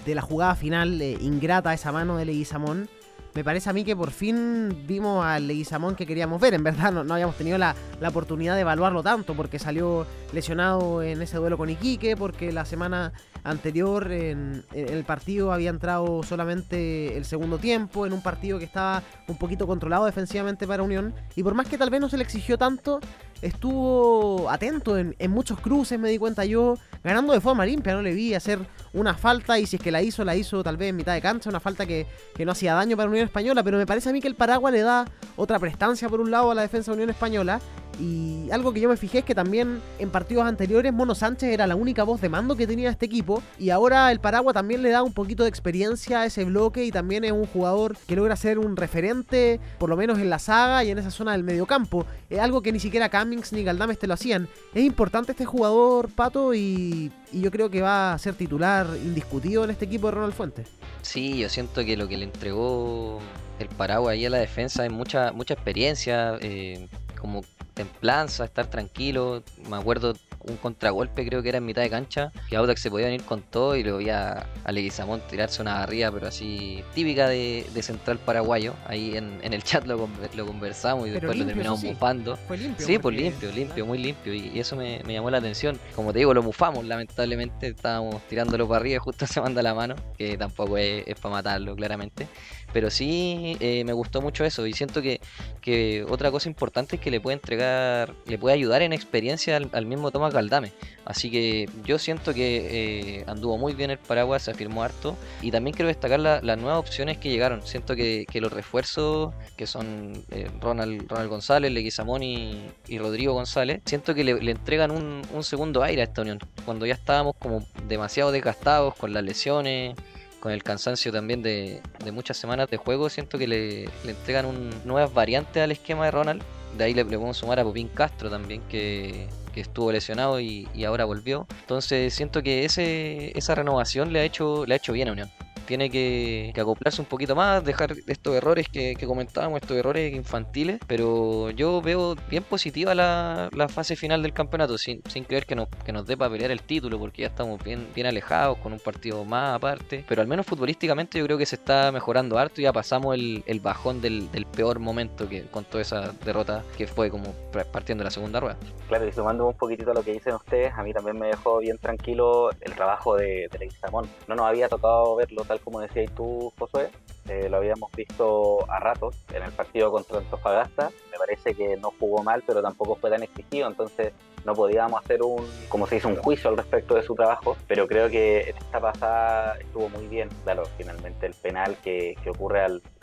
de 0.06 0.14
la 0.14 0.22
jugada 0.22 0.54
final 0.54 1.02
eh, 1.02 1.18
ingrata, 1.20 1.75
esa 1.75 1.90
mano 1.90 2.16
de 2.16 2.26
Leguizamón, 2.26 2.88
me 3.34 3.44
parece 3.44 3.70
a 3.70 3.72
mí 3.72 3.82
que 3.82 3.96
por 3.96 4.10
fin 4.10 4.84
vimos 4.86 5.24
al 5.24 5.46
Leguizamón 5.46 5.96
que 5.96 6.06
queríamos 6.06 6.40
ver. 6.40 6.54
En 6.54 6.62
verdad 6.62 6.92
no, 6.92 7.14
habíamos 7.14 7.36
tenido 7.36 7.56
la, 7.56 7.74
oportunidad 8.06 8.56
de 8.56 8.62
evaluarlo 8.62 9.02
tanto 9.02 9.34
porque 9.34 9.58
salió 9.58 10.06
lesionado 10.32 11.02
en 11.02 11.22
ese 11.22 11.38
duelo 11.38 11.56
con 11.56 11.70
Iquique, 11.70 12.16
porque 12.16 12.52
la 12.52 12.64
semana 12.64 13.12
anterior 13.44 14.12
en, 14.12 14.64
el 14.72 15.04
partido 15.04 15.52
había 15.52 15.70
entrado 15.70 16.22
solamente 16.22 17.16
el 17.16 17.24
segundo 17.24 17.58
tiempo, 17.58 18.06
en 18.06 18.12
un 18.12 18.22
partido 18.22 18.58
que 18.58 18.64
estaba 18.64 19.02
un 19.28 19.36
poquito 19.36 19.66
controlado 19.66 20.04
defensivamente 20.04 20.66
para 20.66 20.82
Unión. 20.82 21.14
Y 21.34 21.42
por 21.42 21.54
más 21.54 21.68
que 21.68 21.78
tal 21.78 21.90
vez 21.90 22.00
no 22.00 22.08
se 22.08 22.18
le 22.18 22.24
exigió 22.24 22.58
tanto, 22.58 23.00
estuvo 23.40 24.50
atento 24.50 24.98
en, 24.98 25.16
en 25.18 25.30
muchos 25.30 25.58
cruces, 25.58 25.98
me 25.98 26.10
di 26.10 26.18
cuenta 26.18 26.44
yo, 26.44 26.76
ganando 27.02 27.32
de 27.32 27.40
forma 27.40 27.64
limpia, 27.64 27.94
no 27.94 28.02
le 28.02 28.12
vi 28.12 28.34
hacer 28.34 28.58
una 28.92 29.14
falta 29.14 29.58
y 29.58 29.66
si 29.66 29.76
es 29.76 29.82
que 29.82 29.90
la 29.90 30.02
hizo, 30.02 30.24
la 30.24 30.36
hizo 30.36 30.62
tal 30.62 30.76
vez 30.76 30.90
en 30.90 30.96
mitad 30.96 31.14
de 31.14 31.22
cancha, 31.22 31.48
una 31.48 31.60
falta 31.60 31.86
que, 31.86 32.06
que 32.34 32.44
no 32.44 32.52
hacía 32.52 32.74
daño 32.74 32.96
para 32.96 33.08
Unión 33.08 33.21
Española, 33.24 33.62
pero 33.62 33.78
me 33.78 33.86
parece 33.86 34.10
a 34.10 34.12
mí 34.12 34.20
que 34.20 34.28
el 34.28 34.34
Paraguay 34.34 34.72
le 34.72 34.80
da 34.82 35.04
otra 35.36 35.58
prestancia 35.58 36.08
por 36.08 36.20
un 36.20 36.30
lado 36.30 36.50
a 36.50 36.54
la 36.54 36.62
defensa 36.62 36.90
de 36.90 36.96
Unión 36.96 37.10
Española 37.10 37.60
y 38.00 38.50
algo 38.50 38.72
que 38.72 38.80
yo 38.80 38.88
me 38.88 38.96
fijé 38.96 39.18
es 39.18 39.25
que 39.25 39.34
también 39.34 39.80
en 39.99 40.11
partidos 40.11 40.46
anteriores 40.46 40.92
Mono 40.92 41.14
Sánchez 41.14 41.50
era 41.50 41.66
la 41.66 41.76
única 41.76 42.04
voz 42.04 42.20
de 42.20 42.28
mando 42.28 42.56
que 42.56 42.66
tenía 42.66 42.90
este 42.90 43.06
equipo 43.06 43.42
y 43.58 43.70
ahora 43.70 44.11
el 44.11 44.20
Paraguay 44.20 44.54
también 44.54 44.82
le 44.82 44.90
da 44.90 45.02
un 45.02 45.12
poquito 45.12 45.42
de 45.42 45.49
experiencia 45.49 46.20
a 46.20 46.26
ese 46.26 46.44
bloque 46.44 46.84
y 46.84 46.90
también 46.90 47.25
es 47.25 47.32
un 47.32 47.46
jugador 47.46 47.96
que 48.06 48.16
logra 48.16 48.37
ser 48.37 48.58
un 48.58 48.76
referente, 48.76 49.61
por 49.78 49.90
lo 49.90 49.96
menos 49.96 50.18
en 50.18 50.30
la 50.30 50.38
saga 50.38 50.84
y 50.84 50.90
en 50.90 50.99
esa 50.99 51.11
zona 51.11 51.32
del 51.32 51.44
mediocampo. 51.44 52.06
Es 52.30 52.38
algo 52.38 52.62
que 52.62 52.72
ni 52.72 52.80
siquiera 52.80 53.11
Cummings 53.11 53.52
ni 53.52 53.64
Galdames 53.64 53.99
te 53.99 54.06
lo 54.06 54.14
hacían. 54.14 54.49
Es 54.75 54.82
importante 54.82 55.32
este 55.32 55.44
jugador, 55.44 56.11
Pato, 56.11 56.54
y, 56.54 57.12
yo 57.32 57.50
creo 57.50 57.70
que 57.70 57.80
va 57.80 58.12
a 58.12 58.18
ser 58.18 58.34
titular 58.34 58.87
indiscutido 59.02 59.64
en 59.64 59.70
este 59.70 59.87
equipo 59.87 60.08
de 60.08 60.12
Ronald 60.12 60.34
Fuentes. 60.34 60.68
Sí, 61.02 61.38
yo 61.38 61.49
siento 61.49 61.84
que 61.84 61.96
lo 61.96 62.06
que 62.08 62.16
le 62.16 62.25
entregó 62.25 63.20
el 63.58 63.68
Paraguay 63.68 64.25
a 64.26 64.30
la 64.30 64.38
defensa 64.38 64.84
es 64.84 64.92
mucha, 64.92 65.32
mucha 65.32 65.54
experiencia, 65.54 66.37
eh, 66.40 66.88
como 67.18 67.42
templanza, 67.74 68.44
estar 68.44 68.66
tranquilo. 68.66 69.42
Me 69.68 69.76
acuerdo 69.76 70.14
un 70.40 70.56
contragolpe, 70.56 71.24
creo 71.26 71.42
que 71.42 71.50
era 71.50 71.58
en 71.58 71.64
mitad 71.64 71.82
de 71.82 71.90
cancha, 71.90 72.32
que 72.48 72.56
Audax 72.56 72.80
se 72.80 72.90
podía 72.90 73.06
venir 73.06 73.22
con 73.22 73.42
todo 73.42 73.76
y 73.76 73.82
lo 73.82 73.98
vi 73.98 74.10
a, 74.10 74.46
Leguizamón 74.68 75.20
tirarse 75.28 75.62
una 75.62 75.74
barriga, 75.74 76.10
pero 76.10 76.28
así 76.28 76.82
típica 76.94 77.28
de, 77.28 77.64
central 77.82 78.18
paraguayo. 78.18 78.74
Ahí 78.86 79.16
en, 79.16 79.40
el 79.42 79.62
chat 79.62 79.86
lo, 79.86 80.08
lo 80.34 80.46
conversamos 80.46 81.08
y 81.08 81.10
después 81.10 81.36
lo 81.36 81.46
terminamos 81.46 81.82
mufando. 81.82 82.36
Fue 82.48 82.56
limpio. 82.56 82.86
Sí, 82.86 82.98
pues 82.98 83.16
limpio, 83.16 83.52
limpio, 83.52 83.86
muy 83.86 83.98
limpio. 83.98 84.34
Y, 84.34 84.58
eso 84.58 84.76
me, 84.76 85.02
llamó 85.06 85.30
la 85.30 85.38
atención. 85.38 85.78
Como 85.94 86.12
te 86.12 86.20
digo, 86.20 86.32
lo 86.34 86.42
mufamos, 86.42 86.84
lamentablemente. 86.84 87.68
Estábamos 87.68 88.22
tirándolo 88.28 88.66
para 88.68 88.80
arriba 88.80 88.96
y 88.96 88.98
justo 88.98 89.26
se 89.26 89.40
manda 89.40 89.62
la 89.62 89.74
mano, 89.74 89.94
que 90.16 90.36
tampoco 90.36 90.78
es, 90.78 91.04
es 91.06 91.18
para 91.18 91.36
matarlo, 91.36 91.76
claramente. 91.76 92.28
Pero 92.72 92.90
sí 92.90 93.56
eh, 93.60 93.84
me 93.84 93.92
gustó 93.92 94.20
mucho 94.20 94.44
eso 94.44 94.66
y 94.66 94.72
siento 94.72 95.02
que, 95.02 95.20
que, 95.60 96.04
otra 96.08 96.30
cosa 96.30 96.48
importante 96.48 96.96
es 96.96 97.02
que 97.02 97.10
le 97.10 97.20
puede 97.20 97.34
entregar, 97.34 98.14
le 98.26 98.38
puede 98.38 98.54
ayudar 98.54 98.82
en 98.82 98.92
experiencia 98.92 99.60
al, 99.72 99.86
mismo 99.86 100.10
Tomás 100.10 100.32
Galdame. 100.32 100.72
Así 101.04 101.30
que 101.30 101.68
yo 101.84 101.98
siento 101.98 102.32
que 102.32 103.20
eh, 103.20 103.24
anduvo 103.26 103.58
muy 103.58 103.74
bien 103.74 103.90
el 103.90 103.98
Paraguas, 103.98 104.42
se 104.42 104.50
afirmó 104.50 104.82
harto 104.82 105.16
y 105.42 105.50
también 105.50 105.74
quiero 105.74 105.88
destacar 105.88 106.20
las 106.20 106.58
nuevas 106.58 106.78
opciones 106.78 107.18
que 107.18 107.28
llegaron. 107.28 107.62
Siento 107.66 107.94
que, 107.94 108.26
que 108.30 108.40
los 108.40 108.52
refuerzos 108.52 109.34
que 109.56 109.66
son 109.66 110.24
eh, 110.30 110.48
Ronald, 110.60 111.08
Ronald 111.08 111.28
González, 111.30 111.72
Leguizamón 111.72 112.22
y, 112.22 112.70
y 112.88 112.98
Rodrigo 112.98 113.35
González, 113.35 113.82
siento 113.85 114.14
que 114.14 114.24
le, 114.24 114.40
le 114.40 114.52
entregan 114.52 114.90
un, 114.90 115.22
un 115.32 115.44
segundo 115.44 115.82
aire 115.82 116.02
a 116.02 116.04
esta 116.04 116.22
unión. 116.22 116.38
Cuando 116.64 116.87
ya 116.87 116.94
estábamos 116.94 117.35
como 117.38 117.66
demasiado 117.88 118.32
desgastados 118.32 118.94
con 118.94 119.12
las 119.12 119.22
lesiones 119.22 119.94
con 120.42 120.50
el 120.50 120.64
cansancio 120.64 121.12
también 121.12 121.40
de, 121.40 121.81
muchas 122.12 122.37
semanas 122.37 122.68
de 122.68 122.76
juego, 122.76 123.09
siento 123.09 123.38
que 123.38 123.46
le, 123.46 123.85
entregan 124.05 124.44
un, 124.44 124.70
nuevas 124.85 125.14
variantes 125.14 125.62
al 125.62 125.70
esquema 125.70 126.07
de 126.07 126.11
Ronald. 126.11 126.42
De 126.76 126.83
ahí 126.83 126.94
le, 126.94 127.05
podemos 127.05 127.37
sumar 127.37 127.61
a 127.61 127.62
Popín 127.62 127.87
Castro 127.87 128.28
también, 128.28 128.61
que, 128.68 129.28
estuvo 129.55 129.92
lesionado 129.92 130.40
y, 130.40 130.66
ahora 130.85 131.05
volvió. 131.05 131.46
Entonces 131.61 132.12
siento 132.12 132.42
que 132.42 132.64
ese, 132.64 133.38
esa 133.38 133.55
renovación 133.55 134.12
le 134.12 134.18
ha 134.18 134.24
hecho, 134.24 134.66
le 134.66 134.74
ha 134.74 134.76
hecho 134.78 134.92
bien 134.92 135.09
a 135.09 135.12
Unión 135.12 135.31
tiene 135.62 135.90
que, 135.90 136.53
acoplarse 136.57 137.01
un 137.01 137.07
poquito 137.07 137.35
más, 137.35 137.64
dejar 137.64 137.94
estos 138.07 138.35
errores 138.35 138.68
que, 138.68 138.94
comentábamos, 139.07 139.62
estos 139.62 139.77
errores 139.77 140.14
infantiles, 140.14 140.79
pero 140.87 141.51
yo 141.51 141.81
veo 141.83 142.16
bien 142.29 142.42
positiva 142.42 142.94
la, 142.94 143.51
fase 143.68 143.96
final 143.96 144.22
del 144.22 144.33
campeonato, 144.33 144.77
sin, 144.77 145.01
creer 145.01 145.46
que 145.46 145.55
nos, 145.55 145.68
que 145.85 145.92
nos 145.92 146.07
dé 146.07 146.16
para 146.16 146.31
pelear 146.31 146.51
el 146.51 146.62
título, 146.62 146.98
porque 146.98 147.22
ya 147.22 147.29
estamos 147.29 147.62
bien, 147.62 147.87
bien 147.94 148.07
alejados 148.07 148.59
con 148.59 148.72
un 148.72 148.81
partido 148.81 149.25
más 149.25 149.57
aparte, 149.57 150.05
pero 150.09 150.20
al 150.20 150.29
menos 150.29 150.46
futbolísticamente 150.46 151.18
yo 151.18 151.25
creo 151.25 151.38
que 151.38 151.46
se 151.46 151.57
está 151.57 151.90
mejorando 151.92 152.38
harto 152.38 152.61
y 152.61 152.64
ya 152.64 152.72
pasamos 152.72 153.14
el, 153.14 153.61
bajón 153.62 154.01
del, 154.01 154.29
peor 154.55 154.81
momento 154.81 155.29
que 155.29 155.44
con 155.44 155.64
toda 155.64 155.83
esa 155.83 156.12
derrota 156.25 156.62
que 156.77 156.87
fue 156.87 157.11
como 157.11 157.33
partiendo 157.72 158.03
de 158.03 158.07
la 158.07 158.11
segunda 158.11 158.40
rueda. 158.40 158.57
Claro, 158.88 159.07
y 159.07 159.12
sumando 159.12 159.46
un 159.46 159.55
poquitito 159.55 159.92
a 159.92 159.94
lo 159.94 160.03
que 160.03 160.12
dicen 160.12 160.35
ustedes, 160.35 160.72
a 160.75 160.83
mí 160.83 160.92
también 160.92 161.18
me 161.18 161.29
dejó 161.29 161.59
bien 161.59 161.79
tranquilo 161.79 162.51
el 162.61 162.75
trabajo 162.75 163.16
de, 163.16 163.48
de 163.51 163.59
Leguizamón. 163.59 164.09
No 164.27 164.35
nos 164.35 164.46
había 164.46 164.68
tocado 164.68 165.16
verlo 165.16 165.44
tal 165.52 165.60
como 165.60 165.80
decías 165.80 166.10
tú, 166.14 166.50
Josué, 166.58 166.90
eh, 167.28 167.48
lo 167.50 167.58
habíamos 167.58 167.92
visto 167.92 168.70
a 168.70 168.80
ratos 168.80 169.16
en 169.34 169.42
el 169.42 169.52
partido 169.52 169.90
contra 169.92 170.18
Antofagasta. 170.18 170.90
Me 171.10 171.18
parece 171.18 171.54
que 171.54 171.76
no 171.76 171.92
jugó 171.98 172.22
mal, 172.22 172.42
pero 172.46 172.62
tampoco 172.62 172.96
fue 172.96 173.10
tan 173.10 173.22
exigido, 173.22 173.68
entonces 173.68 174.12
no 174.44 174.55
podíamos 174.55 175.02
hacer 175.02 175.22
un, 175.22 175.46
como 175.68 175.87
se 175.87 175.96
dice, 175.96 176.09
un 176.09 176.16
juicio 176.16 176.50
al 176.50 176.57
respecto 176.57 176.94
de 176.94 177.02
su 177.02 177.14
trabajo, 177.14 177.57
pero 177.66 177.87
creo 177.87 178.09
que 178.09 178.50
esta 178.50 178.81
pasada 178.81 179.57
estuvo 179.59 179.88
muy 179.88 180.07
bien. 180.07 180.28
Claro, 180.44 180.64
finalmente 180.76 181.26
el 181.26 181.35
penal 181.35 181.76
que, 181.83 182.16
que 182.22 182.31
ocurre 182.31 182.62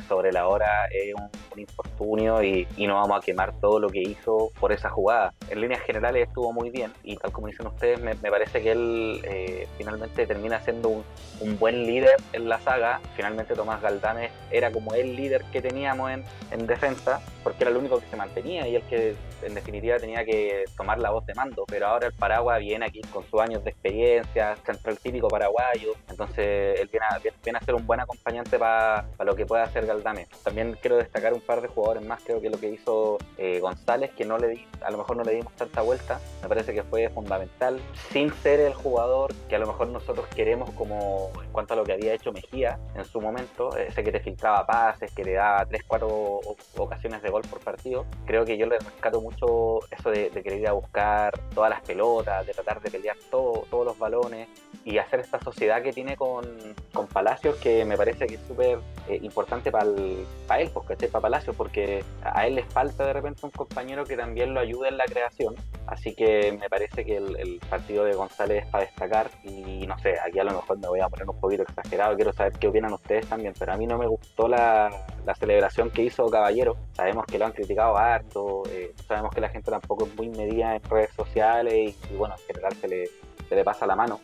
sobre 0.10 0.32
la 0.32 0.48
hora 0.48 0.88
es 0.92 1.14
un, 1.14 1.30
infortunio 1.56 2.42
y, 2.42 2.68
no 2.88 2.96
vamos 2.96 3.18
a 3.18 3.22
quemar 3.22 3.54
todo 3.60 3.80
lo 3.80 3.90
que 3.90 4.02
hizo 4.02 4.50
por 4.60 4.72
esa 4.72 4.90
jugada. 4.90 5.34
En 5.50 5.60
líneas 5.60 5.82
generales 5.82 6.28
estuvo 6.28 6.54
muy 6.54 6.70
bien 6.70 6.94
y 7.04 7.18
tal 7.18 7.32
como 7.34 7.48
dicen 7.48 7.68
ustedes, 7.68 8.00
me, 8.02 8.16
parece 8.16 8.62
que 8.62 8.72
él 8.72 9.22
eh, 9.26 9.68
finalmente 9.78 10.26
termina 10.26 10.62
siendo 10.62 10.90
un, 10.90 11.04
un, 11.42 11.60
buen 11.60 11.86
líder 11.86 12.16
en 12.32 12.48
la 12.48 12.60
saga. 12.62 13.02
Finalmente 13.16 13.56
Tomás 13.56 13.82
Galdames 13.82 14.32
era 14.52 14.72
como 14.72 14.94
el 14.94 15.16
líder 15.16 15.44
que 15.52 15.62
teníamos 15.62 16.12
en, 16.12 16.24
en 16.52 16.66
defensa 16.66 17.22
porque 17.44 17.64
era 17.64 17.72
el 17.72 17.78
único 17.78 18.00
que 18.00 18.08
se 18.08 18.16
mantenía 18.16 18.68
y 18.68 18.78
el 18.78 18.84
que 18.84 19.16
en 19.44 19.54
definitiva 19.54 19.98
tenía 19.98 20.26
que 20.26 20.66
tomar 20.78 21.00
la 21.00 21.12
voz 21.12 21.26
de 21.26 21.34
mando, 21.36 21.66
pero 21.68 21.88
ahora 21.88 22.08
el 22.08 22.14
Paraguay 22.14 22.64
viene 22.64 22.86
aquí 22.86 23.02
con 23.14 23.24
sus 23.30 23.40
años 23.42 23.64
de 23.64 23.72
experiencia, 23.72 24.56
central 24.66 24.98
típico 25.00 25.28
paraguayo, 25.28 25.94
entonces 26.10 26.80
él 26.80 26.90
viene 26.92 27.06
a, 27.10 27.20
viene 27.44 27.60
a 27.60 27.66
ser 27.66 27.76
un 27.76 27.86
buen 27.86 28.00
acompañante 28.00 28.58
para 28.58 29.06
lo 29.20 29.36
que 29.36 29.46
pueda 29.46 29.64
hacer 29.64 29.86
Galdame. 29.86 30.28
También 30.44 30.78
quiero 30.82 30.98
destacar 30.98 31.34
un 31.34 31.42
par 31.42 31.62
de 31.62 31.68
jugadores 31.68 32.04
más, 32.04 32.22
creo 32.24 32.42
que 32.42 32.50
lo 32.50 32.60
que 32.60 32.70
hizo 32.70 33.18
eh, 33.38 33.60
González, 33.60 34.12
que 34.12 34.26
no 34.26 34.38
le 34.38 34.50
di, 34.50 34.68
a 34.82 34.92
lo 34.92 34.98
mejor 34.98 35.18
no 35.18 35.24
le 35.24 35.34
dimos 35.34 35.54
tanta 35.56 35.82
vuelta, 35.82 36.20
me 36.42 36.50
parece 36.50 36.74
que 36.74 36.84
fue 36.84 37.10
fundamental, 37.10 37.80
sin 38.12 38.34
ser 38.34 38.60
el 38.60 38.74
jugador 38.74 39.34
que 39.48 39.56
a 39.56 39.60
lo 39.60 39.68
mejor 39.68 39.90
nosotros 39.90 40.28
queremos 40.36 40.70
como 40.72 41.32
en 41.44 41.52
cuanto 41.52 41.74
a 41.74 41.78
lo 41.78 41.84
que 41.84 41.94
había 41.94 42.14
hecho 42.14 42.32
Mejía 42.32 42.80
en 42.96 43.06
su 43.06 43.20
momento, 43.22 43.76
ese 43.76 44.04
que 44.04 44.12
te 44.12 44.20
filtraba 44.20 44.66
pases, 44.66 45.12
que 45.12 45.24
le 45.24 45.34
daba 45.34 45.66
3, 45.66 45.84
4 45.88 46.40
ocasiones 46.78 47.22
de 47.22 47.30
gol 47.30 47.42
por 47.50 47.60
partido, 47.60 48.06
creo 48.26 48.46
que 48.46 48.58
yo 48.58 48.66
le 48.68 48.78
rescato 48.78 49.20
mucho 49.22 49.29
eso 49.30 50.12
de, 50.12 50.30
querer 50.30 50.60
ir 50.60 50.68
a 50.68 50.74
buscar 50.74 51.40
todas 51.54 51.70
las 51.70 51.82
pelotas, 51.82 52.46
de 52.46 52.54
tratar 52.54 52.82
de 52.82 52.92
pelear 52.92 53.18
todo, 53.30 53.66
todos 53.70 53.86
los 53.86 54.00
balones 54.00 54.48
y 54.86 54.98
hacer 54.98 55.20
esta 55.20 55.40
sociedad 55.40 55.82
que 55.82 55.94
tiene 55.94 56.16
con, 56.16 56.46
con 56.94 57.08
Palacios 57.08 57.56
que 57.58 57.86
me 57.86 57.98
parece 57.98 58.28
que 58.28 58.36
es 58.36 58.42
súper 58.48 58.80
eh, 59.08 59.20
importante 59.22 59.72
para 59.72 59.86
él, 60.60 60.70
porque 60.74 60.96
para 61.08 61.22
Palacio, 61.22 61.54
porque 61.54 62.04
a 62.24 62.46
él 62.48 62.56
le 62.56 62.64
falta 62.64 63.06
de 63.06 63.14
repente 63.14 63.46
un 63.46 63.52
compañero 63.52 64.04
que 64.06 64.16
también 64.16 64.54
lo 64.54 64.60
ayude 64.60 64.90
en 64.90 64.98
la 64.98 65.06
creación. 65.06 65.56
Así 65.88 66.14
que 66.14 66.56
me 66.60 66.70
parece 66.70 67.04
que 67.04 67.18
el, 67.18 67.60
partido 67.70 68.04
de 68.04 68.14
González 68.14 68.64
es 68.64 68.70
para 68.70 68.86
destacar. 68.86 69.30
Y 69.44 69.88
no 69.88 69.98
sé, 70.00 70.16
aquí 70.20 70.40
a 70.40 70.44
lo 70.44 70.52
mejor 70.52 70.78
me 70.78 70.88
voy 70.88 71.00
a 71.00 71.10
poner 71.10 71.28
un 71.30 71.40
poquito 71.40 71.64
exagerado. 71.64 72.16
Quiero 72.16 72.34
saber 72.34 72.54
qué 72.54 72.68
opinan 72.68 72.94
ustedes 72.94 73.28
también, 73.28 73.54
pero 73.58 73.74
a 73.74 73.78
mí 73.78 73.88
no 73.88 73.98
me 73.98 74.08
gustó 74.08 74.48
la, 74.48 74.90
celebración 75.40 75.90
que 75.90 76.04
hizo 76.04 76.28
Caballero. 76.28 76.76
Sabemos 76.94 77.26
que 77.26 77.38
lo 77.38 77.46
han 77.46 77.52
criticado 77.52 77.98
harto, 77.98 78.64
eh, 78.70 78.94
sabemos 79.20 79.36
que 79.36 79.42
la 79.42 79.50
gente 79.50 79.70
tampoco 79.70 80.06
es 80.06 80.16
muy 80.16 80.30
medida 80.30 80.76
en 80.76 80.82
redes 80.90 81.12
sociales 81.14 81.74
y, 81.74 82.14
y 82.14 82.16
bueno, 82.16 82.36
en 82.40 82.46
general 82.48 82.74
se 82.80 82.88
le, 82.88 83.10
se 83.50 83.56
le 83.56 83.64
pasa 83.66 83.86
la 83.86 83.96
mano 83.96 84.22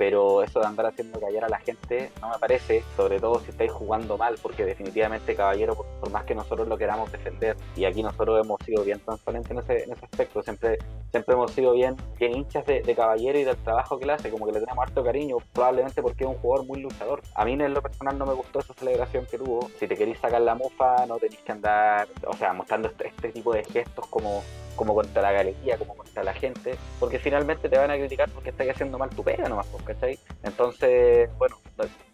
pero 0.00 0.42
eso 0.42 0.60
de 0.60 0.66
andar 0.66 0.86
haciendo 0.86 1.20
callar 1.20 1.44
a 1.44 1.48
la 1.50 1.58
gente 1.58 2.10
no 2.22 2.30
me 2.30 2.38
parece, 2.38 2.82
sobre 2.96 3.20
todo 3.20 3.38
si 3.40 3.50
estáis 3.50 3.70
jugando 3.70 4.16
mal, 4.16 4.36
porque 4.40 4.64
definitivamente 4.64 5.34
Caballero, 5.34 5.74
por, 5.74 6.10
más 6.10 6.24
que 6.24 6.34
nosotros 6.34 6.66
lo 6.66 6.78
queramos 6.78 7.12
defender, 7.12 7.54
y 7.76 7.84
aquí 7.84 8.02
nosotros 8.02 8.42
hemos 8.42 8.58
sido 8.64 8.82
bien 8.82 8.98
transparentes 9.00 9.50
en 9.50 9.58
ese, 9.58 9.84
en 9.84 9.92
ese 9.92 10.04
aspecto, 10.06 10.42
siempre 10.42 10.78
siempre 11.10 11.34
hemos 11.34 11.50
sido 11.52 11.72
bien, 11.72 11.96
bien 12.18 12.34
hinchas 12.34 12.64
de, 12.64 12.94
Caballero 12.94 13.38
y 13.38 13.44
del 13.44 13.56
trabajo 13.58 13.98
que 13.98 14.06
le 14.06 14.14
hace, 14.14 14.30
como 14.30 14.46
que 14.46 14.52
le 14.52 14.60
tenemos 14.60 14.82
harto 14.82 15.04
cariño, 15.04 15.36
probablemente 15.52 16.00
porque 16.02 16.24
es 16.24 16.30
un 16.30 16.36
jugador 16.36 16.66
muy 16.66 16.80
luchador. 16.80 17.20
A 17.34 17.44
mí 17.44 17.52
en 17.52 17.74
lo 17.74 17.82
personal 17.82 18.18
no 18.18 18.24
me 18.24 18.32
gustó 18.32 18.60
esa 18.60 18.72
celebración 18.74 19.26
que 19.26 19.36
tuvo, 19.36 19.68
si 19.78 19.86
te 19.86 19.96
queréis 19.96 20.18
sacar 20.18 20.40
la 20.40 20.54
mufa 20.54 21.04
no 21.06 21.18
tenéis 21.18 21.40
que 21.42 21.52
andar, 21.52 22.08
o 22.26 22.34
sea, 22.34 22.52
mostrando 22.52 22.88
este, 22.88 23.08
este 23.08 23.32
tipo 23.32 23.52
de 23.52 23.64
gestos 23.64 24.06
como 24.06 24.42
como 24.76 24.94
contra 24.94 25.22
la 25.22 25.32
galería, 25.32 25.76
como 25.76 25.96
contra 25.96 26.24
la 26.24 26.34
gente, 26.34 26.76
porque 26.98 27.18
finalmente 27.18 27.68
te 27.68 27.78
van 27.78 27.90
a 27.90 27.96
criticar 27.96 28.30
porque 28.30 28.50
estás 28.50 28.68
haciendo 28.68 28.98
mal 28.98 29.10
tu 29.10 29.22
pega 29.22 29.48
nomás, 29.48 29.66
pues, 29.66 29.84
¿cachai? 29.84 30.18
Entonces, 30.42 31.30
bueno, 31.38 31.56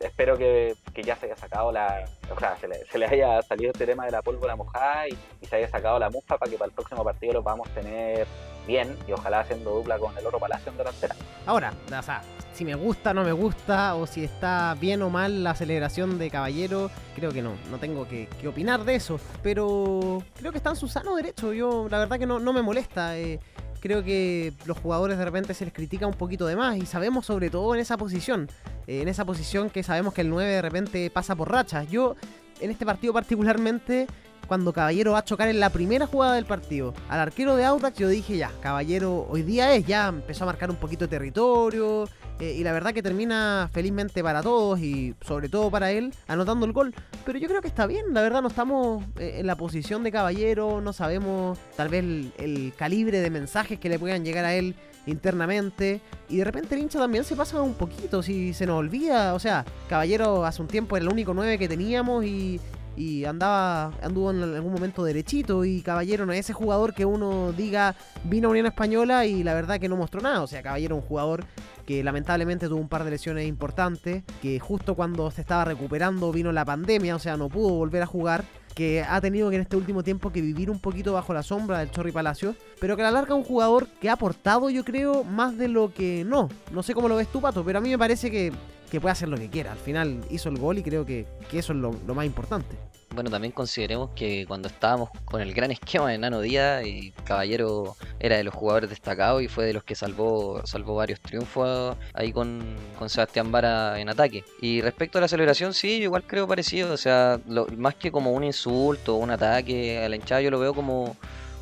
espero 0.01 0.37
que, 0.37 0.75
ya 1.03 1.17
se 1.17 1.27
haya 1.27 1.37
sacado 1.37 1.73
la, 1.73 2.05
o 2.35 2.39
sea, 2.39 2.57
se 2.57 2.99
le, 2.99 3.07
haya 3.07 3.43
salido 3.43 3.73
este 3.73 3.87
tema 3.87 4.07
de 4.07 4.13
la 4.13 4.23
pólvora 4.23 4.57
mojada 4.57 5.09
y, 5.09 5.17
y, 5.41 5.47
se 5.47 5.57
haya 5.57 5.69
sacado 5.69 5.99
la 5.99 6.11
mufa 6.11 6.39
para 6.39 6.51
que 6.51 6.59
para 6.59 6.69
el 6.69 6.75
próximo 6.75 7.05
partido 7.05 7.35
lo 7.35 7.43
podamos 7.43 7.69
tener 7.71 8.27
bien 8.67 8.97
y 9.07 9.13
ojalá 9.13 9.41
haciendo 9.41 9.71
dupla 9.71 9.99
con 9.99 10.17
el 10.17 10.27
Oro 10.27 10.39
Palacio 10.39 10.73
en 10.73 10.79
delantera. 10.79 11.15
Ahora, 11.47 11.73
o 11.87 12.03
sea, 12.03 12.23
si 12.53 12.65
me 12.65 12.75
gusta, 12.75 13.13
no 13.13 13.23
me 13.23 13.33
gusta, 13.33 13.95
o 13.95 14.07
si 14.07 14.25
está 14.25 14.75
bien 14.81 15.03
o 15.03 15.11
mal 15.11 15.45
la 15.45 15.55
celebración 15.55 16.19
de 16.19 16.31
Caballero, 16.31 16.91
creo 17.15 17.31
que 17.31 17.43
no, 17.43 17.53
no 17.71 17.79
tengo 17.79 18.09
que, 18.09 18.29
opinar 18.47 18.85
de 18.85 18.95
eso, 18.95 19.21
pero 19.43 20.23
creo 20.39 20.53
que 20.53 20.59
está 20.59 20.71
en 20.71 20.77
su 20.77 20.89
sano 20.89 21.15
derecho, 21.17 21.53
yo 21.53 21.87
la 21.91 21.99
verdad 21.99 22.19
que 22.19 22.27
no, 22.27 22.39
no 22.39 22.53
me 22.53 22.63
molesta. 22.63 23.19
Eh, 23.19 23.41
creo 23.81 24.03
que 24.03 24.53
los 24.65 24.79
jugadores 24.79 25.19
de 25.19 25.25
repente 25.25 25.55
se 25.55 25.65
les 25.65 25.75
critica 25.75 26.07
un 26.07 26.15
poquito 26.15 26.47
de 26.47 26.57
más 26.57 26.77
y 26.77 26.87
sabemos 26.87 27.27
sobre 27.27 27.51
todo 27.51 27.75
en 27.75 27.81
esa 27.81 27.97
posición, 27.97 28.49
eh, 28.87 29.03
en 29.03 29.09
esa 29.09 29.25
posición 29.25 29.71
que 29.71 29.83
sabemos 29.83 30.15
que 30.15 30.23
el 30.23 30.31
9 30.31 30.51
de 30.51 30.63
repente 30.63 31.11
pasa 31.11 31.37
por 31.37 31.53
rachas. 31.53 31.89
Yo 31.89 32.17
en 32.61 32.71
este 32.71 32.87
partido 32.87 33.13
particularmente 33.13 34.07
cuando 34.47 34.73
Caballero 34.73 35.13
va 35.13 35.19
a 35.19 35.25
chocar 35.25 35.49
en 35.49 35.61
la 35.61 35.71
primera 35.71 36.07
jugada 36.07 36.35
del 36.35 36.47
partido 36.47 36.95
al 37.09 37.21
arquero 37.21 37.57
de 37.57 37.65
Audax, 37.65 37.99
yo 37.99 38.09
dije 38.09 38.37
ya, 38.37 38.51
Caballero 38.61 39.27
hoy 39.29 39.43
día 39.43 39.75
es, 39.75 39.87
ya 39.87 40.09
empezó 40.09 40.45
a 40.45 40.47
marcar 40.47 40.71
un 40.71 40.77
poquito 40.77 41.05
de 41.05 41.09
territorio. 41.09 42.09
Eh, 42.39 42.53
y 42.59 42.65
la 42.65 42.73
verdad 42.73 42.93
que 42.93 43.03
termina 43.03 43.71
felizmente 43.73 44.23
para 44.23 44.43
todos 44.43 44.79
y 44.81 45.15
sobre 45.27 45.49
todo 45.49 45.71
para 45.71 45.91
él 45.91 46.13
anotando 46.29 46.67
el 46.67 46.73
gol. 46.73 46.95
Pero 47.25 47.39
yo 47.39 47.49
creo 47.49 47.63
que 47.63 47.69
está 47.69 47.87
bien, 47.87 48.13
la 48.13 48.21
verdad 48.23 48.43
no 48.43 48.49
estamos 48.49 49.03
eh, 49.19 49.37
en 49.39 49.47
la 49.47 49.57
posición 49.57 50.03
de 50.03 50.13
caballero, 50.13 50.81
no 50.83 50.93
sabemos 50.93 51.59
tal 51.77 51.89
vez 51.89 52.05
el, 52.37 52.73
calibre 52.77 53.21
de 53.21 53.31
mensajes 53.31 53.79
que 53.79 53.89
le 53.89 53.99
puedan 53.99 54.25
llegar 54.25 54.45
a 54.45 54.55
él 54.55 54.75
internamente. 55.07 56.03
Y 56.29 56.37
de 56.37 56.45
repente 56.45 56.75
el 56.75 56.83
hincha 56.83 56.99
también 56.99 57.25
se 57.25 57.37
pasa 57.37 57.63
un 57.63 57.75
poquito, 57.75 58.23
si 58.23 58.53
se 58.53 58.67
nos 58.67 58.77
olvida. 58.77 59.33
O 59.33 59.39
sea, 59.39 59.65
Caballero 59.89 60.45
hace 60.45 60.61
un 60.61 60.69
tiempo 60.69 60.97
era 60.97 61.05
el 61.05 61.13
único 61.13 61.33
9 61.33 61.59
que 61.59 61.69
teníamos 61.69 62.25
y, 62.25 62.61
y 62.97 63.25
andaba 63.25 63.93
anduvo 64.03 64.31
en 64.31 64.43
algún 64.43 64.73
momento 64.73 65.05
derechito 65.05 65.65
y 65.65 65.83
Caballero 65.83 66.27
no 66.27 66.33
es 66.33 66.41
ese 66.41 66.53
jugador 66.53 66.95
que 66.95 67.05
uno 67.05 67.53
diga 67.53 67.95
vino 68.25 68.49
a 68.49 68.51
Unión 68.51 68.67
Española 68.67 69.27
y 69.27 69.43
la 69.43 69.55
verdad 69.55 69.79
que 69.79 69.89
no 69.89 69.97
mostró 69.97 70.21
nada, 70.21 70.43
o 70.43 70.47
sea, 70.47 70.63
Caballero 70.63 70.97
un 70.97 71.03
jugador 71.03 71.45
que 71.87 72.03
lamentablemente 72.03 72.69
tuvo 72.69 72.81
un 72.81 72.89
par 72.89 73.05
de 73.05 73.11
lesiones 73.11 73.47
importantes, 73.47 74.25
que 74.43 74.59
justo 74.59 74.95
cuando 74.95 75.31
se 75.31 75.43
estaba 75.43 75.65
recuperando 75.65 76.33
vino 76.33 76.51
la 76.53 76.65
pandemia, 76.65 77.15
o 77.15 77.19
sea, 77.19 77.37
no 77.37 77.49
pudo 77.49 77.75
volver 77.75 78.03
a 78.03 78.07
jugar 78.07 78.45
que 78.75 79.03
ha 79.03 79.21
tenido 79.23 79.49
que 79.49 79.57
en 79.57 79.63
este 79.63 79.77
último 79.77 80.05
tiempo 80.05 80.31
que 80.31 80.43
vivir 80.43 80.71
un 80.71 80.79
poquito 80.79 81.15
bajo 81.15 81.33
la 81.33 81.43
sombra 81.43 81.79
del 81.79 81.91
Chorri 81.91 82.13
Palacio, 82.13 82.55
pero 82.79 82.95
que 82.95 83.03
a 83.03 83.07
la 83.07 83.11
larga 83.11 83.35
un 83.35 83.43
jugador 83.43 83.89
que 84.01 84.11
ha 84.11 84.13
aportado 84.13 84.69
yo 84.69 84.85
creo 84.85 85.25
más 85.25 85.57
de 85.57 85.69
lo 85.69 85.95
que 85.95 86.25
no. 86.27 86.51
No 86.73 86.83
sé 86.83 86.93
cómo 86.93 87.09
lo 87.09 87.17
ves 87.17 87.29
tú, 87.29 87.41
Pato, 87.41 87.65
pero 87.65 87.79
a 87.79 87.81
mí 87.81 87.89
me 87.89 87.99
parece 87.99 88.31
que 88.31 88.53
que 88.91 89.01
puede 89.01 89.13
hacer 89.13 89.29
lo 89.29 89.37
que 89.37 89.49
quiera. 89.49 89.73
Al 89.73 89.79
final 89.79 90.21
hizo 90.31 90.49
el 90.49 90.59
gol 90.59 90.79
y 90.79 90.83
creo 90.83 91.05
que, 91.05 91.27
eso 91.53 91.73
es 91.73 91.79
lo, 91.79 91.93
más 91.93 92.27
importante. 92.27 92.77
Bueno, 93.15 93.31
también 93.31 93.53
consideremos 93.53 94.11
que 94.15 94.45
cuando 94.47 94.69
estábamos 94.69 95.11
con 95.25 95.41
el 95.41 95.55
gran 95.55 95.71
esquema 95.71 96.11
de 96.11 96.19
Nano 96.19 96.41
Díaz, 96.41 96.85
y 96.85 97.13
Caballero 97.25 97.97
era 98.19 98.37
de 98.37 98.45
los 98.45 98.53
jugadores 98.53 98.91
destacados 98.91 99.43
y 99.43 99.49
fue 99.49 99.65
de 99.65 99.73
los 99.73 99.85
que 99.85 99.95
salvó, 99.95 100.61
salvó 100.67 100.97
varios 100.97 101.21
triunfos 101.21 101.97
ahí 102.13 102.33
con, 102.33 102.77
Sebastián 103.07 103.51
Vara 103.53 103.99
en 104.01 104.09
ataque. 104.09 104.45
Y 104.61 104.83
respecto 104.83 105.19
a 105.19 105.21
la 105.23 105.29
celebración, 105.29 105.73
sí, 105.73 106.03
igual 106.03 106.25
creo 106.27 106.47
parecido. 106.47 106.93
O 106.93 106.97
sea, 106.97 107.41
más 107.77 107.95
que 107.95 108.11
como 108.11 108.33
un 108.33 108.45
insulto 108.45 109.17
o 109.17 109.19
un 109.19 109.31
ataque 109.31 110.05
a 110.05 110.09
la 110.09 110.17
hinchada, 110.17 110.41
yo 110.43 110.51
lo 110.51 110.59
veo 110.59 110.75
como 110.75 111.17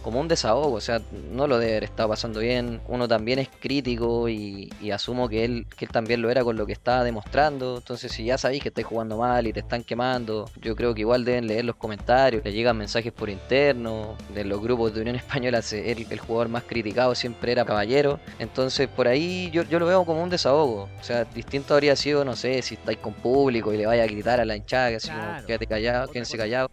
como 0.04 0.20
un 0.20 0.28
desahogo, 0.28 0.74
o 0.74 0.80
sea, 0.82 1.00
no 1.32 1.46
lo 1.46 1.58
debe 1.58 1.72
haber 1.72 1.84
estado 1.84 2.10
pasando 2.10 2.40
bien. 2.40 2.82
Uno 2.88 3.08
también 3.08 3.38
es 3.38 3.48
crítico 3.48 4.28
y, 4.28 4.70
asumo 4.92 5.28
que 5.28 5.44
él, 5.44 5.66
que 5.76 5.86
él 5.86 5.90
también 5.90 6.20
lo 6.22 6.30
era 6.30 6.44
con 6.44 6.56
lo 6.56 6.66
que 6.66 6.74
estaba 6.74 7.02
demostrando. 7.02 7.78
Entonces, 7.78 8.12
si 8.12 8.24
ya 8.24 8.36
sabéis 8.36 8.62
que 8.62 8.68
estáis 8.68 8.86
jugando 8.86 9.16
mal 9.16 9.46
y 9.46 9.52
te 9.52 9.60
están 9.60 9.82
quemando, 9.82 10.48
yo 10.60 10.76
creo 10.76 10.94
que 10.94 11.00
igual 11.00 11.24
deben 11.24 11.46
leer 11.46 11.64
los 11.64 11.76
comentarios, 11.76 12.44
le 12.44 12.52
llegan 12.52 12.76
mensajes 12.76 13.12
por 13.12 13.30
interno, 13.30 14.14
de 14.34 14.44
los 14.44 14.60
grupos 14.60 14.94
de 14.94 15.00
Unión 15.00 15.16
Española, 15.24 15.62
el, 15.72 16.06
el 16.08 16.18
jugador 16.20 16.48
más 16.50 16.64
criticado 16.64 17.14
siempre 17.14 17.52
era 17.52 17.64
Caballero. 17.64 18.20
Entonces, 18.38 18.88
por 18.88 19.08
ahí 19.08 19.50
yo, 19.52 19.62
yo 19.62 19.78
lo 19.78 19.86
veo 19.86 20.04
como 20.04 20.22
un 20.22 20.28
desahogo. 20.28 20.90
O 21.00 21.04
sea, 21.04 21.24
distinto 21.24 21.72
habría 21.72 21.96
sido, 21.96 22.26
no 22.26 22.36
sé, 22.36 22.60
si 22.60 22.74
estáis 22.74 22.98
con 22.98 23.14
público 23.14 23.72
y 23.72 23.78
le 23.78 23.86
vaya 23.86 24.02
a 24.02 24.06
gritar 24.06 24.38
a 24.38 24.44
la 24.44 24.54
hinchada, 24.54 24.90
que 24.90 24.98
como, 25.08 25.46
quédate 25.46 25.66
callado, 25.66 26.08
quédense 26.08 26.36
callado. 26.36 26.70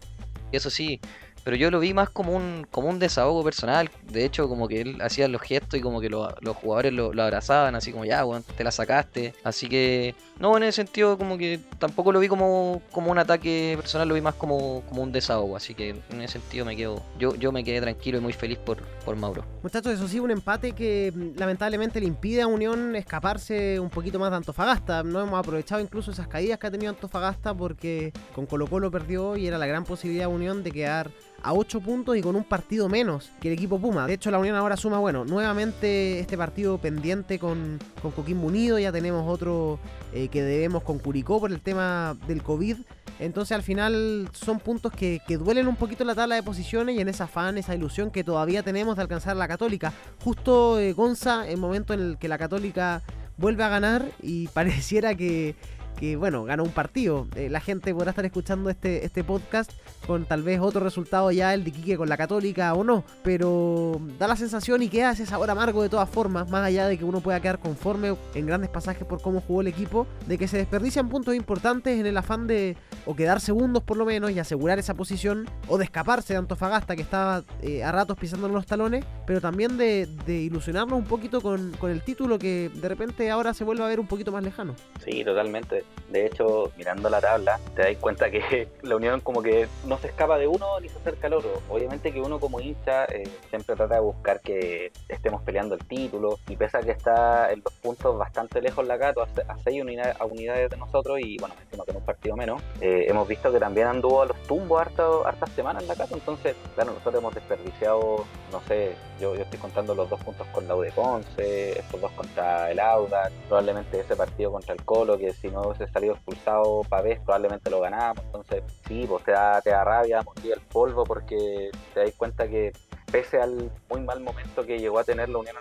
Eso 0.52 0.68
sí, 0.68 1.00
pero 1.44 1.56
yo 1.56 1.70
lo 1.70 1.80
vi 1.80 1.94
más 1.94 2.10
como 2.10 2.34
un, 2.34 2.66
como 2.70 2.88
un 2.88 2.98
desahogo 2.98 3.42
personal. 3.42 3.90
De 4.10 4.24
hecho, 4.24 4.48
como 4.48 4.68
que 4.68 4.80
él 4.80 5.00
hacía 5.00 5.28
los 5.28 5.42
gestos 5.42 5.78
y 5.78 5.82
como 5.82 6.00
que 6.00 6.08
los 6.08 6.56
jugadores 6.56 6.92
lo, 6.92 7.10
abrazaban, 7.22 7.74
así 7.74 7.92
como 7.92 8.04
ya, 8.04 8.24
te 8.56 8.64
la 8.64 8.70
sacaste. 8.70 9.34
Así 9.44 9.68
que, 9.68 10.14
no, 10.38 10.56
en 10.56 10.64
ese 10.64 10.76
sentido, 10.76 11.18
como 11.18 11.38
que 11.38 11.60
tampoco 11.78 12.12
lo 12.12 12.20
vi 12.20 12.28
como, 12.28 12.82
como 12.92 13.10
un 13.10 13.18
ataque 13.18 13.74
personal, 13.76 14.08
lo 14.08 14.14
vi 14.14 14.20
más 14.20 14.34
como, 14.34 14.82
como 14.88 15.02
un 15.02 15.12
desahogo. 15.12 15.56
Así 15.56 15.74
que 15.74 15.90
en 16.10 16.20
ese 16.20 16.34
sentido 16.34 16.64
me 16.64 16.76
quedo, 16.76 17.02
yo, 17.18 17.34
yo 17.34 17.52
me 17.52 17.64
quedé 17.64 17.80
tranquilo 17.80 18.18
y 18.18 18.20
muy 18.20 18.32
feliz 18.32 18.58
por, 18.58 18.78
por 19.04 19.16
Mauro. 19.16 19.44
Muchachos, 19.62 19.92
eso 19.92 20.08
sí, 20.08 20.20
un 20.20 20.30
empate 20.30 20.72
que 20.72 21.12
mm, 21.14 21.38
lamentablemente 21.38 22.00
le 22.00 22.06
impide 22.06 22.42
a 22.42 22.46
Unión 22.46 22.94
escaparse 22.96 23.80
un 23.80 23.90
poquito 23.90 24.18
más 24.18 24.30
de 24.30 24.36
Antofagasta. 24.36 25.02
No 25.02 25.20
hemos 25.20 25.38
aprovechado 25.38 25.80
incluso 25.80 26.12
esas 26.12 26.28
caídas 26.28 26.58
que 26.58 26.66
ha 26.68 26.70
tenido 26.70 26.90
Antofagasta 26.90 27.54
porque 27.54 28.12
con 28.34 28.46
Colo 28.46 28.66
Colo 28.66 28.90
perdió 28.90 29.36
y 29.36 29.46
era 29.46 29.58
la 29.58 29.66
gran 29.66 29.84
posibilidad 29.84 30.28
de 30.28 30.34
Unión 30.34 30.62
de 30.62 30.70
quedar 30.70 31.10
a 31.42 31.52
8 31.52 31.80
puntos 31.80 32.16
y 32.16 32.22
con 32.22 32.36
un 32.36 32.44
partido 32.44 32.88
menos 32.88 33.30
que 33.40 33.48
el 33.48 33.54
equipo 33.54 33.78
Puma. 33.78 34.06
De 34.06 34.14
hecho, 34.14 34.30
la 34.30 34.38
Unión 34.38 34.56
ahora 34.56 34.76
suma, 34.76 34.98
bueno, 34.98 35.24
nuevamente 35.24 36.20
este 36.20 36.36
partido 36.36 36.78
pendiente 36.78 37.38
con, 37.38 37.78
con 38.00 38.12
Coquimbo 38.12 38.46
Unido. 38.46 38.78
Ya 38.78 38.92
tenemos 38.92 39.28
otro 39.28 39.78
eh, 40.12 40.28
que 40.28 40.42
debemos 40.42 40.82
con 40.82 40.98
Curicó 40.98 41.40
por 41.40 41.50
el 41.50 41.60
tema 41.60 42.16
del 42.26 42.42
COVID. 42.42 42.76
Entonces 43.18 43.54
al 43.54 43.62
final 43.62 44.28
son 44.32 44.58
puntos 44.58 44.92
que, 44.92 45.20
duelen 45.28 45.68
un 45.68 45.76
poquito 45.76 46.04
la 46.04 46.14
tabla 46.14 46.34
de 46.34 46.42
posiciones 46.42 46.96
y 46.96 47.00
en 47.00 47.08
esa 47.08 47.24
afán, 47.24 47.56
esa 47.56 47.74
ilusión 47.74 48.10
que 48.10 48.24
todavía 48.24 48.62
tenemos 48.62 48.96
de 48.96 49.02
alcanzar 49.02 49.36
la 49.36 49.46
Católica. 49.48 49.92
Justo 50.24 50.78
eh, 50.78 50.92
Gonza, 50.92 51.46
el 51.48 51.58
momento 51.58 51.94
en 51.94 52.00
el 52.00 52.18
que 52.18 52.28
la 52.28 52.38
Católica 52.38 53.02
vuelve 53.36 53.64
a 53.64 53.68
ganar 53.68 54.04
y 54.22 54.48
pareciera 54.54 55.14
que, 55.14 55.54
que 55.98 56.16
bueno, 56.16 56.44
ganó 56.44 56.64
un 56.64 56.70
partido. 56.70 57.28
Eh, 57.36 57.48
la 57.48 57.60
gente 57.60 57.94
podrá 57.94 58.10
estar 58.10 58.24
escuchando 58.24 58.70
este, 58.70 59.04
este 59.04 59.22
podcast 59.22 59.72
con 60.06 60.24
tal 60.24 60.42
vez 60.42 60.60
otro 60.60 60.80
resultado 60.80 61.30
ya, 61.30 61.54
el 61.54 61.64
de 61.64 61.70
Quique 61.70 61.96
con 61.96 62.08
la 62.08 62.16
Católica 62.16 62.74
o 62.74 62.84
no, 62.84 63.04
pero 63.22 64.00
da 64.18 64.26
la 64.26 64.36
sensación 64.36 64.82
y 64.82 64.88
queda 64.88 65.12
ese 65.12 65.26
sabor 65.26 65.50
amargo 65.50 65.82
de 65.82 65.88
todas 65.88 66.08
formas, 66.08 66.50
más 66.50 66.64
allá 66.64 66.86
de 66.86 66.98
que 66.98 67.04
uno 67.04 67.20
pueda 67.20 67.40
quedar 67.40 67.58
conforme 67.58 68.14
en 68.34 68.46
grandes 68.46 68.70
pasajes 68.70 69.06
por 69.06 69.20
cómo 69.20 69.40
jugó 69.40 69.60
el 69.60 69.68
equipo, 69.68 70.06
de 70.26 70.38
que 70.38 70.48
se 70.48 70.58
desperdician 70.58 71.08
puntos 71.08 71.34
importantes 71.34 71.98
en 71.98 72.06
el 72.06 72.16
afán 72.16 72.46
de 72.46 72.76
o 73.06 73.16
quedar 73.16 73.40
segundos 73.40 73.82
por 73.82 73.96
lo 73.96 74.04
menos 74.04 74.30
y 74.30 74.38
asegurar 74.38 74.78
esa 74.78 74.94
posición, 74.94 75.48
o 75.68 75.78
de 75.78 75.84
escaparse 75.84 76.34
de 76.34 76.38
Antofagasta 76.38 76.96
que 76.96 77.02
estaba 77.02 77.42
eh, 77.62 77.82
a 77.82 77.92
ratos 77.92 78.16
pisando 78.18 78.48
los 78.48 78.66
talones, 78.66 79.04
pero 79.26 79.40
también 79.40 79.76
de, 79.76 80.08
ilusionarnos 80.26 80.98
un 80.98 81.04
poquito 81.04 81.40
con, 81.40 81.72
con 81.72 81.90
el 81.90 82.02
título 82.02 82.38
que 82.38 82.70
de 82.74 82.88
repente 82.88 83.30
ahora 83.30 83.54
se 83.54 83.64
vuelve 83.64 83.84
a 83.84 83.88
ver 83.88 84.00
un 84.00 84.06
poquito 84.06 84.32
más 84.32 84.42
lejano. 84.42 84.74
Sí, 85.04 85.24
totalmente 85.24 85.84
de 86.12 86.26
hecho, 86.26 86.70
mirando 86.76 87.08
la 87.08 87.20
tabla, 87.20 87.58
te 87.74 87.82
das 87.82 87.96
cuenta 87.96 88.30
que 88.30 88.68
la 88.82 88.96
Unión 88.96 89.20
como 89.20 89.42
que 89.42 89.66
no 89.86 89.91
se 89.98 90.08
escapa 90.08 90.38
de 90.38 90.46
uno 90.46 90.80
ni 90.80 90.88
se 90.88 90.98
acerca 90.98 91.26
al 91.26 91.34
otro. 91.34 91.60
Obviamente 91.68 92.12
que 92.12 92.20
uno 92.20 92.38
como 92.38 92.60
hincha 92.60 93.04
eh, 93.06 93.28
siempre 93.48 93.76
trata 93.76 93.94
de 93.94 94.00
buscar 94.00 94.40
que 94.40 94.92
estemos 95.08 95.42
peleando 95.42 95.74
el 95.74 95.84
título 95.86 96.38
y 96.48 96.56
pese 96.56 96.78
a 96.78 96.80
que 96.80 96.92
está 96.92 97.52
en 97.52 97.62
los 97.64 97.72
puntos 97.74 98.16
bastante 98.18 98.60
lejos 98.60 98.86
la 98.86 98.96
Gato, 98.96 99.22
a 99.22 99.58
6 99.58 99.82
unidades 99.82 100.70
de 100.70 100.76
nosotros 100.76 101.18
y 101.20 101.36
bueno, 101.38 101.54
encima 101.60 101.84
con 101.84 101.96
un 101.96 102.04
partido 102.04 102.36
menos, 102.36 102.62
eh, 102.80 103.06
hemos 103.08 103.26
visto 103.26 103.52
que 103.52 103.58
también 103.58 103.86
anduvo 103.86 104.22
a 104.22 104.26
los 104.26 104.42
tumbos 104.44 104.80
hartas 104.80 105.50
semanas 105.54 105.86
la 105.86 105.94
Gato, 105.94 106.14
entonces, 106.14 106.56
claro, 106.74 106.92
nosotros 106.92 107.16
hemos 107.16 107.34
desperdiciado, 107.34 108.24
no 108.50 108.60
sé, 108.68 108.94
yo, 109.20 109.34
yo 109.34 109.42
estoy 109.42 109.58
contando 109.58 109.94
los 109.94 110.08
dos 110.10 110.20
puntos 110.22 110.46
con 110.48 110.66
la 110.66 110.74
U 110.74 110.80
de 110.80 110.90
Ponce, 110.92 111.78
estos 111.78 112.00
dos 112.00 112.10
contra 112.12 112.70
el 112.70 112.80
Audax, 112.80 113.32
probablemente 113.48 114.00
ese 114.00 114.16
partido 114.16 114.52
contra 114.52 114.74
el 114.74 114.84
Colo, 114.84 115.18
que 115.18 115.32
si 115.32 115.48
no 115.48 115.62
hubiese 115.62 115.86
salido 115.92 116.14
expulsado 116.14 116.82
Pavés, 116.88 117.20
probablemente 117.20 117.70
lo 117.70 117.80
ganábamos. 117.80 118.24
Entonces, 118.24 118.62
sí, 118.86 119.06
pues 119.08 119.24
te 119.24 119.32
da, 119.32 119.60
te 119.60 119.70
da 119.70 119.81
rabia, 119.84 120.22
motiva 120.22 120.54
el 120.54 120.60
polvo, 120.60 121.04
porque 121.04 121.70
te 121.94 122.00
das 122.00 122.12
cuenta 122.16 122.48
que 122.48 122.72
pese 123.10 123.40
al 123.40 123.70
muy 123.90 124.00
mal 124.00 124.20
momento 124.20 124.64
que 124.64 124.78
llegó 124.78 124.98
a 124.98 125.04
tener 125.04 125.28
la 125.28 125.38
Unión 125.38 125.56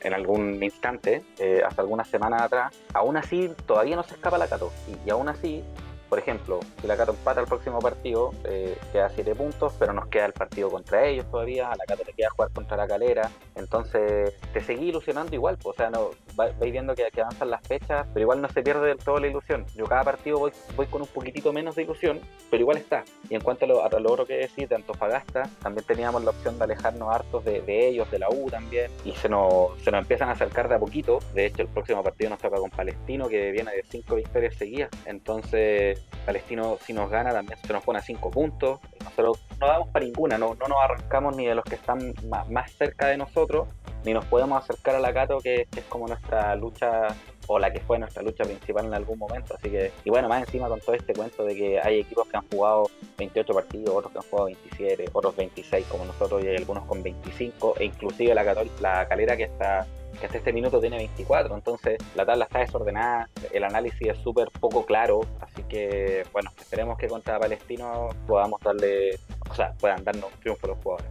en, 0.00 0.12
algún 0.12 0.62
instante, 0.62 1.22
eh, 1.38 1.62
hace 1.66 1.80
algunas 1.80 2.08
semanas 2.08 2.42
atrás, 2.42 2.74
aún 2.92 3.16
así 3.16 3.50
todavía 3.66 3.96
no 3.96 4.02
se 4.02 4.14
escapa 4.14 4.36
la 4.36 4.48
Cato. 4.48 4.70
Y, 4.86 5.08
y 5.08 5.10
aún 5.10 5.28
así 5.28 5.64
por 6.10 6.18
ejemplo, 6.18 6.58
si 6.80 6.88
la 6.88 6.96
Cato 6.96 7.12
empata 7.12 7.40
el 7.40 7.46
próximo 7.46 7.78
partido, 7.78 8.32
eh, 8.44 8.76
queda 8.92 9.08
7 9.08 9.32
puntos, 9.36 9.72
pero 9.78 9.92
nos 9.92 10.08
queda 10.08 10.26
el 10.26 10.32
partido 10.32 10.68
contra 10.68 11.06
ellos 11.06 11.30
todavía, 11.30 11.70
a 11.70 11.76
la 11.76 11.84
Cato 11.86 12.02
le 12.04 12.12
queda 12.12 12.30
jugar 12.30 12.50
contra 12.52 12.76
la 12.76 12.88
Calera, 12.88 13.30
entonces 13.54 14.34
te 14.52 14.60
seguí 14.60 14.88
ilusionando 14.88 15.32
igual, 15.36 15.56
o 15.62 15.72
sea, 15.72 15.88
no 15.88 16.10
vais 16.34 16.72
viendo 16.72 16.94
que, 16.94 17.08
avanzan 17.20 17.50
las 17.50 17.66
fechas, 17.66 18.06
pero 18.12 18.22
igual 18.22 18.40
no 18.40 18.48
se 18.48 18.62
pierde 18.62 18.88
del 18.88 18.98
todo 18.98 19.20
la 19.20 19.28
ilusión. 19.28 19.66
Yo 19.76 19.84
cada 19.84 20.04
partido 20.04 20.38
voy, 20.38 20.52
voy 20.74 20.86
con 20.86 21.02
un 21.02 21.08
poquitito 21.08 21.52
menos 21.52 21.76
de 21.76 21.82
ilusión, 21.82 22.20
pero 22.50 22.62
igual 22.62 22.78
está. 22.78 23.04
Y 23.28 23.34
en 23.34 23.42
cuanto 23.42 23.66
a 23.66 23.68
lo, 23.68 23.84
a 23.84 24.00
lo 24.00 24.12
otro 24.12 24.26
que 24.26 24.34
decís 24.34 24.68
de 24.68 24.74
Antofagasta, 24.74 25.48
también 25.62 25.84
teníamos 25.86 26.24
la 26.24 26.30
opción 26.30 26.58
de 26.58 26.64
alejarnos 26.64 27.14
hartos 27.14 27.44
de, 27.44 27.88
ellos, 27.88 28.10
de 28.10 28.18
la 28.18 28.28
U 28.30 28.50
también, 28.50 28.90
y 29.04 29.12
se 29.12 29.28
nos, 29.28 29.78
se 29.82 29.90
nos 29.90 30.00
empiezan 30.00 30.28
a 30.28 30.32
acercar 30.32 30.68
de 30.68 30.74
a 30.74 30.78
poquito. 30.78 31.18
De 31.34 31.46
hecho, 31.46 31.62
el 31.62 31.68
próximo 31.68 32.02
partido 32.02 32.30
nos 32.30 32.40
toca 32.40 32.56
con 32.56 32.70
Palestino, 32.70 33.28
que 33.28 33.50
viene 33.50 33.72
de 33.72 33.84
5 33.84 34.16
victorias 34.16 34.54
seguidas, 34.54 34.90
entonces 35.04 35.99
Palestino 36.24 36.78
si 36.84 36.92
nos 36.92 37.10
gana 37.10 37.32
también 37.32 37.58
se 37.66 37.72
nos 37.72 37.82
pone 37.82 37.98
a 37.98 38.02
5 38.02 38.30
puntos. 38.30 38.80
Nosotros 39.02 39.40
no 39.58 39.66
damos 39.66 39.88
para 39.88 40.04
ninguna, 40.04 40.38
no, 40.38 40.54
no 40.54 40.68
nos 40.68 40.78
arrancamos 40.82 41.36
ni 41.36 41.46
de 41.46 41.54
los 41.54 41.64
que 41.64 41.76
están 41.76 42.14
más, 42.28 42.72
cerca 42.72 43.08
de 43.08 43.16
nosotros, 43.16 43.68
ni 44.04 44.12
nos 44.12 44.24
podemos 44.26 44.62
acercar 44.62 44.94
a 44.94 45.00
la 45.00 45.12
Cato, 45.12 45.38
que, 45.38 45.66
es 45.74 45.84
como 45.88 46.06
nuestra 46.06 46.54
lucha 46.56 47.08
o 47.52 47.58
la 47.58 47.72
que 47.72 47.80
fue 47.80 47.98
nuestra 47.98 48.22
lucha 48.22 48.44
principal 48.44 48.86
en 48.86 48.94
algún 48.94 49.18
momento. 49.18 49.56
Así 49.58 49.68
que, 49.70 49.90
y 50.04 50.10
bueno, 50.10 50.28
más 50.28 50.42
encima 50.44 50.68
con 50.68 50.78
todo 50.80 50.94
este 50.94 51.12
cuento 51.12 51.44
de 51.44 51.56
que 51.56 51.80
hay 51.80 51.98
equipos 51.98 52.28
que 52.28 52.36
han 52.36 52.48
jugado 52.48 52.88
28 53.18 53.52
partidos, 53.52 53.90
otros 53.90 54.12
que 54.12 54.18
han 54.18 54.24
jugado 54.30 54.46
27, 54.46 55.04
otros 55.12 55.36
26 55.36 55.86
como 55.86 56.04
nosotros 56.04 56.44
y 56.44 56.46
hay 56.48 56.56
algunos 56.56 56.84
con 56.84 57.02
25, 57.02 57.74
e 57.80 57.86
inclusive 57.86 58.34
la, 58.36 58.44
la 58.80 59.08
calera 59.08 59.36
que 59.36 59.44
está 59.44 59.84
que 60.20 60.26
hasta 60.26 60.38
este 60.38 60.52
minuto 60.52 60.80
tiene 60.80 60.96
24, 60.96 61.54
entonces 61.54 61.98
la 62.16 62.26
tabla 62.26 62.44
está 62.44 62.58
desordenada, 62.58 63.28
el 63.52 63.64
análisis 63.64 64.08
es 64.08 64.18
súper 64.18 64.48
poco 64.58 64.84
claro, 64.84 65.20
así 65.40 65.62
que 65.64 66.24
bueno, 66.32 66.50
esperemos 66.58 66.98
que 66.98 67.06
contra 67.06 67.38
Palestino 67.38 68.08
podamos 68.26 68.60
darle, 68.60 69.18
o 69.48 69.54
sea, 69.54 69.72
puedan 69.78 70.02
darnos 70.04 70.32
un 70.32 70.40
triunfo 70.40 70.66
los 70.66 70.78
jugadores. 70.78 71.10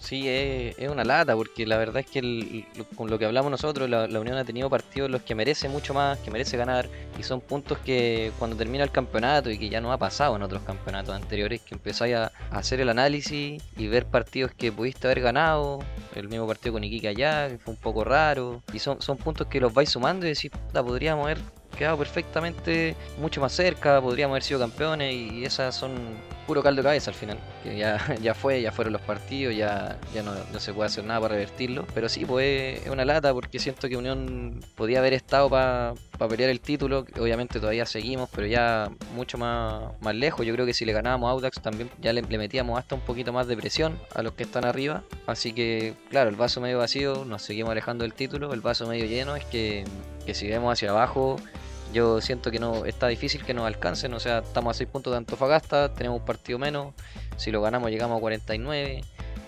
Sí, 0.00 0.24
es, 0.26 0.88
una 0.88 1.04
lata, 1.04 1.36
porque 1.36 1.66
la 1.66 1.76
verdad 1.76 1.98
es 1.98 2.06
que 2.06 2.64
con 2.96 3.10
lo 3.10 3.18
que 3.18 3.26
hablamos 3.26 3.50
nosotros, 3.50 3.88
la, 3.88 4.06
Unión 4.18 4.38
ha 4.38 4.44
tenido 4.44 4.70
partidos 4.70 5.10
los 5.10 5.22
que 5.22 5.34
merece 5.34 5.68
mucho 5.68 5.92
más, 5.92 6.18
que 6.18 6.30
merece 6.30 6.56
ganar, 6.56 6.88
y 7.18 7.22
son 7.22 7.42
puntos 7.42 7.78
que 7.78 8.32
cuando 8.38 8.56
termina 8.56 8.82
el 8.82 8.90
campeonato 8.90 9.50
y 9.50 9.58
que 9.58 9.68
ya 9.68 9.80
no 9.82 9.92
ha 9.92 9.98
pasado 9.98 10.34
en 10.36 10.42
otros 10.42 10.62
campeonatos 10.62 11.14
anteriores, 11.14 11.60
que 11.60 11.74
empezáis 11.74 12.16
a, 12.16 12.32
hacer 12.50 12.80
el 12.80 12.88
análisis 12.88 13.62
y 13.76 13.86
ver 13.88 14.06
partidos 14.06 14.52
que 14.52 14.72
pudiste 14.72 15.06
haber 15.06 15.20
ganado, 15.20 15.80
el 16.14 16.28
mismo 16.28 16.46
partido 16.46 16.72
con 16.72 16.82
Iquique 16.82 17.08
allá, 17.08 17.48
que 17.50 17.58
fue 17.58 17.74
un 17.74 17.80
poco 17.80 18.02
raro, 18.02 18.62
y 18.72 18.78
son, 18.78 19.02
son 19.02 19.18
puntos 19.18 19.48
que 19.48 19.60
los 19.60 19.72
vais 19.74 19.90
sumando 19.90 20.24
y 20.24 20.30
decís, 20.30 20.50
podríamos 20.72 21.26
haber 21.26 21.38
quedado 21.76 21.96
perfectamente 21.98 22.96
mucho 23.18 23.40
más 23.40 23.52
cerca, 23.52 24.00
podríamos 24.00 24.34
haber 24.34 24.42
sido 24.42 24.60
campeones 24.60 25.14
y 25.14 25.44
esas 25.44 25.74
son 25.74 25.92
puro 26.50 26.64
caldo 26.64 26.82
de 26.82 26.88
cabeza 26.88 27.10
al 27.12 27.14
final. 27.14 27.38
Que 27.62 27.76
ya, 27.76 27.98
ya 28.20 28.34
fue, 28.34 28.60
ya 28.60 28.72
fueron 28.72 28.92
los 28.92 29.02
partidos, 29.02 29.54
ya, 29.54 29.96
ya 30.12 30.24
no, 30.24 30.34
se 30.58 30.72
puede 30.72 30.88
hacer 30.88 31.04
nada 31.04 31.20
para 31.20 31.34
revertirlo. 31.34 31.86
Pero 31.94 32.08
sí, 32.08 32.24
pues 32.24 32.82
es 32.82 32.88
una 32.90 33.04
lata 33.04 33.32
porque 33.32 33.60
siento 33.60 33.88
que 33.88 33.96
Unión 33.96 34.60
podía 34.74 34.98
haber 34.98 35.12
estado 35.12 35.48
para 35.48 35.94
pelear 36.28 36.50
el 36.50 36.60
título. 36.60 37.06
Obviamente 37.20 37.60
todavía 37.60 37.86
seguimos, 37.86 38.28
pero 38.34 38.48
ya 38.48 38.90
mucho 39.14 39.38
más, 39.38 39.92
más 40.00 40.14
lejos. 40.16 40.44
Yo 40.44 40.52
creo 40.52 40.66
que 40.66 40.74
si 40.74 40.84
le 40.84 40.92
ganábamos 40.92 41.28
a 41.28 41.30
Audax 41.30 41.60
también 41.60 41.88
ya 42.00 42.12
le, 42.12 42.22
le 42.22 42.38
metíamos 42.38 42.76
hasta 42.80 42.96
un 42.96 43.02
poquito 43.02 43.32
más 43.32 43.46
de 43.46 43.56
presión 43.56 43.96
a 44.12 44.22
los 44.22 44.32
que 44.32 44.42
están 44.42 44.64
arriba. 44.64 45.04
Así 45.28 45.52
que, 45.52 45.94
claro, 46.10 46.30
el 46.30 46.36
vaso 46.36 46.60
medio 46.60 46.78
vacío, 46.78 47.24
nos 47.24 47.42
seguimos 47.42 47.70
alejando 47.70 48.02
del 48.02 48.12
título. 48.12 48.52
El 48.52 48.60
vaso 48.60 48.88
medio 48.88 49.04
lleno 49.06 49.36
es 49.36 49.44
que, 49.44 49.84
que 50.26 50.34
si 50.34 50.48
vemos 50.48 50.72
hacia 50.72 50.90
abajo 50.90 51.36
yo 51.92 52.20
siento 52.20 52.50
que 52.50 52.58
no 52.58 52.84
está 52.84 53.08
difícil 53.08 53.44
que 53.44 53.54
nos 53.54 53.66
alcancen, 53.66 54.14
o 54.14 54.20
sea, 54.20 54.38
estamos 54.38 54.76
a 54.76 54.78
6 54.78 54.90
puntos 54.90 55.12
de 55.12 55.18
Antofagasta, 55.18 55.92
tenemos 55.94 56.20
un 56.20 56.26
partido 56.26 56.58
menos, 56.58 56.94
si 57.36 57.50
lo 57.50 57.62
ganamos 57.62 57.90
llegamos 57.90 58.18
a 58.18 58.20
49, 58.20 59.02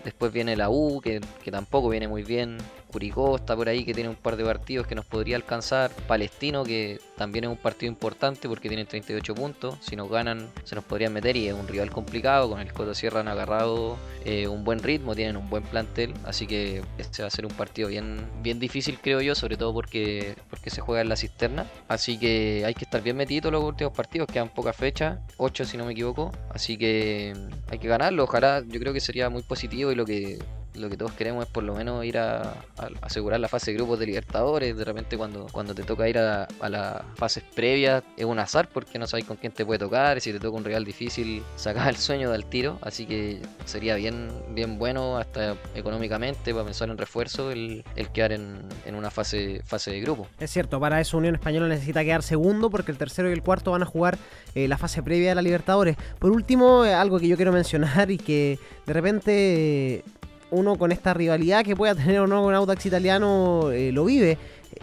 después 0.04 0.32
viene 0.32 0.56
la 0.56 0.70
U, 0.70 1.00
que, 1.00 1.20
que 1.44 1.50
tampoco 1.50 1.88
viene 1.88 2.08
muy 2.08 2.22
bien, 2.22 2.58
Curicó 2.92 3.36
está 3.36 3.56
por 3.56 3.68
ahí 3.68 3.84
que 3.84 3.94
tiene 3.94 4.10
un 4.10 4.16
par 4.16 4.36
de 4.36 4.44
partidos 4.44 4.86
que 4.86 4.94
nos 4.94 5.06
podría 5.06 5.36
alcanzar. 5.36 5.90
Palestino 6.06 6.62
que 6.62 7.00
también 7.16 7.44
es 7.44 7.50
un 7.50 7.56
partido 7.56 7.90
importante 7.90 8.48
porque 8.48 8.68
tienen 8.68 8.86
38 8.86 9.34
puntos. 9.34 9.78
Si 9.80 9.96
nos 9.96 10.10
ganan 10.10 10.48
se 10.64 10.74
nos 10.74 10.84
podrían 10.84 11.12
meter 11.12 11.36
y 11.36 11.48
es 11.48 11.54
un 11.54 11.66
rival 11.66 11.90
complicado. 11.90 12.50
Con 12.50 12.60
el 12.60 12.72
Coto 12.72 12.94
Sierra 12.94 13.20
han 13.20 13.28
agarrado 13.28 13.96
eh, 14.24 14.46
un 14.46 14.64
buen 14.64 14.82
ritmo, 14.82 15.14
tienen 15.14 15.36
un 15.36 15.48
buen 15.48 15.62
plantel. 15.62 16.12
Así 16.24 16.46
que 16.46 16.82
este 16.98 17.22
va 17.22 17.28
a 17.28 17.30
ser 17.30 17.46
un 17.46 17.52
partido 17.52 17.88
bien, 17.88 18.26
bien 18.42 18.60
difícil 18.60 18.98
creo 19.00 19.20
yo, 19.20 19.34
sobre 19.34 19.56
todo 19.56 19.72
porque, 19.72 20.36
porque 20.50 20.70
se 20.70 20.80
juega 20.82 21.00
en 21.00 21.08
la 21.08 21.16
cisterna. 21.16 21.66
Así 21.88 22.18
que 22.18 22.64
hay 22.66 22.74
que 22.74 22.84
estar 22.84 23.02
bien 23.02 23.16
metido 23.16 23.50
los 23.50 23.64
últimos 23.64 23.94
partidos, 23.94 24.28
quedan 24.28 24.50
pocas 24.50 24.76
fechas, 24.76 25.18
8 25.38 25.64
si 25.64 25.76
no 25.76 25.86
me 25.86 25.92
equivoco. 25.92 26.30
Así 26.50 26.76
que 26.76 27.32
hay 27.70 27.78
que 27.78 27.88
ganarlo. 27.88 28.24
Ojalá 28.24 28.62
yo 28.66 28.78
creo 28.80 28.92
que 28.92 29.00
sería 29.00 29.30
muy 29.30 29.42
positivo 29.42 29.90
y 29.92 29.94
lo 29.94 30.04
que 30.04 30.38
lo 30.74 30.88
que 30.88 30.96
todos 30.96 31.12
queremos 31.12 31.44
es 31.44 31.50
por 31.50 31.64
lo 31.64 31.74
menos 31.74 32.04
ir 32.04 32.18
a, 32.18 32.54
asegurar 33.00 33.40
la 33.40 33.48
fase 33.48 33.70
de 33.70 33.76
grupos 33.76 33.98
de 33.98 34.06
Libertadores. 34.06 34.76
De 34.76 34.84
repente 34.84 35.16
cuando, 35.16 35.46
cuando 35.52 35.74
te 35.74 35.82
toca 35.82 36.08
ir 36.08 36.18
a, 36.18 36.48
las 36.68 37.02
fases 37.14 37.44
previas 37.54 38.02
es 38.16 38.24
un 38.24 38.38
azar 38.38 38.68
porque 38.68 38.98
no 38.98 39.06
sabes 39.06 39.24
con 39.24 39.36
quién 39.36 39.52
te 39.52 39.64
puede 39.64 39.78
tocar. 39.78 40.20
Si 40.20 40.32
te 40.32 40.40
toca 40.40 40.56
un 40.56 40.64
rival 40.64 40.84
difícil, 40.84 41.42
sacas 41.56 41.88
el 41.88 41.96
sueño 41.96 42.30
del 42.30 42.46
tiro. 42.46 42.78
Así 42.82 43.06
que 43.06 43.40
sería 43.64 43.96
bien, 43.96 44.30
bien 44.50 44.78
bueno 44.78 45.18
hasta 45.18 45.56
económicamente 45.74 46.52
para 46.52 46.64
pensar 46.64 46.88
en 46.88 46.98
refuerzo 46.98 47.50
el, 47.50 47.84
quedar 48.12 48.32
en, 48.32 48.62
una 48.94 49.10
fase, 49.10 49.62
fase 49.64 49.90
de 49.90 50.00
grupo. 50.00 50.26
Es 50.38 50.50
cierto, 50.50 50.78
para 50.80 51.00
eso 51.00 51.18
Unión 51.18 51.34
Española 51.34 51.68
necesita 51.68 52.04
quedar 52.04 52.22
segundo 52.22 52.70
porque 52.70 52.92
el 52.92 52.98
tercero 52.98 53.28
y 53.28 53.32
el 53.32 53.42
cuarto 53.42 53.72
van 53.72 53.82
a 53.82 53.86
jugar 53.86 54.18
eh, 54.54 54.68
la 54.68 54.78
fase 54.78 55.02
previa 55.02 55.30
de 55.30 55.34
la 55.34 55.42
Libertadores. 55.42 55.96
Por 56.18 56.30
último, 56.30 56.84
eh, 56.84 56.94
algo 56.94 57.18
que 57.18 57.28
yo 57.28 57.36
quiero 57.36 57.52
mencionar 57.52 58.10
y 58.10 58.18
que 58.18 58.58
de 58.86 58.92
repente 58.92 60.04
uno 60.52 60.76
con 60.76 60.92
esta 60.92 61.12
rivalidad 61.14 61.64
que 61.64 61.74
pueda 61.74 61.94
tener 61.94 62.20
o 62.20 62.26
no 62.26 62.42
con 62.42 62.54
Audax 62.54 62.86
Italiano 62.86 63.70
eh, 63.70 63.90
lo 63.90 64.04
vive 64.04 64.38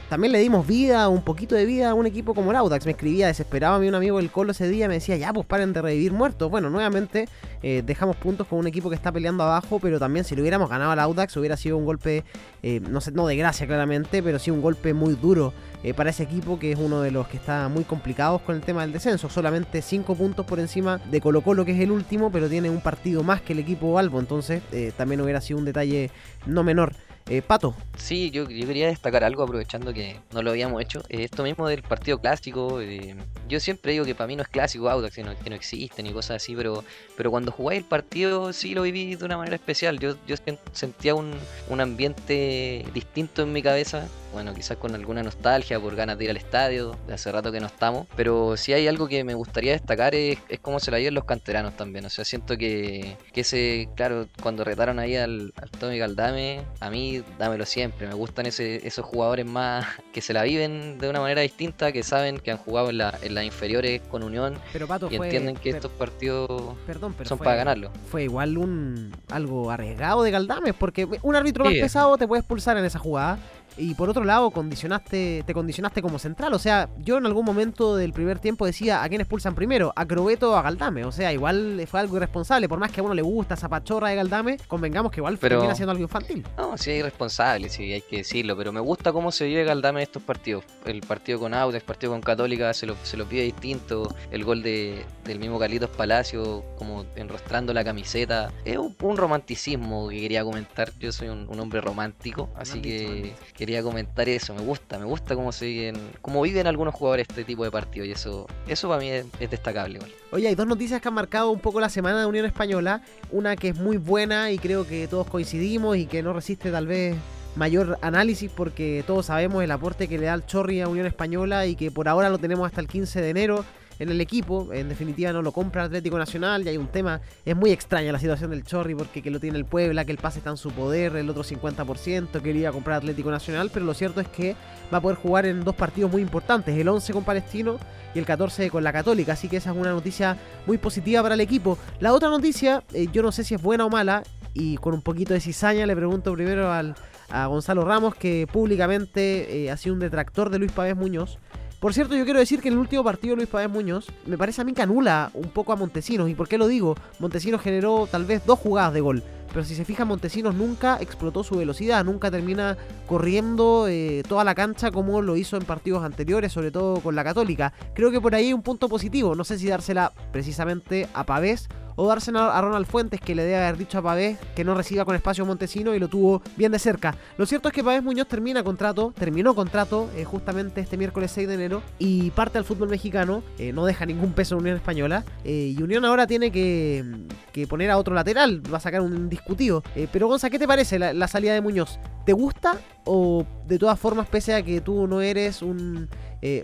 también 0.09 0.31
le 0.31 0.39
dimos 0.39 0.65
vida, 0.65 1.07
un 1.09 1.21
poquito 1.21 1.55
de 1.55 1.65
vida 1.65 1.91
a 1.91 1.93
un 1.93 2.05
equipo 2.05 2.33
como 2.33 2.51
el 2.51 2.57
Audax. 2.57 2.85
Me 2.85 2.91
escribía, 2.91 3.27
desesperaba 3.27 3.75
a 3.75 3.79
mí 3.79 3.87
un 3.87 3.95
amigo 3.95 4.17
del 4.17 4.31
Colo 4.31 4.51
ese 4.51 4.67
día, 4.67 4.87
me 4.87 4.95
decía, 4.95 5.17
ya, 5.17 5.33
pues 5.33 5.45
paren 5.45 5.73
de 5.73 5.81
revivir 5.81 6.11
muertos. 6.11 6.49
Bueno, 6.49 6.69
nuevamente 6.69 7.27
eh, 7.61 7.83
dejamos 7.85 8.15
puntos 8.15 8.47
con 8.47 8.59
un 8.59 8.67
equipo 8.67 8.89
que 8.89 8.95
está 8.95 9.11
peleando 9.11 9.43
abajo, 9.43 9.79
pero 9.79 9.99
también 9.99 10.25
si 10.25 10.35
lo 10.35 10.41
hubiéramos 10.41 10.69
ganado 10.69 10.91
al 10.91 10.99
Audax 10.99 11.35
hubiera 11.37 11.57
sido 11.57 11.77
un 11.77 11.85
golpe, 11.85 12.23
eh, 12.63 12.79
no 12.79 13.01
sé, 13.01 13.11
no 13.11 13.27
de 13.27 13.35
gracia 13.35 13.67
claramente, 13.67 14.23
pero 14.23 14.39
sí 14.39 14.51
un 14.51 14.61
golpe 14.61 14.93
muy 14.93 15.15
duro 15.15 15.53
eh, 15.83 15.93
para 15.93 16.09
ese 16.09 16.23
equipo 16.23 16.59
que 16.59 16.71
es 16.71 16.79
uno 16.79 17.01
de 17.01 17.11
los 17.11 17.27
que 17.27 17.37
está 17.37 17.69
muy 17.69 17.83
complicados 17.83 18.41
con 18.41 18.55
el 18.55 18.61
tema 18.61 18.81
del 18.81 18.91
descenso. 18.91 19.29
Solamente 19.29 19.81
5 19.81 20.15
puntos 20.15 20.45
por 20.45 20.59
encima 20.59 20.97
de 20.97 21.21
Colo 21.21 21.41
Colo, 21.41 21.65
que 21.65 21.71
es 21.71 21.79
el 21.79 21.91
último, 21.91 22.31
pero 22.31 22.49
tiene 22.49 22.69
un 22.69 22.81
partido 22.81 23.23
más 23.23 23.41
que 23.41 23.53
el 23.53 23.59
equipo 23.59 23.97
Albo, 23.97 24.19
entonces 24.19 24.61
también 24.97 25.21
hubiera 25.21 25.41
sido 25.41 25.59
un 25.59 25.65
detalle 25.65 26.11
no 26.45 26.63
menor. 26.63 26.93
Eh, 27.29 27.43
Pato. 27.43 27.75
Sí, 27.95 28.31
yo, 28.31 28.47
quería 28.47 28.87
destacar 28.87 29.23
algo 29.23 29.43
aprovechando 29.43 29.93
que 29.93 30.19
no 30.33 30.41
lo 30.41 30.49
habíamos 30.49 30.81
hecho. 30.81 31.03
Eh, 31.09 31.25
esto 31.25 31.43
mismo 31.43 31.67
del 31.67 31.83
partido 31.83 32.17
clásico. 32.17 32.81
Eh, 32.81 33.15
yo 33.47 33.59
siempre 33.59 33.91
digo 33.91 34.03
que 34.03 34.15
para 34.15 34.27
mí 34.27 34.35
no 34.35 34.41
es 34.41 34.47
clásico 34.47 34.89
Audax, 34.89 35.13
que 35.13 35.23
no, 35.23 35.37
que 35.37 35.49
no 35.51 35.55
existe 35.55 36.01
ni 36.01 36.11
cosas 36.11 36.37
así, 36.37 36.55
pero, 36.55 36.83
pero 37.15 37.29
cuando 37.29 37.51
jugáis 37.51 37.81
el 37.81 37.85
partido 37.85 38.51
sí 38.51 38.73
lo 38.73 38.81
viví 38.81 39.15
de 39.15 39.25
una 39.25 39.37
manera 39.37 39.55
especial. 39.55 39.99
Yo, 39.99 40.15
yo 40.25 40.35
sentía 40.71 41.13
un, 41.13 41.35
un 41.69 41.81
ambiente 41.81 42.83
distinto 42.95 43.43
en 43.43 43.53
mi 43.53 43.61
cabeza 43.61 44.07
bueno, 44.33 44.53
quizás 44.53 44.77
con 44.77 44.93
alguna 44.95 45.23
nostalgia 45.23 45.79
por 45.79 45.95
ganas 45.95 46.17
de 46.17 46.25
ir 46.25 46.29
al 46.29 46.37
estadio, 46.37 46.95
de 47.07 47.13
hace 47.13 47.31
rato 47.31 47.51
que 47.51 47.59
no 47.59 47.67
estamos, 47.67 48.07
pero 48.15 48.55
si 48.57 48.73
hay 48.73 48.87
algo 48.87 49.07
que 49.07 49.23
me 49.23 49.33
gustaría 49.33 49.71
destacar 49.73 50.13
es, 50.15 50.37
es 50.49 50.59
cómo 50.59 50.79
se 50.79 50.91
la 50.91 50.97
viven 50.97 51.13
los 51.15 51.23
canteranos 51.25 51.75
también, 51.75 52.05
o 52.05 52.09
sea, 52.09 52.23
siento 52.25 52.57
que, 52.57 53.15
que 53.33 53.41
ese, 53.41 53.89
claro, 53.95 54.27
cuando 54.41 54.63
retaron 54.63 54.99
ahí 54.99 55.15
al, 55.15 55.53
al 55.61 55.69
Tommy 55.71 55.97
Galdame, 55.97 56.61
a 56.79 56.89
mí 56.89 57.23
dámelo 57.37 57.65
siempre, 57.65 58.07
me 58.07 58.13
gustan 58.13 58.45
ese, 58.45 58.85
esos 58.87 59.05
jugadores 59.05 59.45
más 59.45 59.85
que 60.13 60.21
se 60.21 60.33
la 60.33 60.43
viven 60.43 60.97
de 60.99 61.09
una 61.09 61.19
manera 61.21 61.41
distinta, 61.41 61.91
que 61.91 62.03
saben 62.03 62.37
que 62.39 62.51
han 62.51 62.57
jugado 62.57 62.89
en, 62.89 62.99
la, 62.99 63.17
en 63.21 63.33
las 63.35 63.43
inferiores 63.45 64.01
con 64.09 64.23
Unión 64.23 64.57
Pero 64.73 64.87
Pato 64.87 65.07
y 65.11 65.17
fue. 65.17 65.27
entienden 65.27 65.55
que 65.55 65.69
estos 65.71 65.91
partidos 65.91 66.75
Perdón, 66.85 67.13
pero 67.17 67.27
son 67.27 67.37
fue- 67.37 67.45
para 67.45 67.57
ganarlo. 67.57 67.91
Fue 68.09 68.23
igual 68.23 68.57
un 68.57 69.11
algo 69.29 69.71
arriesgado 69.71 70.23
de 70.23 70.31
Galdames, 70.31 70.73
porque 70.77 71.07
un 71.21 71.35
árbitro 71.35 71.65
más 71.65 71.73
pesado 71.73 72.17
te 72.17 72.27
puede 72.27 72.41
expulsar 72.41 72.77
en 72.77 72.85
esa 72.85 72.99
jugada. 72.99 73.37
Y 73.79 73.93
por 73.95 74.09
otro 74.09 74.25
lado, 74.25 74.51
condicionaste, 74.51 75.43
te 75.45 75.53
condicionaste 75.53 76.01
como 76.01 76.19
central. 76.19 76.53
O 76.53 76.59
sea, 76.59 76.89
yo 76.99 77.17
en 77.17 77.25
algún 77.25 77.45
momento 77.45 77.95
del 77.95 78.11
primer 78.13 78.37
tiempo 78.39 78.65
decía, 78.65 79.01
¿a 79.03 79.07
quién 79.09 79.21
expulsan 79.21 79.55
primero? 79.55 79.93
¿A 79.95 80.05
Crobeto 80.05 80.51
o 80.51 80.55
a 80.55 80.61
Galdame? 80.61 81.05
O 81.05 81.11
sea, 81.11 81.31
igual 81.31 81.81
fue 81.89 81.99
algo 82.01 82.17
irresponsable. 82.17 82.67
Por 82.67 82.77
más 82.79 82.91
que 82.91 82.99
a 82.99 83.03
uno 83.03 83.13
le 83.13 83.21
gusta 83.21 83.53
esa 83.53 83.69
pachorra 83.69 84.09
de 84.09 84.15
Galdame, 84.17 84.57
convengamos 84.67 85.11
que 85.11 85.21
igual 85.21 85.37
Pero- 85.37 85.55
termina 85.57 85.75
siendo 85.75 85.91
algo 85.91 86.03
infantil. 86.03 86.45
No, 86.57 86.77
sí 86.77 86.91
hay 86.91 87.01
responsables, 87.01 87.71
sí, 87.73 87.93
hay 87.93 88.01
que 88.01 88.17
decirlo, 88.17 88.57
pero 88.57 88.71
me 88.73 88.81
gusta 88.81 89.13
cómo 89.13 89.31
se 89.31 89.45
vive 89.45 89.63
Galdame 89.63 90.01
en 90.01 90.03
estos 90.03 90.23
partidos. 90.23 90.65
El 90.85 90.99
partido 91.01 91.39
con 91.39 91.53
Audax, 91.53 91.75
el 91.81 91.87
partido 91.87 92.11
con 92.11 92.21
Católica, 92.21 92.73
se 92.73 92.85
lo, 92.85 92.95
se 93.03 93.15
lo 93.15 93.25
pide 93.27 93.43
distinto. 93.43 94.13
El 94.31 94.43
gol 94.43 94.61
de, 94.61 95.05
del 95.23 95.39
mismo 95.39 95.57
Carlitos 95.57 95.89
Palacio, 95.89 96.65
como 96.77 97.05
enrostrando 97.15 97.73
la 97.73 97.83
camiseta. 97.85 98.51
Es 98.65 98.77
un, 98.77 98.95
un 99.01 99.15
romanticismo 99.17 100.09
que 100.09 100.19
quería 100.19 100.43
comentar. 100.43 100.91
Yo 100.99 101.11
soy 101.11 101.29
un, 101.29 101.47
un 101.49 101.59
hombre 101.59 101.81
romántico, 101.81 102.49
así 102.55 102.81
que. 102.81 103.33
Quería 103.69 103.83
comentar 103.83 104.27
eso. 104.27 104.55
Me 104.55 104.61
gusta, 104.61 104.97
me 104.97 105.05
gusta 105.05 105.35
cómo 105.35 105.51
viven, 105.61 105.95
cómo 106.21 106.41
viven 106.41 106.65
algunos 106.65 106.95
jugadores 106.95 107.27
este 107.29 107.43
tipo 107.43 107.63
de 107.63 107.69
partidos 107.69 108.07
y 108.07 108.11
eso, 108.11 108.47
eso 108.67 108.87
para 108.87 108.99
mí 108.99 109.09
es, 109.09 109.27
es 109.39 109.51
destacable. 109.51 109.97
igual. 109.97 110.11
Oye, 110.31 110.47
hay 110.47 110.55
dos 110.55 110.65
noticias 110.65 110.99
que 110.99 111.07
han 111.07 111.13
marcado 111.13 111.51
un 111.51 111.59
poco 111.59 111.79
la 111.79 111.89
semana 111.89 112.19
de 112.19 112.25
Unión 112.25 112.47
Española. 112.47 113.03
Una 113.31 113.55
que 113.55 113.69
es 113.69 113.75
muy 113.75 113.97
buena 113.97 114.49
y 114.51 114.57
creo 114.57 114.87
que 114.87 115.07
todos 115.07 115.27
coincidimos 115.27 115.97
y 115.97 116.07
que 116.07 116.23
no 116.23 116.33
resiste 116.33 116.71
tal 116.71 116.87
vez 116.87 117.15
mayor 117.55 117.99
análisis 118.01 118.49
porque 118.49 119.03
todos 119.05 119.27
sabemos 119.27 119.63
el 119.63 119.69
aporte 119.69 120.07
que 120.07 120.17
le 120.17 120.25
da 120.25 120.33
el 120.33 120.47
Chorri 120.47 120.81
a 120.81 120.87
Unión 120.87 121.05
Española 121.05 121.67
y 121.67 121.75
que 121.75 121.91
por 121.91 122.07
ahora 122.07 122.29
lo 122.29 122.39
tenemos 122.39 122.65
hasta 122.65 122.81
el 122.81 122.87
15 122.87 123.21
de 123.21 123.29
enero 123.29 123.65
en 123.99 124.09
el 124.09 124.21
equipo. 124.21 124.69
En 124.73 124.89
definitiva 124.89 125.31
no 125.31 125.41
lo 125.41 125.51
compra 125.51 125.83
Atlético 125.83 126.17
Nacional 126.17 126.63
y 126.63 126.69
hay 126.69 126.77
un 126.77 126.87
tema, 126.87 127.21
es 127.45 127.55
muy 127.55 127.71
extraña 127.71 128.11
la 128.11 128.19
situación 128.19 128.51
del 128.51 128.63
Chorri 128.63 128.95
porque 128.95 129.21
que 129.21 129.29
lo 129.29 129.39
tiene 129.39 129.57
el 129.57 129.65
Puebla, 129.65 130.05
que 130.05 130.11
el 130.11 130.17
pase 130.17 130.39
está 130.39 130.49
en 130.49 130.57
su 130.57 130.71
poder, 130.71 131.15
el 131.15 131.29
otro 131.29 131.43
50% 131.43 132.41
que 132.41 132.51
iba 132.51 132.69
a 132.69 132.73
comprar 132.73 132.97
Atlético 132.97 133.29
Nacional, 133.29 133.69
pero 133.73 133.85
lo 133.85 133.93
cierto 133.93 134.21
es 134.21 134.27
que 134.27 134.55
va 134.91 134.97
a 134.97 135.01
poder 135.01 135.17
jugar 135.17 135.45
en 135.45 135.63
dos 135.63 135.75
partidos 135.75 136.11
muy 136.11 136.21
importantes, 136.21 136.75
el 136.77 136.87
11 136.87 137.13
con 137.13 137.23
Palestino 137.23 137.77
y 138.15 138.19
el 138.19 138.25
14 138.25 138.69
con 138.69 138.83
la 138.83 138.91
Católica, 138.91 139.33
así 139.33 139.47
que 139.47 139.57
esa 139.57 139.71
es 139.71 139.77
una 139.77 139.91
noticia 139.91 140.37
muy 140.65 140.77
positiva 140.77 141.21
para 141.21 141.35
el 141.35 141.41
equipo. 141.41 141.77
La 141.99 142.13
otra 142.13 142.29
noticia, 142.29 142.83
eh, 142.93 143.07
yo 143.11 143.21
no 143.21 143.31
sé 143.31 143.43
si 143.43 143.55
es 143.55 143.61
buena 143.61 143.85
o 143.85 143.89
mala, 143.89 144.23
y 144.53 144.77
con 144.77 144.93
un 144.93 145.01
poquito 145.01 145.33
de 145.33 145.39
cizaña 145.39 145.85
le 145.85 145.95
pregunto 145.95 146.33
primero 146.33 146.71
al, 146.71 146.95
a 147.29 147.45
Gonzalo 147.45 147.85
Ramos, 147.85 148.15
que 148.15 148.47
públicamente 148.51 149.65
eh, 149.65 149.71
ha 149.71 149.77
sido 149.77 149.93
un 149.93 149.99
detractor 149.99 150.49
de 150.49 150.59
Luis 150.59 150.71
Pavés 150.71 150.95
Muñoz. 150.95 151.37
Por 151.79 151.93
cierto, 151.93 152.13
yo 152.17 152.25
quiero 152.25 152.39
decir 152.39 152.59
que 152.59 152.67
en 152.67 152.73
el 152.73 152.79
último 152.79 153.05
partido 153.05 153.37
Luis 153.37 153.47
Pavés 153.47 153.69
Muñoz, 153.69 154.07
me 154.25 154.37
parece 154.37 154.61
a 154.61 154.65
mí 154.65 154.73
que 154.73 154.81
anula 154.81 155.31
un 155.33 155.49
poco 155.49 155.71
a 155.71 155.77
Montesinos. 155.77 156.29
¿Y 156.29 156.35
por 156.35 156.49
qué 156.49 156.57
lo 156.57 156.67
digo? 156.67 156.95
Montesinos 157.19 157.61
generó 157.61 158.05
tal 158.05 158.25
vez 158.25 158.45
dos 158.45 158.59
jugadas 158.59 158.93
de 158.93 158.99
gol. 158.99 159.23
Pero 159.53 159.63
si 159.63 159.75
se 159.75 159.85
fija, 159.85 160.03
Montesinos 160.03 160.53
nunca 160.55 160.97
explotó 160.99 161.41
su 161.41 161.55
velocidad, 161.55 162.03
nunca 162.03 162.29
termina 162.29 162.77
corriendo 163.07 163.87
eh, 163.87 164.23
toda 164.27 164.43
la 164.43 164.55
cancha 164.55 164.91
como 164.91 165.21
lo 165.21 165.37
hizo 165.37 165.55
en 165.55 165.63
partidos 165.63 166.03
anteriores, 166.03 166.51
sobre 166.51 166.69
todo 166.69 166.99
con 166.99 167.15
la 167.15 167.23
Católica. 167.23 167.71
Creo 167.93 168.11
que 168.11 168.19
por 168.19 168.35
ahí 168.35 168.47
hay 168.47 168.53
un 168.53 168.61
punto 168.61 168.89
positivo. 168.89 169.33
No 169.33 169.45
sé 169.45 169.57
si 169.57 169.67
dársela 169.67 170.11
precisamente 170.33 171.07
a 171.13 171.25
Pavés 171.25 171.69
o 171.99 172.07
dársela 172.07 172.57
a 172.57 172.61
Ronald 172.61 172.85
Fuentes, 172.85 173.19
que 173.19 173.35
le 173.35 173.43
debe 173.43 173.57
haber 173.57 173.77
dicho 173.77 173.97
a 173.97 174.01
Pavés 174.01 174.37
que 174.55 174.63
no 174.63 174.73
reciba 174.73 175.03
con 175.03 175.15
espacio 175.15 175.45
Montesino 175.45 175.93
y 175.93 175.99
lo 175.99 176.07
tuvo 176.07 176.41
bien 176.55 176.71
de 176.71 176.79
cerca. 176.79 177.13
Lo 177.37 177.45
cierto 177.45 177.67
es 177.67 177.73
que 177.73 177.83
Pavés 177.83 178.01
Muñoz 178.01 178.29
termina 178.29 178.63
contrato, 178.63 179.13
terminó 179.19 179.53
contrato 179.53 180.09
eh, 180.15 180.23
justamente 180.23 180.79
este 180.79 180.95
miércoles 180.95 181.29
6 181.31 181.49
de 181.49 181.53
enero 181.55 181.83
y 181.99 182.31
parte 182.31 182.57
al 182.57 182.63
fútbol 182.63 182.87
mexicano, 182.87 183.43
eh, 183.57 183.73
no 183.73 183.85
deja 183.85 184.05
ningún 184.05 184.31
peso 184.31 184.55
en 184.55 184.61
Unión 184.61 184.77
Española. 184.77 185.25
eh, 185.43 185.75
y 185.77 185.83
Unión 185.83 186.05
ahora 186.05 186.25
tiene 186.25 186.51
que, 186.53 187.03
que 187.51 187.67
poner 187.67 187.91
a 187.91 187.97
otro 187.97 188.15
lateral, 188.15 188.63
va 188.73 188.77
a 188.77 188.81
sacar 188.81 189.01
un 189.01 189.27
discutido. 189.27 189.83
Eh, 189.93 190.07
pero 190.09 190.29
Gonza, 190.29 190.49
¿qué 190.49 190.57
te 190.57 190.67
parece 190.67 190.99
la, 190.99 191.27
salida 191.27 191.53
de 191.53 191.59
Muñoz? 191.59 191.99
¿Te 192.25 192.31
gusta 192.31 192.77
o 193.03 193.45
de 193.67 193.77
todas 193.77 193.99
formas, 193.99 194.29
pese 194.29 194.53
a 194.53 194.63
que 194.63 194.79
tú 194.79 195.05
no 195.05 195.19
eres 195.19 195.61
un, 195.61 196.07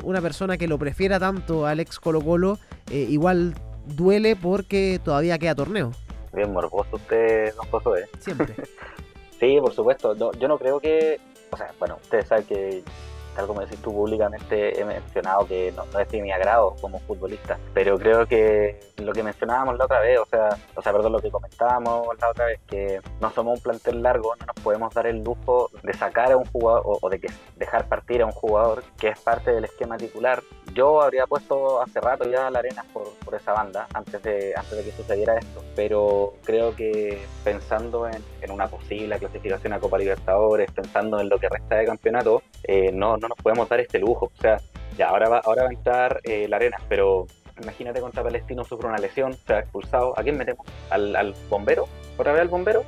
una 0.03 0.21
persona 0.21 0.57
que 0.57 0.67
lo 0.69 0.79
prefiera 0.79 1.19
tanto 1.19 1.65
al 1.65 1.81
ex 1.81 1.99
Colo 1.99 2.21
Colo, 2.21 2.57
igual 2.89 3.53
duele 3.85 4.35
porque 4.35 4.99
todavía 5.03 5.37
queda 5.37 5.55
torneo? 5.55 5.91
Bien 6.33 6.51
morboso 6.51 6.97
usted, 6.97 7.53
don 7.55 7.67
Josué. 7.69 8.09
Siempre. 8.19 8.55
Sí, 9.37 9.57
por 9.59 9.73
supuesto. 9.73 10.15
No, 10.15 10.31
yo 10.33 10.47
no 10.47 10.57
creo 10.57 10.79
que. 10.79 11.19
O 11.51 11.57
sea, 11.57 11.73
bueno, 11.77 11.97
ustedes 12.01 12.27
saben 12.27 12.45
que, 12.45 12.83
tal 13.35 13.47
como 13.47 13.61
decís 13.61 13.81
tú 13.81 13.93
públicamente, 13.93 14.79
he 14.79 14.85
mencionado 14.85 15.47
que 15.47 15.71
no, 15.75 15.85
no 15.85 15.99
es 15.99 16.09
de 16.09 16.21
mi 16.21 16.31
agrado 16.31 16.75
como 16.81 16.99
futbolista. 16.99 17.57
Pero 17.73 17.97
creo 17.97 18.25
que 18.25 18.79
lo 18.97 19.13
que 19.13 19.23
mencionábamos 19.23 19.77
la 19.77 19.85
otra 19.85 19.99
vez, 19.99 20.19
o 20.19 20.25
sea, 20.25 20.49
o 20.75 20.81
sea, 20.81 20.91
perdón, 20.91 21.11
lo 21.11 21.19
que 21.19 21.29
comentábamos 21.29 22.07
la 22.19 22.29
otra 22.29 22.45
vez, 22.45 22.59
que 22.67 22.99
no 23.19 23.29
somos 23.31 23.57
un 23.57 23.63
plantel 23.63 24.01
largo, 24.01 24.35
no 24.39 24.45
nos 24.45 24.63
podemos 24.63 24.93
dar 24.93 25.07
el 25.07 25.23
lujo 25.23 25.69
de 25.83 25.93
sacar 25.93 26.31
a 26.31 26.37
un 26.37 26.45
jugador 26.45 26.81
o, 26.85 26.97
o 27.01 27.09
de 27.09 27.19
que 27.19 27.27
dejar 27.57 27.87
partir 27.87 28.21
a 28.21 28.25
un 28.25 28.31
jugador 28.31 28.83
que 28.97 29.09
es 29.09 29.19
parte 29.19 29.51
del 29.51 29.65
esquema 29.65 29.97
titular. 29.97 30.41
Yo 30.73 31.01
habría 31.01 31.27
puesto 31.27 31.81
hace 31.81 32.01
rato 32.01 32.29
ya 32.29 32.49
la 32.49 32.59
arena 32.59 32.85
por, 32.91 33.13
por 33.23 33.35
esa 33.35 33.53
banda 33.53 33.87
antes 33.93 34.21
de, 34.23 34.53
antes 34.55 34.77
de 34.77 34.83
que 34.83 34.91
sucediera 34.91 35.37
esto, 35.37 35.63
pero 35.75 36.33
creo 36.43 36.75
que 36.75 37.25
pensando 37.43 38.07
en, 38.07 38.23
en 38.41 38.51
una 38.51 38.67
posible 38.67 39.17
clasificación 39.19 39.73
a 39.73 39.79
Copa 39.79 39.97
Libertadores, 39.97 40.71
pensando 40.71 41.19
en 41.19 41.29
lo 41.29 41.37
que 41.37 41.49
resta 41.49 41.75
de 41.75 41.85
campeonato, 41.85 42.41
eh, 42.63 42.91
no, 42.91 43.17
no 43.17 43.24
nos 43.27 43.37
podemos 43.37 43.67
dar 43.69 43.79
este 43.79 43.99
lujo. 43.99 44.31
O 44.37 44.41
sea, 44.41 44.57
ya 44.97 45.09
ahora 45.09 45.29
va, 45.29 45.41
ahora 45.45 45.63
va 45.63 45.69
a 45.69 45.73
entrar 45.73 46.19
eh, 46.23 46.47
la 46.47 46.57
arena, 46.57 46.77
pero 46.87 47.27
imagínate 47.61 48.01
contra 48.01 48.23
Palestino 48.23 48.63
sufre 48.63 48.87
una 48.87 48.97
lesión, 48.97 49.33
se 49.33 49.53
ha 49.53 49.59
expulsado. 49.59 50.17
¿A 50.17 50.23
quién 50.23 50.37
metemos? 50.37 50.65
¿Al, 50.89 51.15
al 51.15 51.35
bombero? 51.49 51.87
¿Otra 52.17 52.33
vez 52.33 52.41
al 52.41 52.49
bombero? 52.49 52.83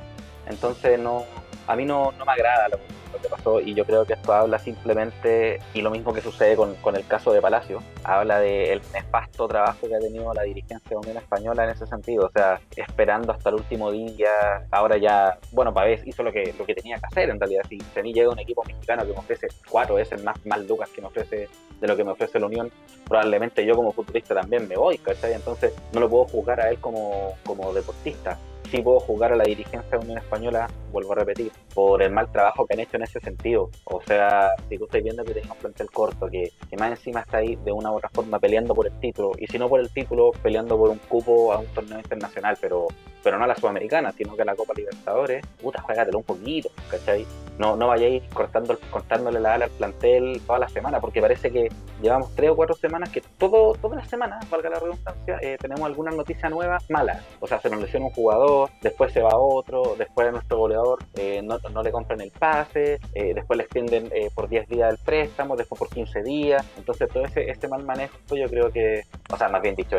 Entonces 0.46 0.98
no, 0.98 1.24
a 1.66 1.76
mí 1.76 1.84
no, 1.84 2.12
no 2.12 2.24
me 2.24 2.32
agrada 2.32 2.68
lo, 2.68 2.78
lo 3.12 3.20
que 3.20 3.28
pasó 3.28 3.60
y 3.60 3.74
yo 3.74 3.84
creo 3.84 4.04
que 4.04 4.14
esto 4.14 4.32
habla 4.32 4.58
simplemente, 4.58 5.60
y 5.74 5.82
lo 5.82 5.90
mismo 5.90 6.12
que 6.12 6.20
sucede 6.20 6.56
con, 6.56 6.74
con 6.76 6.96
el 6.96 7.06
caso 7.06 7.32
de 7.32 7.40
Palacio, 7.40 7.82
habla 8.04 8.40
del 8.40 8.80
nefasto 8.92 9.48
trabajo 9.48 9.88
que 9.88 9.94
ha 9.94 10.00
tenido 10.00 10.32
la 10.34 10.42
dirigencia 10.42 10.96
de 11.04 11.18
Española 11.18 11.64
en 11.64 11.70
ese 11.70 11.86
sentido, 11.86 12.26
o 12.26 12.30
sea, 12.30 12.60
esperando 12.76 13.32
hasta 13.32 13.50
el 13.50 13.56
último 13.56 13.90
día, 13.90 14.66
ahora 14.70 14.96
ya, 14.96 15.38
bueno, 15.52 15.72
Pavés 15.72 16.06
hizo 16.06 16.22
lo 16.22 16.32
que, 16.32 16.54
lo 16.58 16.64
que 16.66 16.74
tenía 16.74 16.96
que 16.98 17.06
hacer 17.06 17.30
en 17.30 17.38
realidad, 17.38 17.62
si, 17.68 17.78
mí 18.02 18.12
llega 18.12 18.30
un 18.30 18.38
equipo 18.38 18.62
mexicano 18.64 19.04
que 19.04 19.12
me 19.12 19.18
ofrece 19.18 19.48
cuatro 19.68 19.96
veces 19.96 20.22
más, 20.22 20.36
más 20.46 20.60
lucas 20.66 20.88
que 20.90 21.00
me 21.00 21.08
ofrece 21.08 21.48
de 21.80 21.88
lo 21.88 21.96
que 21.96 22.04
me 22.04 22.12
ofrece 22.12 22.38
la 22.38 22.46
Unión, 22.46 22.70
probablemente 23.06 23.64
yo 23.64 23.74
como 23.74 23.92
futbolista 23.92 24.34
también 24.34 24.68
me 24.68 24.76
voy, 24.76 24.98
¿cachai? 24.98 25.32
Entonces 25.32 25.72
no 25.92 26.00
lo 26.00 26.08
puedo 26.08 26.24
juzgar 26.26 26.60
a 26.60 26.70
él 26.70 26.78
como, 26.78 27.34
como 27.44 27.72
deportista. 27.72 28.38
Sí 28.70 28.82
puedo 28.82 29.00
jugar 29.00 29.32
a 29.32 29.36
la 29.36 29.44
dirigencia 29.44 29.98
de 29.98 29.98
Unión 29.98 30.18
Española, 30.18 30.68
vuelvo 30.92 31.12
a 31.12 31.16
repetir, 31.16 31.50
por 31.74 32.02
el 32.02 32.10
mal 32.10 32.30
trabajo 32.30 32.66
que 32.66 32.74
han 32.74 32.80
hecho 32.80 32.96
en 32.96 33.02
ese 33.02 33.18
sentido. 33.20 33.70
O 33.84 34.00
sea, 34.02 34.50
si 34.68 34.76
tú 34.76 34.84
estás 34.84 35.02
viendo 35.02 35.24
que 35.24 35.34
tenemos 35.34 35.56
un 35.56 35.62
plantel 35.62 35.90
corto, 35.90 36.28
que, 36.28 36.52
que 36.68 36.76
más 36.76 36.90
encima 36.90 37.20
está 37.20 37.38
ahí 37.38 37.56
de 37.64 37.72
una 37.72 37.90
u 37.90 37.96
otra 37.96 38.10
forma 38.10 38.38
peleando 38.38 38.74
por 38.74 38.86
el 38.86 39.00
título, 39.00 39.32
y 39.38 39.46
si 39.46 39.58
no 39.58 39.68
por 39.68 39.80
el 39.80 39.90
título, 39.90 40.32
peleando 40.42 40.76
por 40.76 40.90
un 40.90 40.98
cupo 40.98 41.52
a 41.52 41.58
un 41.58 41.66
torneo 41.68 41.98
internacional, 41.98 42.58
pero 42.60 42.88
pero 43.28 43.36
no 43.36 43.44
a 43.44 43.48
la 43.48 43.56
Sudamericana, 43.56 44.10
sino 44.12 44.34
que 44.34 44.40
a 44.40 44.44
la 44.46 44.56
Copa 44.56 44.72
Libertadores, 44.74 45.44
puta, 45.60 45.82
juégatelo 45.82 46.16
un 46.16 46.24
poquito, 46.24 46.70
¿cachai? 46.90 47.26
No, 47.58 47.76
no 47.76 47.88
vayáis 47.88 48.22
cortando, 48.32 48.78
cortándole 48.90 49.38
la 49.38 49.52
ala 49.52 49.64
al 49.66 49.70
plantel 49.72 50.40
toda 50.46 50.60
la 50.60 50.68
semana, 50.70 50.98
porque 50.98 51.20
parece 51.20 51.50
que 51.50 51.68
llevamos 52.00 52.34
tres 52.34 52.50
o 52.50 52.56
cuatro 52.56 52.74
semanas 52.74 53.10
que 53.10 53.20
todo, 53.36 53.74
todas 53.74 53.98
las 53.98 54.08
semanas, 54.08 54.48
valga 54.48 54.70
la 54.70 54.78
redundancia, 54.78 55.38
eh, 55.42 55.58
tenemos 55.60 55.84
alguna 55.84 56.10
noticia 56.10 56.48
nueva 56.48 56.78
mala. 56.88 57.22
O 57.40 57.46
sea, 57.46 57.60
se 57.60 57.68
nos 57.68 57.82
lesiona 57.82 58.06
un 58.06 58.12
jugador, 58.12 58.57
después 58.82 59.12
se 59.12 59.20
va 59.20 59.36
otro, 59.36 59.94
después 59.96 60.30
nuestro 60.32 60.58
goleador 60.58 60.98
eh, 61.14 61.40
no, 61.42 61.58
no, 61.72 61.82
le 61.82 61.90
compran 61.90 62.20
el 62.20 62.30
pase, 62.30 62.98
eh, 63.14 63.34
después 63.34 63.56
le 63.56 63.64
extienden 63.64 64.10
eh, 64.12 64.30
por 64.34 64.48
10 64.48 64.68
días 64.68 64.90
el 64.90 64.98
préstamo, 64.98 65.56
después 65.56 65.78
por 65.78 65.88
15 65.88 66.22
días. 66.22 66.64
Entonces, 66.76 67.08
todo 67.08 67.24
ese, 67.24 67.50
ese 67.50 67.68
mal 67.68 67.84
manejo, 67.84 68.16
yo 68.30 68.48
creo 68.48 68.70
que, 68.70 69.02
o 69.30 69.36
sea, 69.36 69.48
más 69.48 69.62
bien 69.62 69.74
dicho, 69.74 69.96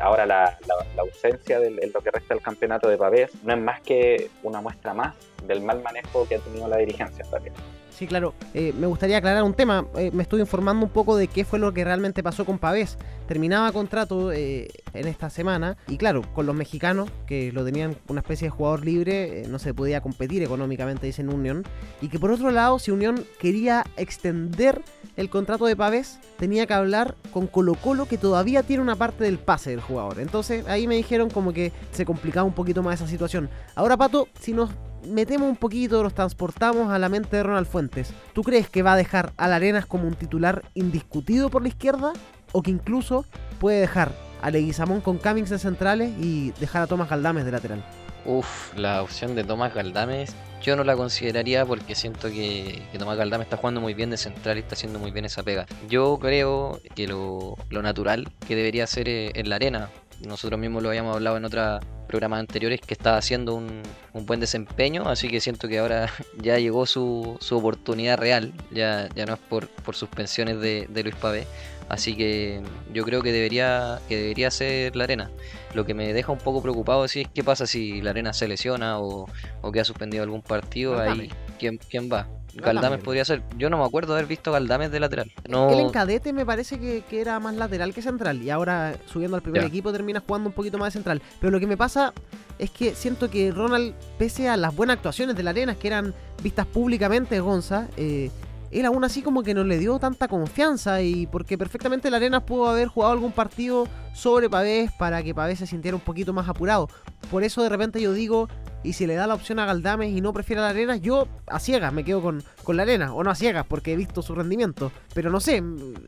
ahora 0.00 0.26
la, 0.26 0.58
la, 0.66 0.74
la 0.96 1.02
ausencia 1.02 1.60
de 1.60 1.70
lo 1.70 2.00
que 2.00 2.10
resta 2.10 2.34
del 2.34 2.42
campeonato 2.42 2.88
de 2.88 2.98
Pavés 2.98 3.30
no 3.42 3.54
es 3.54 3.60
más 3.60 3.80
que 3.80 4.30
una 4.42 4.60
muestra 4.60 4.94
más 4.94 5.14
del 5.46 5.62
mal 5.62 5.82
manejo 5.82 6.26
que 6.26 6.36
ha 6.36 6.38
tenido 6.38 6.68
la 6.68 6.78
dirigencia 6.78 7.24
también. 7.30 7.54
Sí, 7.96 8.08
claro. 8.08 8.34
Eh, 8.54 8.74
me 8.76 8.88
gustaría 8.88 9.18
aclarar 9.18 9.44
un 9.44 9.54
tema. 9.54 9.86
Eh, 9.96 10.10
me 10.12 10.24
estoy 10.24 10.40
informando 10.40 10.84
un 10.84 10.90
poco 10.90 11.16
de 11.16 11.28
qué 11.28 11.44
fue 11.44 11.60
lo 11.60 11.72
que 11.72 11.84
realmente 11.84 12.24
pasó 12.24 12.44
con 12.44 12.58
Pavés. 12.58 12.98
Terminaba 13.28 13.70
contrato 13.70 14.32
eh, 14.32 14.68
en 14.94 15.06
esta 15.06 15.30
semana 15.30 15.76
y 15.86 15.96
claro, 15.96 16.22
con 16.34 16.44
los 16.44 16.56
mexicanos, 16.56 17.08
que 17.26 17.52
lo 17.52 17.64
tenían 17.64 17.96
una 18.08 18.20
especie 18.20 18.46
de 18.46 18.50
jugador 18.50 18.84
libre, 18.84 19.44
no 19.48 19.60
se 19.60 19.72
podía 19.72 20.00
competir 20.00 20.42
económicamente, 20.42 21.06
dicen 21.06 21.32
Unión. 21.32 21.62
Y 22.00 22.08
que 22.08 22.18
por 22.18 22.32
otro 22.32 22.50
lado, 22.50 22.80
si 22.80 22.90
Unión 22.90 23.24
quería 23.38 23.84
extender 23.96 24.82
el 25.16 25.30
contrato 25.30 25.64
de 25.66 25.76
Pavés, 25.76 26.18
tenía 26.36 26.66
que 26.66 26.74
hablar 26.74 27.14
con 27.32 27.46
Colo 27.46 27.74
Colo, 27.74 28.06
que 28.06 28.18
todavía 28.18 28.64
tiene 28.64 28.82
una 28.82 28.96
parte 28.96 29.22
del 29.22 29.38
pase 29.38 29.70
del 29.70 29.80
jugador. 29.80 30.18
Entonces 30.18 30.66
ahí 30.66 30.88
me 30.88 30.96
dijeron 30.96 31.30
como 31.30 31.52
que 31.52 31.70
se 31.92 32.04
complicaba 32.04 32.44
un 32.44 32.54
poquito 32.54 32.82
más 32.82 33.00
esa 33.00 33.08
situación. 33.08 33.48
Ahora, 33.76 33.96
Pato, 33.96 34.28
si 34.40 34.52
nos 34.52 34.70
metemos 35.06 35.48
un 35.48 35.56
poquito, 35.56 36.02
nos 36.02 36.14
transportamos 36.14 36.90
a 36.90 36.98
la 36.98 37.08
mente 37.08 37.36
de 37.36 37.42
Ronald 37.42 37.66
Fuentes. 37.66 38.12
¿Tú 38.32 38.42
crees 38.42 38.68
que 38.68 38.82
va 38.82 38.94
a 38.94 38.96
dejar 38.96 39.32
a 39.36 39.48
la 39.48 39.56
Arenas 39.56 39.86
como 39.86 40.06
un 40.06 40.14
titular 40.14 40.62
indiscutido 40.74 41.50
por 41.50 41.62
la 41.62 41.68
izquierda? 41.68 42.12
¿O 42.52 42.62
que 42.62 42.70
incluso 42.70 43.24
puede 43.58 43.80
dejar 43.80 44.12
a 44.42 44.50
Leguizamón 44.50 45.00
con 45.00 45.18
Cummings 45.18 45.50
de 45.50 45.58
centrales 45.58 46.12
y 46.20 46.52
dejar 46.60 46.82
a 46.82 46.86
Tomás 46.86 47.08
Galdames 47.08 47.44
de 47.44 47.52
lateral? 47.52 47.84
Uf, 48.26 48.74
la 48.76 49.02
opción 49.02 49.34
de 49.34 49.44
Tomás 49.44 49.74
Galdames 49.74 50.34
yo 50.64 50.76
no 50.76 50.84
la 50.84 50.96
consideraría 50.96 51.66
porque 51.66 51.94
siento 51.94 52.28
que, 52.30 52.82
Tomás 52.98 53.18
Galdames 53.18 53.44
está 53.44 53.58
jugando 53.58 53.82
muy 53.82 53.92
bien 53.92 54.08
de 54.08 54.16
central 54.16 54.56
y 54.56 54.60
está 54.60 54.74
haciendo 54.74 54.98
muy 54.98 55.10
bien 55.10 55.26
esa 55.26 55.42
pega. 55.42 55.66
Yo 55.90 56.18
creo 56.18 56.80
que 56.94 57.06
lo, 57.06 57.56
natural 57.70 58.28
que 58.48 58.56
debería 58.56 58.86
ser 58.86 59.08
eh, 59.10 59.32
en 59.34 59.50
la 59.50 59.56
arena, 59.56 59.90
nosotros 60.20 60.58
mismos 60.58 60.82
lo 60.82 60.88
habíamos 60.88 61.14
hablado 61.14 61.36
en 61.36 61.44
otros 61.44 61.84
programas 62.06 62.40
anteriores, 62.40 62.80
que 62.80 62.94
está 62.94 63.16
haciendo 63.16 63.54
un, 63.54 63.82
buen 64.12 64.38
desempeño, 64.38 65.08
así 65.08 65.28
que 65.28 65.40
siento 65.40 65.68
que 65.68 65.78
ahora 65.78 66.08
ya 66.38 66.58
llegó 66.58 66.86
su, 66.86 67.38
oportunidad 67.50 68.18
real, 68.18 68.52
ya, 68.70 69.08
ya 69.14 69.26
no 69.26 69.34
es 69.34 69.40
por, 69.40 69.68
por 69.68 69.96
suspensiones 69.96 70.60
de, 70.60 70.86
de 70.88 71.02
Luis 71.02 71.16
Pavé, 71.16 71.46
así 71.88 72.14
que 72.14 72.62
yo 72.92 73.04
creo 73.04 73.22
que 73.22 73.32
debería, 73.32 74.00
que 74.08 74.16
debería 74.16 74.50
ser 74.50 74.94
la 74.96 75.04
arena. 75.04 75.30
Lo 75.74 75.84
que 75.84 75.94
me 75.94 76.12
deja 76.12 76.30
un 76.30 76.38
poco 76.38 76.62
preocupado 76.62 77.04
es 77.04 77.18
qué 77.34 77.42
pasa 77.44 77.66
si 77.66 78.00
la 78.00 78.10
arena 78.10 78.32
se 78.32 78.46
lesiona 78.46 79.00
o, 79.00 79.28
o 79.62 79.72
queda 79.72 79.84
suspendido 79.84 80.22
algún 80.22 80.42
partido, 80.42 81.00
ahí 81.00 81.30
¿quién, 81.58 81.78
quién 81.90 82.10
va? 82.12 82.28
Galdames 82.54 83.00
podría 83.00 83.24
ser. 83.24 83.42
Yo 83.58 83.68
no 83.70 83.78
me 83.78 83.84
acuerdo 83.84 84.12
haber 84.12 84.26
visto 84.26 84.52
Galdames 84.52 84.90
de 84.90 85.00
lateral. 85.00 85.32
No... 85.48 85.70
Él 85.70 85.80
en 85.80 85.90
cadete 85.90 86.32
me 86.32 86.46
parece 86.46 86.78
que, 86.78 87.04
era 87.10 87.40
más 87.40 87.54
lateral 87.54 87.92
que 87.92 88.02
central. 88.02 88.42
Y 88.42 88.50
ahora 88.50 88.94
subiendo 89.06 89.36
al 89.36 89.42
primer 89.42 89.64
equipo 89.64 89.92
termina 89.92 90.22
jugando 90.24 90.48
un 90.48 90.54
poquito 90.54 90.78
más 90.78 90.88
de 90.88 90.98
central. 90.98 91.22
Pero 91.40 91.50
lo 91.50 91.60
que 91.60 91.66
me 91.66 91.76
pasa 91.76 92.12
es 92.58 92.70
que 92.70 92.94
siento 92.94 93.30
que 93.30 93.50
Ronald, 93.50 93.94
pese 94.18 94.48
a 94.48 94.56
las 94.56 94.74
buenas 94.74 94.96
actuaciones 94.96 95.36
de 95.36 95.42
la 95.42 95.50
Arenas 95.50 95.76
que 95.76 95.88
eran 95.88 96.14
vistas 96.42 96.66
públicamente, 96.66 97.40
Gonza, 97.40 97.88
eh, 97.96 98.30
él 98.74 98.86
aún 98.86 99.04
así 99.04 99.22
como 99.22 99.42
que 99.42 99.54
no 99.54 99.64
le 99.64 99.78
dio 99.78 99.98
tanta 99.98 100.28
confianza 100.28 101.00
y 101.00 101.26
porque 101.26 101.56
perfectamente 101.56 102.10
la 102.10 102.16
Arenas 102.16 102.42
pudo 102.42 102.68
haber 102.68 102.88
jugado 102.88 103.12
algún 103.12 103.32
partido 103.32 103.86
sobre 104.12 104.50
Pavés 104.50 104.90
para 104.92 105.22
que 105.22 105.34
Pavés 105.34 105.60
se 105.60 105.66
sintiera 105.66 105.96
un 105.96 106.00
poquito 106.00 106.32
más 106.32 106.48
apurado. 106.48 106.88
Por 107.30 107.44
eso 107.44 107.62
de 107.62 107.68
repente 107.68 108.00
yo 108.00 108.12
digo, 108.12 108.48
y 108.82 108.92
si 108.92 109.06
le 109.06 109.14
da 109.14 109.26
la 109.26 109.34
opción 109.34 109.58
a 109.58 109.66
Galdames 109.66 110.12
y 110.12 110.20
no 110.20 110.32
prefiere 110.32 110.60
la 110.60 110.68
arena, 110.68 110.96
yo 110.96 111.26
a 111.46 111.58
ciegas 111.58 111.92
me 111.92 112.04
quedo 112.04 112.20
con, 112.20 112.42
con 112.62 112.76
la 112.76 112.82
arena, 112.82 113.14
o 113.14 113.24
no 113.24 113.30
a 113.30 113.34
ciegas 113.34 113.64
porque 113.66 113.92
he 113.92 113.96
visto 113.96 114.22
su 114.22 114.34
rendimiento. 114.34 114.92
Pero 115.14 115.30
no 115.30 115.40
sé, 115.40 115.62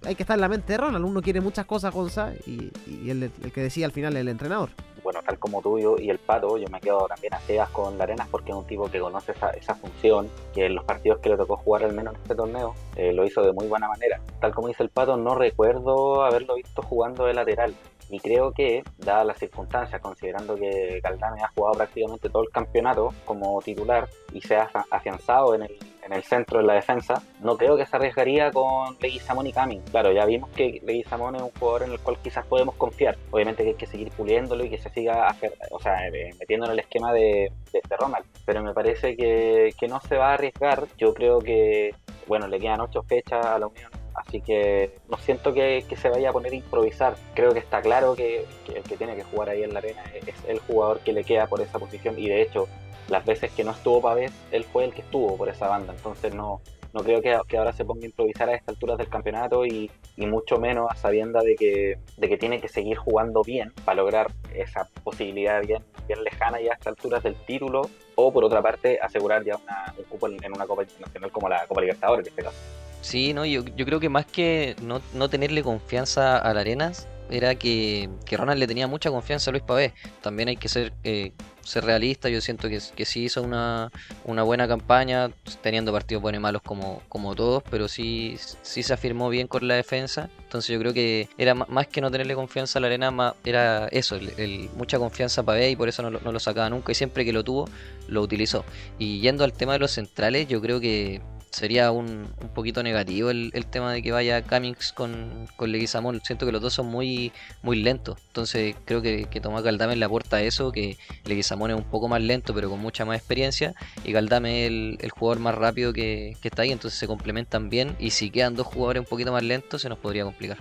hay 0.04 0.14
que 0.14 0.22
estar 0.22 0.36
en 0.36 0.42
la 0.42 0.48
mente 0.48 0.72
de 0.72 0.78
Ronald, 0.78 1.04
uno 1.04 1.22
quiere 1.22 1.40
muchas 1.40 1.66
cosas, 1.66 1.94
Gonza, 1.94 2.32
y, 2.46 2.70
y 2.86 3.10
el, 3.10 3.30
que 3.52 3.62
decía 3.62 3.86
al 3.86 3.92
final 3.92 4.16
el 4.16 4.28
entrenador. 4.28 4.70
Bueno, 5.06 5.20
tal 5.24 5.38
como 5.38 5.62
tú 5.62 5.78
y 6.00 6.10
el 6.10 6.18
Pato, 6.18 6.58
yo 6.58 6.66
me 6.68 6.80
quedo 6.80 7.06
también 7.06 7.32
a 7.32 7.38
ciegas 7.38 7.70
con 7.70 7.96
la 7.96 8.02
arena 8.02 8.26
porque 8.28 8.50
es 8.50 8.56
un 8.56 8.66
tipo 8.66 8.90
que 8.90 8.98
conoce 8.98 9.30
esa, 9.30 9.50
esa 9.50 9.76
función, 9.76 10.28
que 10.52 10.66
en 10.66 10.74
los 10.74 10.84
partidos 10.84 11.20
que 11.20 11.28
le 11.28 11.36
tocó 11.36 11.56
jugar 11.58 11.84
al 11.84 11.92
menos 11.92 12.16
en 12.16 12.22
este 12.22 12.34
torneo, 12.34 12.74
eh, 12.96 13.12
lo 13.12 13.24
hizo 13.24 13.40
de 13.40 13.52
muy 13.52 13.68
buena 13.68 13.86
manera. 13.86 14.20
Tal 14.40 14.52
como 14.52 14.66
dice 14.66 14.82
el 14.82 14.88
Pato, 14.88 15.16
no 15.16 15.36
recuerdo 15.36 16.24
haberlo 16.24 16.56
visto 16.56 16.82
jugando 16.82 17.24
de 17.24 17.34
lateral. 17.34 17.72
Y 18.10 18.18
creo 18.18 18.50
que, 18.50 18.82
dadas 18.98 19.26
las 19.26 19.38
circunstancias, 19.38 20.00
considerando 20.00 20.56
que 20.56 20.98
Galdame 21.00 21.40
ha 21.40 21.52
jugado 21.54 21.76
prácticamente 21.76 22.28
todo 22.28 22.42
el 22.42 22.50
campeonato 22.50 23.14
como 23.24 23.62
titular 23.62 24.08
y 24.32 24.40
se 24.40 24.56
ha 24.56 24.68
afianzado 24.90 25.54
en 25.54 25.62
el, 25.62 25.78
en 26.06 26.12
el 26.12 26.22
centro 26.22 26.60
de 26.60 26.64
la 26.64 26.74
defensa, 26.74 27.22
no 27.40 27.56
creo 27.56 27.76
que 27.76 27.84
se 27.84 27.96
arriesgaría 27.96 28.50
con 28.50 28.96
Leguizamón 29.00 29.46
y 29.46 29.52
Camin. 29.52 29.82
Claro, 29.90 30.12
ya 30.12 30.24
vimos 30.24 30.50
que 30.50 30.80
Leguizamón 30.84 31.36
es 31.36 31.42
un 31.42 31.50
jugador 31.50 31.82
en 31.82 31.92
el 31.92 32.00
cual 32.00 32.18
quizás 32.22 32.46
podemos 32.46 32.76
confiar. 32.76 33.16
Obviamente 33.30 33.62
que 33.62 33.70
hay 33.70 33.74
que 33.74 33.86
seguir 33.86 34.10
puliéndolo 34.12 34.64
y 34.64 34.70
que 34.70 34.78
se 34.78 34.90
siga 34.90 35.34
o 35.70 35.80
sea, 35.80 36.06
eh, 36.08 36.30
metiendo 36.38 36.66
en 36.66 36.72
el 36.72 36.78
esquema 36.78 37.12
de, 37.12 37.52
de, 37.72 37.96
Ronald. 37.98 38.24
Pero 38.44 38.62
me 38.62 38.72
parece 38.72 39.16
que, 39.16 39.74
que 39.78 39.88
no 39.88 40.00
se 40.00 40.16
va 40.16 40.30
a 40.30 40.34
arriesgar. 40.34 40.86
Yo 40.96 41.12
creo 41.12 41.40
que, 41.40 41.94
bueno, 42.26 42.46
le 42.46 42.58
quedan 42.58 42.80
ocho 42.80 43.02
fechas 43.02 43.44
a 43.44 43.58
la 43.58 43.66
Unión 43.66 43.90
Así 44.16 44.40
que 44.40 44.92
no 45.10 45.18
siento 45.18 45.52
que, 45.52 45.84
se 45.96 46.08
vaya 46.08 46.30
a 46.30 46.32
poner 46.32 46.52
a 46.52 46.56
improvisar. 46.56 47.16
Creo 47.34 47.52
que 47.52 47.58
está 47.58 47.82
claro 47.82 48.16
que, 48.16 48.46
el 48.74 48.82
que 48.82 48.96
tiene 48.96 49.14
que 49.14 49.24
jugar 49.24 49.50
ahí 49.50 49.62
en 49.62 49.74
la 49.74 49.80
arena 49.80 50.02
es 50.14 50.34
el 50.48 50.58
jugador 50.60 51.00
que 51.00 51.12
le 51.12 51.22
queda 51.22 51.46
por 51.46 51.60
esa 51.60 51.78
posición. 51.78 52.18
Y 52.18 52.28
de 52.28 52.42
hecho, 52.42 52.66
las 53.08 53.24
veces 53.24 53.50
que 53.52 53.64
no 53.64 53.72
estuvo 53.72 54.00
Pavés, 54.00 54.32
él 54.50 54.64
fue 54.64 54.84
el 54.84 54.92
que 54.92 55.02
estuvo 55.02 55.36
por 55.36 55.48
esa 55.48 55.68
banda. 55.68 55.92
Entonces 55.92 56.34
no, 56.34 56.60
no 56.92 57.02
creo 57.02 57.20
que, 57.20 57.56
ahora 57.58 57.72
se 57.72 57.84
ponga 57.84 58.04
a 58.04 58.06
improvisar 58.06 58.48
a 58.48 58.54
estas 58.54 58.70
alturas 58.70 58.96
del 58.96 59.08
campeonato 59.08 59.66
y, 59.66 59.90
mucho 60.16 60.58
menos 60.58 60.90
a 60.90 60.96
sabienda 60.96 61.42
de 61.42 61.54
que, 61.56 61.98
de 62.16 62.28
que 62.28 62.38
tiene 62.38 62.58
que 62.58 62.68
seguir 62.68 62.96
jugando 62.96 63.42
bien 63.42 63.70
para 63.84 63.96
lograr 63.96 64.32
esa 64.54 64.88
posibilidad 65.04 65.60
bien, 65.60 65.82
bien 66.08 66.24
lejana 66.24 66.58
ya 66.58 66.70
a 66.70 66.74
estas 66.74 66.86
alturas 66.88 67.22
del 67.22 67.34
título 67.34 67.82
o 68.14 68.32
por 68.32 68.42
otra 68.42 68.62
parte 68.62 68.98
asegurar 68.98 69.44
ya 69.44 69.56
una, 69.56 69.94
un 69.98 70.04
cupo 70.04 70.26
en 70.26 70.52
una 70.54 70.66
Copa 70.66 70.84
Internacional 70.84 71.30
como 71.30 71.50
la 71.50 71.66
Copa 71.66 71.82
Libertadores 71.82 72.26
en 72.26 72.30
este 72.30 72.42
caso. 72.44 72.56
Sí, 73.02 73.34
no, 73.34 73.44
yo, 73.44 73.62
yo 73.76 73.84
creo 73.84 74.00
que 74.00 74.08
más 74.08 74.24
que 74.24 74.74
no, 74.80 75.02
no 75.12 75.28
tenerle 75.28 75.62
confianza 75.62 76.38
a 76.38 76.54
la 76.54 76.62
Arenas, 76.62 77.06
era 77.30 77.54
que, 77.54 78.08
que, 78.24 78.36
Ronald 78.36 78.58
le 78.58 78.66
tenía 78.66 78.86
mucha 78.86 79.10
confianza 79.10 79.50
a 79.50 79.52
Luis 79.52 79.62
Pavé. 79.64 79.92
También 80.22 80.48
hay 80.48 80.56
que 80.56 80.68
ser, 80.68 80.92
eh, 81.04 81.32
ser 81.62 81.84
realista, 81.84 82.28
yo 82.28 82.40
siento 82.40 82.68
que, 82.68 82.80
que 82.94 83.04
sí 83.04 83.24
hizo 83.24 83.42
una, 83.42 83.90
una, 84.24 84.42
buena 84.42 84.68
campaña, 84.68 85.30
teniendo 85.62 85.92
partidos 85.92 86.22
buenos 86.22 86.40
y 86.40 86.42
malos 86.42 86.62
como, 86.62 87.02
como 87.08 87.34
todos, 87.34 87.62
pero 87.70 87.88
sí, 87.88 88.36
sí 88.62 88.82
se 88.82 88.92
afirmó 88.92 89.28
bien 89.28 89.48
con 89.48 89.66
la 89.66 89.74
defensa. 89.74 90.30
Entonces 90.44 90.72
yo 90.72 90.78
creo 90.78 90.92
que 90.92 91.28
era 91.38 91.54
más 91.54 91.86
que 91.88 92.00
no 92.00 92.10
tenerle 92.10 92.34
confianza 92.34 92.78
a 92.78 92.82
la 92.82 92.86
arena, 92.86 93.10
más, 93.10 93.34
era 93.44 93.88
eso, 93.88 94.16
el, 94.16 94.70
mucha 94.76 94.98
confianza 94.98 95.40
a 95.40 95.44
Pavé 95.44 95.70
y 95.70 95.76
por 95.76 95.88
eso 95.88 96.02
no, 96.02 96.10
no 96.10 96.32
lo 96.32 96.40
sacaba 96.40 96.70
nunca 96.70 96.92
y 96.92 96.94
siempre 96.94 97.24
que 97.24 97.32
lo 97.32 97.42
tuvo, 97.44 97.68
lo 98.08 98.22
utilizó. 98.22 98.64
Y 98.98 99.20
yendo 99.20 99.44
al 99.44 99.52
tema 99.52 99.72
de 99.74 99.80
los 99.80 99.90
centrales, 99.90 100.48
yo 100.48 100.60
creo 100.60 100.80
que 100.80 101.20
sería 101.56 101.90
un, 101.90 102.28
un 102.38 102.48
poquito 102.52 102.82
negativo 102.82 103.30
el, 103.30 103.50
el, 103.54 103.64
tema 103.64 103.90
de 103.90 104.02
que 104.02 104.12
vaya 104.12 104.42
Cummings 104.42 104.92
con, 104.92 105.48
con 105.56 105.72
Leguizamón. 105.72 106.20
Siento 106.22 106.44
que 106.44 106.52
los 106.52 106.60
dos 106.60 106.74
son 106.74 106.86
muy, 106.86 107.32
muy 107.62 107.82
lentos. 107.82 108.18
Entonces 108.26 108.76
creo 108.84 109.00
que, 109.00 109.24
que 109.24 109.40
Tomás 109.40 109.62
Galdame 109.62 109.96
le 109.96 110.04
aporta 110.04 110.42
eso, 110.42 110.70
que 110.70 110.98
Leguizamón 111.24 111.70
es 111.70 111.76
un 111.78 111.84
poco 111.84 112.08
más 112.08 112.20
lento 112.20 112.52
pero 112.54 112.68
con 112.68 112.78
mucha 112.78 113.06
más 113.06 113.16
experiencia. 113.16 113.74
Y 114.04 114.12
Galdame 114.12 114.64
es 114.64 114.68
el, 114.68 114.98
el 115.00 115.10
jugador 115.10 115.40
más 115.40 115.54
rápido 115.54 115.94
que, 115.94 116.36
que 116.42 116.48
está 116.48 116.60
ahí. 116.60 116.72
Entonces 116.72 117.00
se 117.00 117.06
complementan 117.06 117.70
bien. 117.70 117.96
Y 117.98 118.10
si 118.10 118.28
quedan 118.28 118.54
dos 118.54 118.66
jugadores 118.66 119.00
un 119.00 119.06
poquito 119.06 119.32
más 119.32 119.42
lentos 119.42 119.80
se 119.80 119.88
nos 119.88 119.98
podría 119.98 120.24
complicar. 120.24 120.58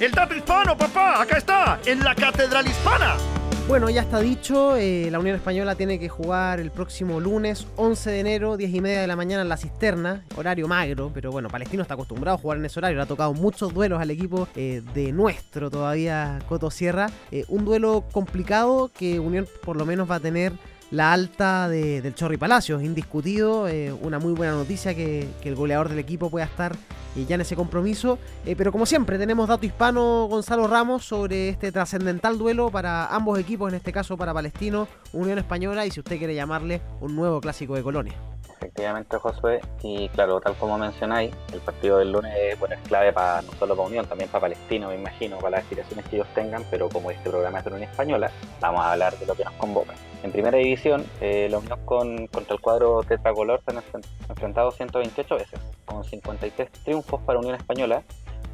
El 0.00 0.10
dato 0.10 0.34
hispano, 0.34 0.76
papá, 0.76 1.22
acá 1.22 1.38
está, 1.38 1.80
en 1.86 2.02
la 2.02 2.16
Catedral 2.16 2.66
Hispana. 2.66 3.45
Bueno, 3.68 3.90
ya 3.90 4.02
está 4.02 4.20
dicho, 4.20 4.76
eh, 4.76 5.08
la 5.10 5.18
Unión 5.18 5.34
Española 5.34 5.74
tiene 5.74 5.98
que 5.98 6.08
jugar 6.08 6.60
el 6.60 6.70
próximo 6.70 7.18
lunes 7.18 7.66
11 7.74 8.10
de 8.10 8.20
enero, 8.20 8.56
10 8.56 8.72
y 8.72 8.80
media 8.80 9.00
de 9.00 9.08
la 9.08 9.16
mañana 9.16 9.42
en 9.42 9.48
la 9.48 9.56
cisterna, 9.56 10.22
horario 10.36 10.68
magro, 10.68 11.10
pero 11.12 11.32
bueno, 11.32 11.48
Palestino 11.48 11.82
está 11.82 11.94
acostumbrado 11.94 12.36
a 12.36 12.40
jugar 12.40 12.58
en 12.58 12.64
ese 12.64 12.78
horario, 12.78 12.98
le 12.98 13.02
ha 13.02 13.06
tocado 13.06 13.34
muchos 13.34 13.74
duelos 13.74 14.00
al 14.00 14.12
equipo 14.12 14.46
eh, 14.54 14.82
de 14.94 15.10
nuestro 15.10 15.68
todavía 15.68 16.38
Coto 16.48 16.70
Sierra, 16.70 17.10
eh, 17.32 17.44
un 17.48 17.64
duelo 17.64 18.04
complicado 18.12 18.88
que 18.96 19.18
Unión 19.18 19.48
por 19.64 19.76
lo 19.76 19.84
menos 19.84 20.08
va 20.08 20.16
a 20.16 20.20
tener 20.20 20.52
la 20.90 21.12
alta 21.12 21.68
de, 21.68 22.00
del 22.00 22.14
Chorri 22.14 22.36
Palacios, 22.36 22.82
indiscutido, 22.82 23.66
una 24.02 24.18
muy 24.18 24.32
buena 24.32 24.52
noticia 24.52 24.94
que, 24.94 25.28
que 25.40 25.48
el 25.48 25.54
goleador 25.54 25.88
del 25.88 25.98
equipo 25.98 26.30
pueda 26.30 26.46
estar 26.46 26.76
y 27.16 27.24
ya 27.24 27.34
en 27.34 27.40
ese 27.40 27.56
compromiso. 27.56 28.18
Eh, 28.44 28.54
pero 28.56 28.70
como 28.70 28.86
siempre, 28.86 29.18
tenemos 29.18 29.48
dato 29.48 29.66
hispano 29.66 30.26
Gonzalo 30.28 30.66
Ramos 30.66 31.04
sobre 31.04 31.48
este 31.48 31.72
trascendental 31.72 32.38
duelo 32.38 32.70
para 32.70 33.06
ambos 33.06 33.38
equipos, 33.38 33.70
en 33.70 33.76
este 33.76 33.92
caso 33.92 34.16
para 34.16 34.34
Palestino, 34.34 34.86
Unión 35.12 35.38
Española 35.38 35.86
y 35.86 35.90
si 35.90 36.00
usted 36.00 36.18
quiere 36.18 36.34
llamarle 36.34 36.82
un 37.00 37.16
nuevo 37.16 37.40
clásico 37.40 37.74
de 37.74 37.82
Colonia. 37.82 38.14
Efectivamente, 38.58 39.18
Josué, 39.18 39.60
y 39.82 40.08
claro, 40.08 40.40
tal 40.40 40.54
como 40.54 40.78
mencionáis, 40.78 41.34
el 41.52 41.60
partido 41.60 41.98
del 41.98 42.12
lunes 42.12 42.34
es 42.36 42.58
clave 42.88 43.12
para 43.12 43.42
no 43.42 43.52
solo 43.52 43.76
para 43.76 43.88
Unión, 43.88 44.06
también 44.06 44.30
para 44.30 44.42
Palestino, 44.42 44.88
me 44.88 44.94
imagino, 44.94 45.36
para 45.36 45.50
las 45.50 45.60
aspiraciones 45.60 46.06
que 46.06 46.16
ellos 46.16 46.28
tengan, 46.34 46.64
pero 46.70 46.88
como 46.88 47.10
este 47.10 47.28
programa 47.28 47.58
es 47.58 47.64
de 47.64 47.70
Unión 47.72 47.90
Española, 47.90 48.30
vamos 48.60 48.80
a 48.80 48.92
hablar 48.92 49.18
de 49.18 49.26
lo 49.26 49.34
que 49.34 49.44
nos 49.44 49.52
convoca. 49.54 49.94
En 50.22 50.32
primera 50.32 50.56
división, 50.56 51.04
eh, 51.20 51.48
la 51.50 51.58
Unión 51.58 51.78
con, 51.84 52.26
contra 52.28 52.54
el 52.54 52.60
cuadro 52.60 53.02
tetracolor 53.02 53.60
se 53.64 53.76
han 53.76 53.82
enfrentado 54.28 54.70
128 54.70 55.34
veces, 55.36 55.60
con 55.84 56.02
53 56.02 56.70
triunfos 56.84 57.20
para 57.22 57.38
Unión 57.38 57.54
Española, 57.56 58.02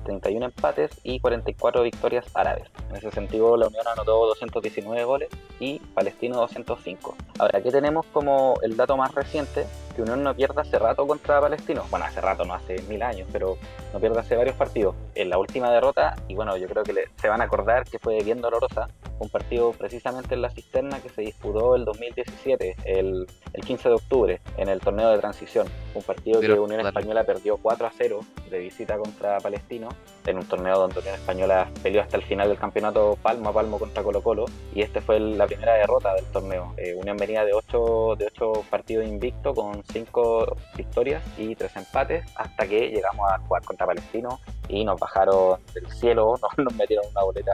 31 0.05 0.47
empates 0.47 0.91
y 1.03 1.21
44 1.21 1.83
victorias 1.83 2.27
árabes. 2.35 2.69
En 2.91 2.97
ese 2.97 3.11
sentido, 3.11 3.57
la 3.57 3.69
Unión 3.69 3.87
anotó 3.87 4.27
219 4.27 5.05
goles 5.05 5.29
y 5.61 5.79
Palestino 5.79 6.37
205. 6.37 7.17
Ahora, 7.39 7.59
aquí 7.59 7.71
tenemos 7.71 8.07
como 8.07 8.55
el 8.63 8.77
dato 8.77 8.97
más 8.97 9.15
reciente 9.15 9.67
que 9.93 10.03
Unión 10.03 10.23
no 10.23 10.35
pierda 10.35 10.63
hace 10.63 10.79
rato 10.79 11.07
contra 11.07 11.41
Palestino. 11.41 11.85
Bueno, 11.91 12.07
hace 12.07 12.21
rato, 12.21 12.45
no 12.45 12.55
hace 12.55 12.81
mil 12.83 13.03
años, 13.03 13.29
pero 13.33 13.57
no 13.93 14.01
pierde 14.01 14.21
hace 14.21 14.37
varios 14.37 14.57
partidos. 14.57 14.95
En 15.15 15.31
la 15.31 15.39
última 15.39 15.71
derrota, 15.71 16.17
y 16.29 16.35
bueno, 16.35 16.57
yo 16.57 16.67
creo 16.69 16.83
que 16.83 16.95
se 17.21 17.29
van 17.29 17.41
a 17.41 17.45
acordar 17.45 17.85
que 17.85 17.99
fue 17.99 18.23
bien 18.23 18.41
dolorosa, 18.41 18.89
un 19.19 19.29
partido 19.29 19.73
precisamente 19.73 20.35
en 20.35 20.43
la 20.43 20.51
cisterna 20.51 21.01
que 21.01 21.09
se 21.09 21.23
disputó 21.23 21.77
el 21.77 21.85
2017, 21.85 22.77
el, 22.85 23.27
el 23.53 23.65
15 23.65 23.89
de 23.89 23.95
octubre, 23.95 24.41
en 24.57 24.69
el 24.69 24.81
torneo 24.81 25.11
de 25.11 25.19
transición. 25.19 25.67
Un 25.95 26.03
partido 26.03 26.41
que 26.41 26.53
Unión 26.53 26.87
Española 26.87 27.25
perdió 27.25 27.57
4 27.57 27.87
a 27.87 27.91
0 27.97 28.21
de 28.51 28.59
visita 28.59 28.97
contra 28.97 29.39
Palestino, 29.39 29.89
en 30.27 30.39
un 30.39 30.47
torneo 30.47 30.79
donde 30.79 31.01
Unión 31.01 31.15
Española 31.15 31.69
peleó 31.83 32.03
hasta 32.03 32.17
el 32.17 32.23
final 32.23 32.49
del 32.49 32.59
campeonato 32.59 33.17
palmo 33.23 33.51
a 33.51 33.53
palmo 33.53 33.79
contra 33.79 34.03
Colo 34.03 34.23
Colo, 34.23 34.47
y 34.75 34.83
este 34.83 35.01
fue 35.01 35.21
la 35.21 35.47
primera 35.47 35.75
derrota 35.75 36.15
del 36.15 36.25
torneo. 36.27 36.75
Eh, 36.77 36.95
Unión 36.95 37.17
venía 37.17 37.45
de 37.45 37.53
8, 37.53 38.17
de 38.19 38.27
8 38.27 38.65
partidos 38.71 39.07
invicto 39.07 39.55
con 39.55 39.82
5 39.91 40.57
victorias 40.77 41.23
y 41.39 41.55
3 41.55 41.77
empates, 41.77 42.25
hasta 42.37 42.67
que 42.67 42.89
llegamos 42.89 43.31
a 43.31 43.39
jugar 43.39 43.65
contra 43.65 43.87
Palestino 43.87 44.41
y 44.69 44.85
nos 44.85 44.99
bajaron 44.99 45.61
del 45.75 45.91
cielo, 45.91 46.35
nos, 46.43 46.59
nos 46.59 46.75
metieron 46.75 47.07
una 47.11 47.23
boleta 47.23 47.53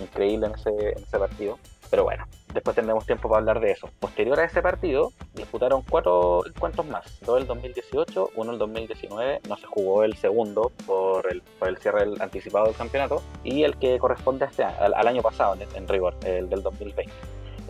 increíble 0.00 0.46
en 0.46 0.54
ese, 0.54 0.70
en 0.70 1.02
ese 1.02 1.18
partido. 1.18 1.58
Pero 1.92 2.04
bueno, 2.04 2.24
después 2.54 2.74
tendremos 2.74 3.04
tiempo 3.04 3.28
para 3.28 3.40
hablar 3.40 3.60
de 3.60 3.72
eso. 3.72 3.90
Posterior 4.00 4.40
a 4.40 4.44
ese 4.44 4.62
partido, 4.62 5.12
disputaron 5.34 5.82
cuatro 5.82 6.40
encuentros 6.46 6.86
más. 6.86 7.20
Dos 7.20 7.38
el 7.38 7.46
2018, 7.46 8.30
uno 8.34 8.52
el 8.52 8.58
2019. 8.58 9.40
No 9.46 9.56
se 9.58 9.66
jugó 9.66 10.02
el 10.02 10.16
segundo 10.16 10.72
por 10.86 11.30
el, 11.30 11.42
por 11.58 11.68
el 11.68 11.76
cierre 11.76 12.06
anticipado 12.20 12.64
del 12.64 12.76
campeonato. 12.76 13.22
Y 13.44 13.64
el 13.64 13.76
que 13.76 13.98
corresponde 13.98 14.46
a 14.46 14.48
este, 14.48 14.64
al, 14.64 14.94
al 14.94 15.06
año 15.06 15.20
pasado, 15.20 15.54
en, 15.54 15.68
en 15.76 15.86
rigor, 15.86 16.14
el 16.24 16.48
del 16.48 16.62
2020. 16.62 17.12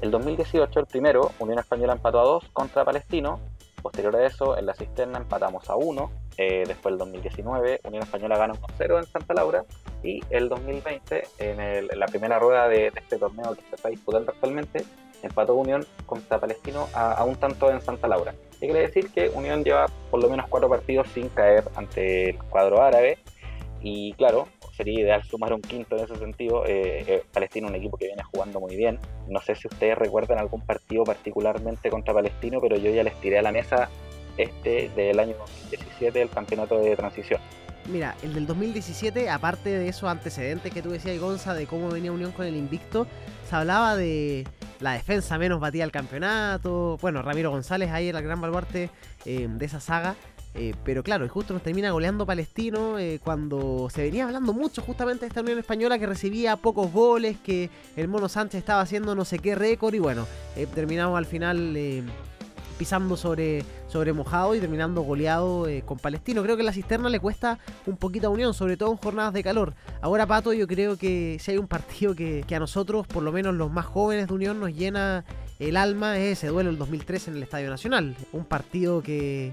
El 0.02 0.12
2018, 0.12 0.80
el 0.80 0.86
primero, 0.86 1.32
Unión 1.40 1.58
Española 1.58 1.92
empató 1.92 2.20
a 2.20 2.24
dos 2.24 2.44
contra 2.52 2.84
Palestino. 2.84 3.40
Posterior 3.82 4.14
a 4.16 4.26
eso, 4.26 4.56
en 4.56 4.66
la 4.66 4.74
cisterna 4.74 5.18
empatamos 5.18 5.68
a 5.68 5.76
uno 5.76 6.10
eh, 6.38 6.64
después 6.66 6.92
el 6.92 6.98
2019, 6.98 7.80
Unión 7.84 8.02
Española 8.02 8.38
gana 8.38 8.54
1-0 8.54 8.98
en 8.98 9.06
Santa 9.06 9.34
Laura. 9.34 9.64
Y 10.02 10.20
el 10.30 10.48
2020, 10.48 11.24
en, 11.38 11.60
el, 11.60 11.90
en 11.92 11.98
la 11.98 12.06
primera 12.06 12.38
rueda 12.38 12.68
de, 12.68 12.90
de, 12.90 13.00
este 13.00 13.18
torneo 13.18 13.54
que 13.54 13.62
se 13.68 13.74
está 13.76 13.88
disputando 13.88 14.32
actualmente, 14.32 14.84
empató 15.22 15.54
Unión 15.54 15.86
contra 16.06 16.40
Palestino 16.40 16.88
a, 16.94 17.12
a, 17.12 17.24
un 17.24 17.36
tanto 17.36 17.70
en 17.70 17.80
Santa 17.80 18.08
Laura. 18.08 18.34
¿Qué 18.58 18.66
quiere 18.66 18.80
decir? 18.80 19.10
Que 19.10 19.28
Unión 19.28 19.62
lleva 19.62 19.86
por 20.10 20.22
lo 20.22 20.28
menos 20.28 20.46
cuatro 20.48 20.68
partidos 20.68 21.08
sin 21.08 21.28
caer 21.28 21.64
ante 21.76 22.30
el 22.30 22.38
cuadro 22.38 22.82
árabe. 22.82 23.18
Y 23.80 24.12
claro, 24.14 24.48
sería 24.72 25.00
ideal 25.00 25.22
sumar 25.24 25.52
un 25.52 25.62
quinto 25.62 25.96
en 25.96 26.04
ese 26.04 26.16
sentido. 26.16 26.64
Eh, 26.66 27.04
eh, 27.06 27.22
Palestino 27.32 27.66
es 27.66 27.70
un 27.70 27.76
equipo 27.76 27.96
que 27.96 28.06
viene 28.06 28.22
jugando 28.22 28.60
muy 28.60 28.76
bien. 28.76 28.98
No 29.28 29.40
sé 29.40 29.54
si 29.54 29.68
ustedes 29.68 29.96
recuerdan 29.96 30.38
algún 30.38 30.62
partido 30.62 31.04
particularmente 31.04 31.90
contra 31.90 32.14
Palestino, 32.14 32.58
pero 32.60 32.76
yo 32.76 32.90
ya 32.90 33.02
les 33.02 33.14
tiré 33.20 33.38
a 33.38 33.42
la 33.42 33.52
mesa 33.52 33.88
este 34.36 34.90
del 34.96 35.18
año 35.18 35.36
2017, 35.38 36.22
el 36.22 36.30
campeonato 36.30 36.78
de 36.78 36.96
transición. 36.96 37.40
Mira, 37.90 38.14
el 38.22 38.32
del 38.32 38.46
2017, 38.46 39.28
aparte 39.28 39.70
de 39.70 39.88
esos 39.88 40.08
antecedentes 40.08 40.72
que 40.72 40.82
tú 40.82 40.90
decías, 40.90 41.18
Gonza, 41.18 41.52
de 41.52 41.66
cómo 41.66 41.88
venía 41.88 42.12
Unión 42.12 42.30
con 42.30 42.46
el 42.46 42.56
invicto, 42.56 43.08
se 43.48 43.56
hablaba 43.56 43.96
de 43.96 44.46
la 44.78 44.92
defensa 44.92 45.36
menos 45.36 45.58
batida 45.58 45.82
del 45.82 45.90
campeonato. 45.90 46.96
Bueno, 47.00 47.22
Ramiro 47.22 47.50
González 47.50 47.90
ahí 47.90 48.08
era 48.08 48.20
el 48.20 48.24
gran 48.24 48.40
baluarte 48.40 48.90
eh, 49.24 49.48
de 49.48 49.66
esa 49.66 49.80
saga. 49.80 50.14
Eh, 50.54 50.74
pero 50.84 51.02
claro, 51.02 51.26
justo 51.28 51.54
nos 51.54 51.62
termina 51.62 51.90
goleando 51.90 52.26
Palestino 52.26 52.98
eh, 52.98 53.20
cuando 53.24 53.88
se 53.90 54.02
venía 54.02 54.24
hablando 54.24 54.52
mucho 54.52 54.82
justamente 54.82 55.20
de 55.20 55.28
esta 55.28 55.40
Unión 55.40 55.58
Española 55.58 55.98
que 55.98 56.06
recibía 56.06 56.56
pocos 56.56 56.92
goles, 56.92 57.38
que 57.42 57.70
el 57.96 58.08
Mono 58.08 58.28
Sánchez 58.28 58.58
estaba 58.58 58.82
haciendo 58.82 59.14
no 59.14 59.24
sé 59.24 59.38
qué 59.38 59.54
récord 59.54 59.94
y 59.94 59.98
bueno, 59.98 60.26
eh, 60.56 60.66
terminamos 60.66 61.16
al 61.16 61.24
final 61.24 62.04
pisando 62.78 63.16
sobre, 63.16 63.64
sobre 63.88 64.12
mojado 64.12 64.54
y 64.54 64.60
terminando 64.60 65.02
goleado 65.02 65.66
con 65.86 65.98
Palestino. 65.98 66.42
Creo 66.42 66.56
que 66.56 66.64
la 66.64 66.72
cisterna 66.72 67.08
le 67.08 67.20
cuesta 67.20 67.58
un 67.86 67.96
poquito 67.96 68.26
a 68.26 68.30
Unión, 68.30 68.54
sobre 68.54 68.76
todo 68.76 68.90
en 68.90 68.96
jornadas 68.98 69.32
de 69.32 69.42
calor. 69.42 69.74
Ahora, 70.00 70.26
Pato, 70.26 70.52
yo 70.52 70.66
creo 70.66 70.96
que 70.96 71.38
si 71.40 71.52
hay 71.52 71.58
un 71.58 71.68
partido 71.68 72.14
que, 72.14 72.44
que 72.46 72.56
a 72.56 72.60
nosotros, 72.60 73.06
por 73.06 73.22
lo 73.22 73.30
menos 73.30 73.54
los 73.54 73.70
más 73.70 73.86
jóvenes 73.86 74.26
de 74.26 74.34
Unión, 74.34 74.58
nos 74.58 74.74
llena 74.74 75.24
el 75.60 75.76
alma, 75.76 76.18
es 76.18 76.38
ese 76.38 76.48
duelo 76.48 76.70
el 76.70 76.78
2003 76.78 77.28
en 77.28 77.36
el 77.36 77.42
Estadio 77.44 77.70
Nacional. 77.70 78.16
Un 78.32 78.44
partido 78.44 79.00
que 79.00 79.52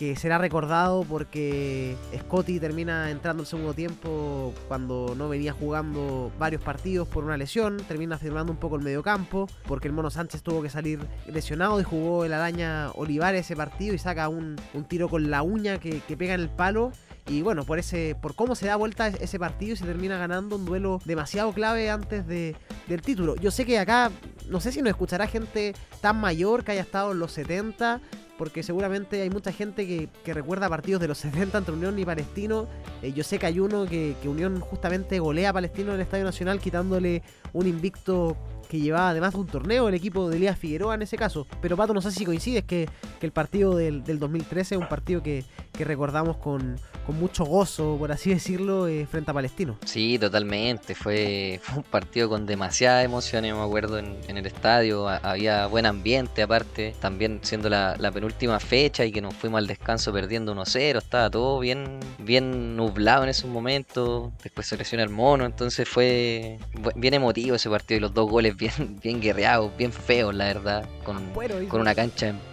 que 0.00 0.16
será 0.16 0.38
recordado 0.38 1.04
porque 1.04 1.94
Scotty 2.20 2.58
termina 2.58 3.10
entrando 3.10 3.42
el 3.42 3.46
segundo 3.46 3.74
tiempo 3.74 4.54
cuando 4.66 5.14
no 5.14 5.28
venía 5.28 5.52
jugando 5.52 6.32
varios 6.38 6.62
partidos 6.62 7.06
por 7.06 7.22
una 7.22 7.36
lesión, 7.36 7.76
termina 7.86 8.16
firmando 8.16 8.50
un 8.50 8.56
poco 8.56 8.76
el 8.76 8.82
mediocampo 8.82 9.46
porque 9.68 9.88
el 9.88 9.92
Mono 9.92 10.08
Sánchez 10.08 10.42
tuvo 10.42 10.62
que 10.62 10.70
salir 10.70 11.00
lesionado 11.26 11.78
y 11.82 11.84
jugó 11.84 12.24
el 12.24 12.32
araña 12.32 12.92
Olivares 12.92 13.42
ese 13.42 13.56
partido 13.56 13.94
y 13.94 13.98
saca 13.98 14.30
un, 14.30 14.56
un 14.72 14.84
tiro 14.84 15.10
con 15.10 15.30
la 15.30 15.42
uña 15.42 15.76
que, 15.76 16.00
que 16.00 16.16
pega 16.16 16.32
en 16.32 16.40
el 16.40 16.48
palo 16.48 16.92
y 17.28 17.42
bueno, 17.42 17.64
por 17.64 17.78
ese 17.78 18.16
por 18.22 18.34
cómo 18.34 18.54
se 18.54 18.66
da 18.66 18.76
vuelta 18.76 19.08
ese 19.08 19.38
partido 19.38 19.74
y 19.74 19.76
se 19.76 19.84
termina 19.84 20.16
ganando 20.16 20.56
un 20.56 20.64
duelo 20.64 21.02
demasiado 21.04 21.52
clave 21.52 21.90
antes 21.90 22.26
de, 22.26 22.56
del 22.88 23.02
título. 23.02 23.36
Yo 23.36 23.50
sé 23.50 23.66
que 23.66 23.78
acá, 23.78 24.10
no 24.48 24.60
sé 24.60 24.72
si 24.72 24.80
nos 24.80 24.88
escuchará 24.88 25.26
gente 25.26 25.74
tan 26.00 26.18
mayor 26.18 26.64
que 26.64 26.72
haya 26.72 26.80
estado 26.80 27.12
en 27.12 27.18
los 27.18 27.32
70, 27.32 28.00
porque 28.40 28.62
seguramente 28.62 29.20
hay 29.20 29.28
mucha 29.28 29.52
gente 29.52 29.86
que, 29.86 30.32
recuerda 30.32 30.66
partidos 30.70 30.98
de 31.02 31.08
los 31.08 31.18
70 31.18 31.58
entre 31.58 31.74
Unión 31.74 31.98
y 31.98 32.06
Palestino. 32.06 32.68
Eh, 33.02 33.12
yo 33.12 33.22
sé 33.22 33.38
que 33.38 33.44
hay 33.44 33.60
uno 33.60 33.84
que, 33.84 34.16
que 34.22 34.30
Unión 34.30 34.60
justamente 34.60 35.18
golea 35.18 35.50
a 35.50 35.52
Palestino 35.52 35.90
en 35.90 35.96
el 35.96 36.00
Estadio 36.00 36.24
Nacional 36.24 36.58
quitándole 36.58 37.22
un 37.52 37.66
invicto 37.66 38.38
que 38.70 38.80
llevaba 38.80 39.10
además 39.10 39.34
de 39.34 39.40
un 39.40 39.46
torneo 39.46 39.88
el 39.88 39.94
equipo 39.94 40.30
de 40.30 40.36
Elías 40.36 40.56
Figueroa 40.56 40.94
en 40.94 41.02
ese 41.02 41.18
caso. 41.18 41.46
Pero 41.60 41.76
Pato, 41.76 41.92
no 41.92 42.00
sé 42.00 42.12
si 42.12 42.24
coincides 42.24 42.64
que, 42.64 42.88
que 43.18 43.26
el 43.26 43.32
partido 43.32 43.76
del, 43.76 44.04
del, 44.04 44.18
2013 44.18 44.76
es 44.76 44.80
un 44.80 44.88
partido 44.88 45.22
que, 45.22 45.44
que 45.80 45.84
recordamos 45.86 46.36
con, 46.36 46.78
con, 47.06 47.18
mucho 47.18 47.46
gozo, 47.46 47.96
por 47.98 48.12
así 48.12 48.28
decirlo, 48.28 48.86
eh, 48.86 49.06
frente 49.10 49.30
a 49.30 49.34
Palestino. 49.34 49.78
Sí, 49.86 50.18
totalmente. 50.18 50.94
Fue, 50.94 51.58
fue, 51.62 51.78
un 51.78 51.84
partido 51.84 52.28
con 52.28 52.44
demasiada 52.44 53.02
emoción, 53.02 53.44
me 53.44 53.50
acuerdo, 53.52 53.98
en, 53.98 54.18
en 54.28 54.36
el 54.36 54.44
estadio. 54.44 55.08
había 55.08 55.66
buen 55.68 55.86
ambiente, 55.86 56.42
aparte, 56.42 56.94
también 57.00 57.40
siendo 57.42 57.70
la, 57.70 57.96
la, 57.98 58.12
penúltima 58.12 58.60
fecha 58.60 59.06
y 59.06 59.10
que 59.10 59.22
nos 59.22 59.34
fuimos 59.34 59.56
al 59.56 59.66
descanso 59.66 60.12
perdiendo 60.12 60.54
1-0. 60.54 60.98
Estaba 60.98 61.30
todo 61.30 61.60
bien, 61.60 61.98
bien 62.18 62.76
nublado 62.76 63.22
en 63.22 63.30
esos 63.30 63.48
momentos. 63.48 64.30
Después 64.42 64.66
se 64.66 64.76
lesiona 64.76 65.02
el 65.02 65.08
mono, 65.08 65.46
entonces 65.46 65.88
fue 65.88 66.58
bien 66.94 67.14
emotivo 67.14 67.56
ese 67.56 67.70
partido 67.70 67.96
y 67.96 68.00
los 68.00 68.12
dos 68.12 68.28
goles 68.28 68.54
bien, 68.54 68.98
bien 69.02 69.22
guerreados, 69.22 69.74
bien 69.78 69.94
feos, 69.94 70.34
la 70.34 70.44
verdad. 70.44 70.86
Con, 71.04 71.32
con 71.70 71.80
una 71.80 71.94
cancha 71.94 72.28
en 72.28 72.49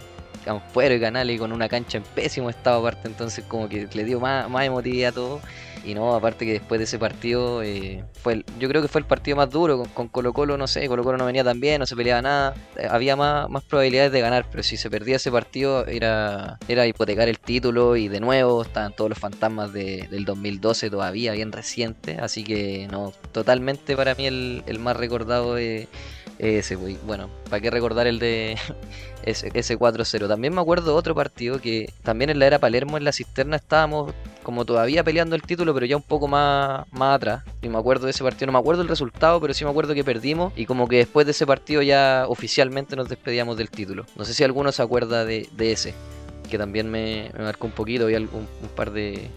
Campuero 0.48 0.94
y 0.94 1.00
Canales 1.00 1.38
con 1.38 1.52
una 1.52 1.68
cancha 1.68 1.98
en 1.98 2.04
pésimo 2.04 2.48
estado 2.48 2.78
aparte, 2.80 3.06
entonces 3.06 3.44
como 3.46 3.68
que 3.68 3.86
le 3.92 4.04
dio 4.04 4.18
más, 4.18 4.48
más 4.48 4.64
emotividad 4.64 5.10
a 5.10 5.12
todo. 5.12 5.40
Y 5.84 5.94
no, 5.94 6.14
aparte 6.14 6.46
que 6.46 6.52
después 6.52 6.78
de 6.78 6.84
ese 6.84 6.98
partido, 6.98 7.62
eh, 7.62 8.02
fue 8.14 8.44
yo 8.58 8.68
creo 8.68 8.82
que 8.82 8.88
fue 8.88 9.00
el 9.00 9.06
partido 9.06 9.36
más 9.36 9.50
duro. 9.50 9.84
Con, 9.94 10.08
Colo 10.08 10.32
Colo, 10.32 10.56
no 10.56 10.66
sé, 10.66 10.88
Colo 10.88 11.04
Colo 11.04 11.18
no 11.18 11.26
venía 11.26 11.44
tan 11.44 11.60
bien, 11.60 11.80
no 11.80 11.86
se 11.86 11.94
peleaba 11.94 12.22
nada. 12.22 12.54
Eh, 12.76 12.88
había 12.90 13.14
más, 13.14 13.48
más 13.50 13.62
probabilidades 13.62 14.10
de 14.10 14.20
ganar, 14.20 14.46
pero 14.50 14.62
si 14.62 14.76
se 14.78 14.90
perdía 14.90 15.16
ese 15.16 15.30
partido 15.30 15.86
era, 15.86 16.58
era 16.66 16.86
hipotecar 16.86 17.28
el 17.28 17.38
título 17.38 17.96
y 17.96 18.08
de 18.08 18.20
nuevo 18.20 18.62
estaban 18.62 18.94
todos 18.94 19.10
los 19.10 19.18
fantasmas 19.18 19.72
de, 19.72 20.08
del 20.10 20.24
2012 20.24 20.88
todavía, 20.88 21.32
bien 21.32 21.52
reciente. 21.52 22.16
Así 22.20 22.42
que 22.42 22.88
no, 22.90 23.12
totalmente 23.32 23.96
para 23.96 24.14
mí 24.14 24.26
el, 24.26 24.78
más 24.80 24.96
recordado 24.96 25.54
de 25.54 25.88
ese, 26.38 26.76
bueno, 26.76 27.28
¿para 27.50 27.60
qué 27.60 27.70
recordar 27.70 28.06
el 28.06 28.18
de 28.18 28.56
ese, 29.30 29.50
ese 29.54 29.78
4-0? 29.78 30.28
También 30.28 30.54
me 30.54 30.60
acuerdo 30.60 30.94
otro 30.94 31.14
partido 31.14 31.60
que 31.60 31.92
también 32.02 32.30
en 32.30 32.38
la 32.38 32.46
era 32.46 32.58
Palermo, 32.58 32.96
en 32.96 33.04
la 33.04 33.12
cisterna, 33.12 33.56
estábamos 33.56 34.14
como 34.42 34.64
todavía 34.64 35.04
peleando 35.04 35.36
el 35.36 35.42
título, 35.42 35.74
pero 35.74 35.84
ya 35.84 35.96
un 35.96 36.02
poco 36.02 36.26
más, 36.26 36.86
más 36.92 37.16
atrás. 37.16 37.44
Y 37.60 37.68
me 37.68 37.78
acuerdo 37.78 38.06
de 38.06 38.12
ese 38.12 38.24
partido, 38.24 38.46
no 38.46 38.52
me 38.52 38.58
acuerdo 38.58 38.82
el 38.82 38.88
resultado, 38.88 39.40
pero 39.40 39.52
sí 39.52 39.64
me 39.64 39.70
acuerdo 39.70 39.94
que 39.94 40.04
perdimos. 40.04 40.52
Y 40.56 40.64
como 40.64 40.88
que 40.88 40.96
después 40.96 41.26
de 41.26 41.32
ese 41.32 41.46
partido 41.46 41.82
ya 41.82 42.24
oficialmente 42.28 42.96
nos 42.96 43.08
despedíamos 43.08 43.58
del 43.58 43.70
título. 43.70 44.06
No 44.16 44.24
sé 44.24 44.32
si 44.32 44.44
alguno 44.44 44.72
se 44.72 44.82
acuerda 44.82 45.24
de, 45.24 45.48
de 45.52 45.72
ese, 45.72 45.94
que 46.48 46.56
también 46.56 46.90
me, 46.90 47.30
marcó 47.38 47.66
un 47.66 47.72
poquito. 47.74 48.08
y 48.08 48.14
un, 48.14 48.28
un 48.32 48.68
par 48.74 48.90
de, 48.90 49.30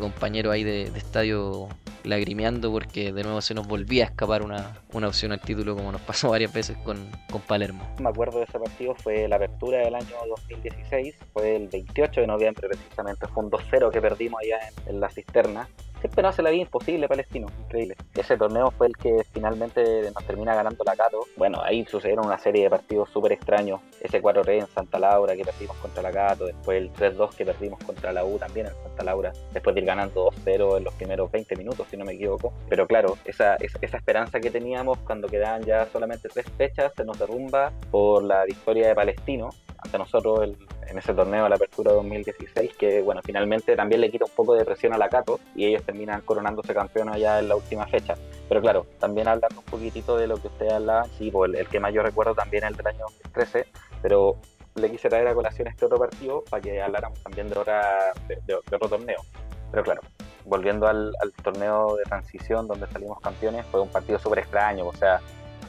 compañeros 0.00 0.52
ahí 0.52 0.62
de 0.62 0.84
estadio 0.94 1.68
lagrimeando 2.04 2.70
porque 2.70 3.12
de 3.12 3.22
nuevo 3.22 3.40
se 3.40 3.54
nos 3.54 3.66
volvía 3.66 4.04
a 4.04 4.06
escapar 4.06 4.42
una, 4.42 4.80
una 4.92 5.08
opción 5.08 5.32
al 5.32 5.40
título 5.40 5.74
como 5.76 5.92
nos 5.92 6.00
pasó 6.00 6.30
varias 6.30 6.52
veces 6.52 6.76
con, 6.78 7.10
con, 7.30 7.40
Palermo. 7.42 7.88
Me 8.00 8.08
acuerdo 8.08 8.38
de 8.38 8.44
ese 8.44 8.58
partido, 8.58 8.94
fue 8.94 9.28
la 9.28 9.36
apertura 9.36 9.78
del 9.78 9.94
año 9.94 10.16
2016, 10.28 11.14
fue 11.32 11.56
el 11.56 11.68
28 11.68 12.20
de 12.20 12.26
noviembre 12.26 12.68
precisamente, 12.68 13.26
fue 13.28 13.44
un 13.44 13.50
2-0 13.50 13.90
que 13.90 14.00
perdimos 14.00 14.40
allá 14.42 14.58
en, 14.68 14.94
en 14.94 15.00
la 15.00 15.08
cisterna 15.08 15.68
siempre 16.00 16.22
nos 16.22 16.30
hace 16.30 16.42
la 16.42 16.50
vida 16.50 16.62
imposible 16.62 17.08
Palestino, 17.08 17.46
increíble. 17.64 17.96
Ese 18.14 18.36
torneo 18.36 18.70
fue 18.70 18.88
el 18.88 18.96
que 18.96 19.24
finalmente 19.32 20.10
nos 20.14 20.24
termina 20.24 20.54
ganando 20.54 20.84
la 20.84 20.96
Cato. 20.96 21.20
Bueno, 21.36 21.60
ahí 21.62 21.84
sucedieron 21.86 22.26
una 22.26 22.38
serie 22.38 22.64
de 22.64 22.70
partidos 22.70 23.10
súper 23.10 23.32
extraños. 23.32 23.80
Ese 24.00 24.22
4-3 24.22 24.60
en 24.60 24.66
Santa 24.68 24.98
Laura 24.98 25.34
que 25.36 25.44
perdimos 25.44 25.76
contra 25.78 26.02
la 26.02 26.10
Cato, 26.10 26.46
después 26.46 26.78
el 26.78 26.92
3-2 26.92 27.34
que 27.34 27.44
perdimos 27.44 27.78
contra 27.84 28.12
la 28.12 28.24
U 28.24 28.38
también 28.38 28.66
en 28.66 28.72
Santa 28.74 29.04
Laura, 29.04 29.32
después 29.52 29.74
de 29.74 29.80
ir 29.80 29.86
ganando 29.86 30.30
2-0 30.30 30.78
en 30.78 30.84
los 30.84 30.94
primeros 30.94 31.30
20 31.30 31.56
minutos, 31.56 31.86
si 31.90 31.96
no 31.96 32.04
me 32.04 32.12
equivoco. 32.12 32.52
Pero 32.68 32.86
claro, 32.86 33.16
esa, 33.24 33.56
esa, 33.56 33.96
esperanza 33.96 34.40
que 34.40 34.50
teníamos 34.50 34.98
cuando 34.98 35.28
quedaban 35.28 35.62
ya 35.62 35.86
solamente 35.86 36.28
tres 36.28 36.46
fechas 36.56 36.92
se 36.96 37.04
nos 37.04 37.18
derrumba 37.18 37.72
por 37.90 38.22
la 38.22 38.44
victoria 38.44 38.88
de 38.88 38.94
Palestino 38.94 39.50
ante 39.78 39.98
nosotros 39.98 40.42
el, 40.42 40.56
en 40.88 40.98
ese 40.98 41.12
torneo 41.14 41.44
de 41.44 41.50
la 41.50 41.56
Apertura 41.56 41.92
2016, 41.92 42.76
que 42.76 43.02
bueno, 43.02 43.20
finalmente 43.24 43.76
también 43.76 44.00
le 44.00 44.10
quita 44.10 44.24
un 44.24 44.30
poco 44.34 44.54
de 44.54 44.64
presión 44.64 44.92
a 44.94 44.98
la 44.98 45.08
Cato 45.08 45.38
y 45.54 45.66
ellos 45.66 45.82
terminan 45.88 46.20
coronándose 46.20 46.74
campeón 46.74 47.08
allá 47.08 47.38
en 47.38 47.48
la 47.48 47.56
última 47.56 47.86
fecha. 47.86 48.14
Pero 48.46 48.60
claro, 48.60 48.86
también 48.98 49.26
hablando 49.26 49.60
un 49.60 49.64
poquitito 49.64 50.18
de 50.18 50.26
lo 50.26 50.36
que 50.36 50.48
usted 50.48 50.68
habla, 50.68 51.06
sí, 51.16 51.30
pues 51.30 51.50
el, 51.54 51.66
que 51.66 51.80
más 51.80 51.94
yo 51.94 52.02
recuerdo 52.02 52.34
también 52.34 52.64
es 52.64 52.70
el 52.70 52.76
del 52.76 52.88
año 52.88 53.06
2013, 53.22 53.66
pero 54.02 54.36
le 54.74 54.90
quise 54.90 55.08
traer 55.08 55.26
a 55.28 55.34
colación 55.34 55.66
este 55.66 55.86
otro 55.86 55.98
partido 55.98 56.44
para 56.50 56.60
que 56.60 56.82
habláramos 56.82 57.18
también 57.22 57.48
de, 57.48 57.58
otra, 57.58 58.12
de, 58.28 58.54
otro 58.54 58.86
torneo. 58.86 59.22
Pero 59.70 59.82
claro, 59.82 60.02
volviendo 60.44 60.86
al, 60.86 61.14
torneo 61.42 61.96
de 61.96 62.04
transición 62.04 62.68
donde 62.68 62.86
salimos 62.88 63.18
campeones, 63.20 63.64
fue 63.70 63.80
un 63.80 63.88
partido 63.88 64.18
súper 64.18 64.40
extraño, 64.40 64.86
o 64.86 64.94
sea, 64.94 65.20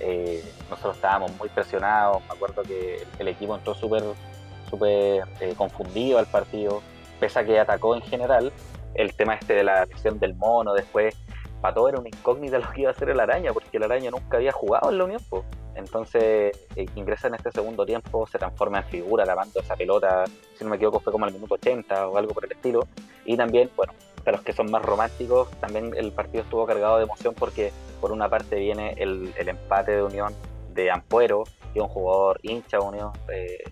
eh, 0.02 0.44
nosotros 0.70 0.98
estábamos 0.98 1.32
muy 1.38 1.48
presionados, 1.48 2.22
me 2.28 2.34
acuerdo 2.36 2.62
que 2.64 3.06
el 3.20 3.28
equipo 3.30 3.56
entró 3.56 3.74
súper 3.74 4.04
súper 4.70 5.24
eh, 5.40 5.54
confundido 5.58 6.20
al 6.20 6.28
partido, 6.28 6.82
pese 7.20 7.40
a 7.40 7.46
que 7.46 7.58
atacó 7.60 7.96
en 7.96 8.02
general, 8.02 8.52
el 8.96 9.14
tema 9.14 9.36
este 9.36 9.54
de 9.54 9.64
la 9.64 9.86
lesión 9.86 10.20
del 10.20 10.36
mono, 10.36 10.74
después 10.74 11.16
para 11.62 11.74
todo 11.74 11.90
era 11.90 12.00
una 12.00 12.10
incógnita 12.10 12.60
lo 12.60 12.70
que 12.72 12.82
iba 12.82 12.90
a 12.90 12.94
hacer 12.94 13.10
el 13.10 13.20
araña, 13.20 13.54
porque 13.54 13.78
el 13.78 13.84
araña 13.84 14.12
nunca 14.12 14.38
había 14.38 14.52
jugado 14.52 14.92
en 14.92 14.98
la 14.98 15.04
Unión. 15.06 15.22
Entonces 15.76 16.68
eh, 16.76 16.86
ingresa 16.96 17.28
en 17.28 17.36
este 17.36 17.52
segundo 17.52 17.86
tiempo, 17.86 18.28
se 18.28 18.38
transforma 18.38 18.80
en 18.80 18.84
figura 18.86 19.26
lavando 19.26 19.60
esa 19.60 19.76
pelota, 19.76 20.26
si 20.58 20.64
no 20.64 20.72
me 20.72 20.76
equivoco 20.76 21.00
fue 21.00 21.14
como 21.14 21.26
al 21.26 21.32
minuto 21.32 21.56
80 21.56 22.08
o 22.08 22.18
algo 22.18 22.34
por 22.34 22.46
el 22.46 22.52
estilo. 22.52 22.88
Y 23.26 23.38
también, 23.38 23.70
bueno, 23.76 23.94
para 24.24 24.38
los 24.38 24.46
que 24.46 24.52
son 24.52 24.70
más 24.72 24.82
románticos, 24.82 25.50
también 25.62 25.94
el 25.96 26.12
partido 26.12 26.44
estuvo 26.44 26.66
cargado 26.66 26.98
de 26.98 27.04
emoción 27.04 27.34
porque 27.34 27.72
por 28.02 28.12
una 28.12 28.30
parte 28.30 28.56
viene 28.58 28.94
el, 28.98 29.34
el 29.38 29.50
empate 29.50 29.94
de 29.94 30.04
Unión 30.04 30.34
de 30.74 30.92
Ampuero, 30.92 31.44
es 31.78 31.82
un 31.82 31.88
jugador 31.90 32.40
hincha 32.44 32.80
Unión, 32.80 33.12
eh, 33.32 33.64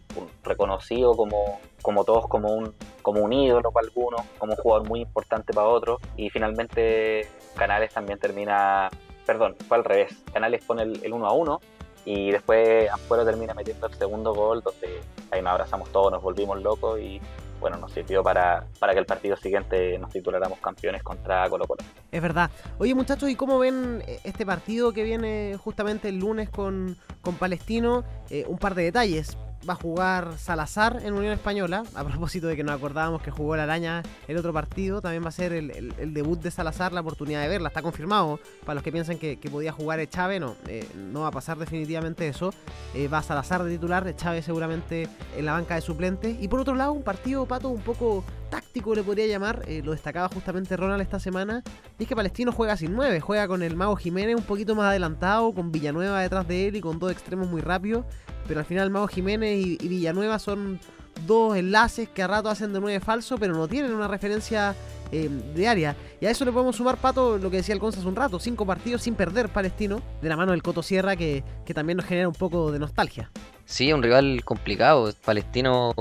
reconocido 0.43 1.15
como, 1.15 1.59
como 1.81 2.03
todos 2.03 2.27
como 2.27 2.53
un, 2.53 2.73
como 3.01 3.21
un 3.21 3.33
ídolo 3.33 3.71
para 3.71 3.87
algunos, 3.87 4.21
como 4.37 4.53
un 4.53 4.57
jugador 4.59 4.87
muy 4.87 5.01
importante 5.01 5.53
para 5.53 5.67
otros, 5.67 5.99
y 6.15 6.29
finalmente 6.29 7.27
Canales 7.55 7.93
también 7.93 8.19
termina, 8.19 8.89
perdón, 9.25 9.55
fue 9.67 9.77
al 9.77 9.83
revés, 9.83 10.15
Canales 10.33 10.63
pone 10.65 10.83
el, 10.83 11.13
1 11.13 11.25
a 11.25 11.33
1 11.33 11.61
y 12.05 12.31
después 12.31 12.89
Ampuero 12.89 13.25
termina 13.25 13.53
metiendo 13.53 13.87
el 13.87 13.93
segundo 13.93 14.33
gol, 14.33 14.61
donde 14.61 15.01
ahí 15.31 15.41
nos 15.41 15.51
abrazamos 15.51 15.89
todos, 15.91 16.11
nos 16.11 16.21
volvimos 16.21 16.61
locos 16.61 16.99
y 16.99 17.19
bueno, 17.59 17.77
nos 17.77 17.91
sirvió 17.91 18.23
para, 18.23 18.65
para 18.79 18.93
que 18.93 18.99
el 18.99 19.05
partido 19.05 19.35
siguiente 19.35 19.97
nos 19.99 20.11
tituláramos 20.11 20.59
campeones 20.59 21.03
contra 21.03 21.49
Colo 21.49 21.65
Colo. 21.67 21.83
Es 22.11 22.21
verdad. 22.21 22.49
Oye 22.77 22.93
muchachos, 22.95 23.29
¿y 23.29 23.35
cómo 23.35 23.59
ven 23.59 24.03
este 24.23 24.45
partido 24.45 24.93
que 24.93 25.03
viene 25.03 25.57
justamente 25.57 26.09
el 26.09 26.19
lunes 26.19 26.49
con, 26.49 26.97
con 27.21 27.35
Palestino? 27.35 28.03
Eh, 28.29 28.45
un 28.47 28.57
par 28.57 28.75
de 28.75 28.83
detalles 28.83 29.37
va 29.67 29.73
a 29.73 29.75
jugar 29.75 30.37
Salazar 30.37 31.01
en 31.03 31.13
Unión 31.13 31.33
Española. 31.33 31.83
A 31.95 32.03
propósito 32.03 32.47
de 32.47 32.55
que 32.55 32.63
nos 32.63 32.75
acordábamos 32.75 33.21
que 33.21 33.31
jugó 33.31 33.55
la 33.55 33.63
araña 33.63 34.03
el 34.27 34.37
otro 34.37 34.53
partido, 34.53 35.01
también 35.01 35.23
va 35.23 35.29
a 35.29 35.31
ser 35.31 35.53
el, 35.53 36.13
debut 36.13 36.39
de 36.41 36.51
Salazar, 36.51 36.93
la 36.93 37.01
oportunidad 37.01 37.41
de 37.41 37.47
verla. 37.47 37.69
Está 37.69 37.81
confirmado. 37.81 38.39
Para 38.65 38.75
los 38.75 38.83
que 38.83 38.91
piensan 38.91 39.17
que, 39.17 39.37
podía 39.51 39.71
jugar 39.71 40.05
Chávez, 40.09 40.41
no, 40.41 40.55
eh, 40.67 40.87
no 40.95 41.21
va 41.21 41.27
a 41.27 41.31
pasar 41.31 41.57
definitivamente 41.57 42.27
eso. 42.27 42.53
Eh, 42.93 43.07
va 43.07 43.21
Salazar 43.21 43.63
de 43.63 43.71
titular, 43.71 44.15
Chávez 44.15 44.45
seguramente 44.45 45.07
en 45.35 45.45
la 45.45 45.53
banca 45.53 45.75
de 45.75 45.81
suplente. 45.81 46.37
Y 46.39 46.47
por 46.47 46.59
otro 46.59 46.75
lado, 46.75 46.91
un 46.91 47.03
partido, 47.03 47.45
Pato, 47.45 47.69
un 47.69 47.81
poco 47.81 48.23
táctico 48.49 48.95
le 48.95 49.03
podría 49.03 49.27
llamar. 49.27 49.63
Eh, 49.67 49.81
lo 49.83 49.91
destacaba 49.91 50.29
justamente 50.29 50.77
Ronald 50.77 51.01
esta 51.01 51.19
semana. 51.19 51.63
Y 51.97 52.03
es 52.03 52.09
que 52.09 52.15
Palestino 52.15 52.51
juega 52.51 52.77
sin 52.77 52.93
nueve, 52.93 53.19
juega 53.19 53.47
con 53.47 53.63
el 53.63 53.75
Mago 53.75 53.95
Jiménez 53.95 54.35
un 54.35 54.43
poquito 54.43 54.75
más 54.75 54.87
adelantado, 54.87 55.53
con 55.53 55.71
Villanueva 55.71 56.21
detrás 56.21 56.47
de 56.47 56.67
él 56.67 56.75
y 56.75 56.81
con 56.81 56.99
dos 56.99 57.11
extremos 57.11 57.47
muy 57.47 57.61
rápidos 57.61 58.05
pero 58.47 58.59
al 58.59 58.65
final 58.65 58.89
Mago 58.89 59.07
Jiménez 59.07 59.65
y, 59.65 59.87
Villanueva 59.87 60.39
son 60.39 60.79
dos 61.25 61.57
enlaces 61.57 62.09
que 62.09 62.21
a 62.21 62.27
rato 62.27 62.49
hacen 62.49 62.73
de 62.73 62.79
nueve 62.79 62.99
falso, 62.99 63.37
pero 63.37 63.55
no 63.55 63.67
tienen 63.67 63.93
una 63.93 64.07
referencia 64.07 64.75
eh, 65.11 65.29
diaria. 65.55 65.95
Y 66.21 66.25
a 66.25 66.29
eso 66.31 66.45
le 66.45 66.51
podemos 66.51 66.75
sumar, 66.75 66.97
Pato, 66.97 67.37
lo 67.37 67.49
que 67.49 67.57
decía 67.57 67.73
el 67.73 67.79
Conza 67.79 67.99
hace 67.99 68.07
un 68.07 68.15
rato, 68.15 68.39
cinco 68.39 68.65
partidos 68.65 69.01
sin 69.01 69.15
perder 69.15 69.49
Palestino, 69.49 70.01
de 70.21 70.29
la 70.29 70.37
mano 70.37 70.51
del 70.51 70.61
Coto 70.61 70.83
Sierra, 70.83 71.15
que, 71.15 71.43
que 71.65 71.73
también 71.73 71.97
nos 71.97 72.05
genera 72.05 72.27
un 72.27 72.35
poco 72.35 72.71
de 72.71 72.79
nostalgia. 72.79 73.31
Sí, 73.65 73.91
un 73.91 74.03
rival 74.03 74.43
complicado. 74.45 75.11
Palestino 75.25 75.93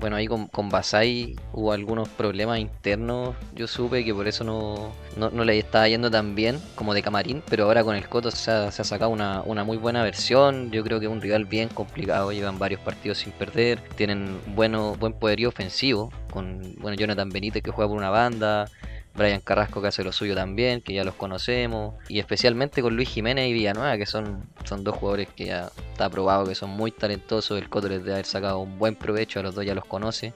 bueno, 0.00 0.16
ahí 0.16 0.26
con, 0.26 0.48
con 0.48 0.68
Basai 0.68 1.36
hubo 1.52 1.72
algunos 1.72 2.08
problemas 2.08 2.58
internos. 2.58 3.34
Yo 3.54 3.66
supe 3.66 4.04
que 4.04 4.14
por 4.14 4.28
eso 4.28 4.44
no, 4.44 4.92
no, 5.16 5.44
le 5.44 5.58
estaba 5.58 5.88
yendo 5.88 6.10
tan 6.10 6.34
bien 6.34 6.60
como 6.74 6.94
de 6.94 7.02
camarín, 7.02 7.42
pero 7.48 7.64
ahora 7.64 7.84
con 7.84 7.96
el 7.96 8.08
Coto 8.08 8.30
se 8.30 8.50
ha, 8.50 8.70
sacado 8.70 9.10
una, 9.10 9.64
muy 9.64 9.76
buena 9.76 10.02
versión. 10.02 10.70
Yo 10.70 10.82
creo 10.82 11.00
que 11.00 11.06
es 11.06 11.12
un 11.12 11.20
rival 11.20 11.44
bien 11.44 11.68
complicado. 11.68 12.32
Llevan 12.32 12.58
varios 12.58 12.80
partidos 12.80 13.18
sin 13.18 13.32
perder, 13.32 13.80
tienen 13.96 14.38
bueno, 14.54 14.94
buen 14.96 15.12
poderío 15.12 15.48
ofensivo. 15.48 16.12
Con 16.30 16.74
bueno, 16.78 16.96
Jonathan 16.96 17.28
Benítez 17.30 17.62
que 17.62 17.70
juega 17.70 17.88
por 17.88 17.96
una 17.96 18.10
banda, 18.10 18.66
Brian 19.14 19.40
Carrasco 19.40 19.80
que 19.80 19.88
hace 19.88 20.02
lo 20.02 20.12
suyo 20.12 20.34
también, 20.34 20.80
que 20.80 20.92
ya 20.92 21.04
los 21.04 21.14
conocemos, 21.14 21.94
y 22.08 22.18
especialmente 22.18 22.82
con 22.82 22.96
Luis 22.96 23.08
Jiménez 23.08 23.48
y 23.48 23.52
Villanueva, 23.52 23.96
que 23.96 24.06
son, 24.06 24.48
son 24.64 24.82
dos 24.82 24.96
jugadores 24.96 25.28
que 25.34 25.46
ya 25.46 25.70
está 25.92 26.08
probado 26.10 26.46
que 26.46 26.54
son 26.54 26.70
muy 26.70 26.90
talentosos, 26.90 27.58
el 27.58 27.68
Coto 27.68 27.88
les 27.88 28.00
debe 28.00 28.14
haber 28.14 28.26
sacado 28.26 28.58
un 28.58 28.78
buen 28.78 28.96
provecho, 28.96 29.40
a 29.40 29.42
los 29.42 29.54
dos 29.54 29.64
ya 29.64 29.74
los 29.74 29.84
conoce, 29.84 30.32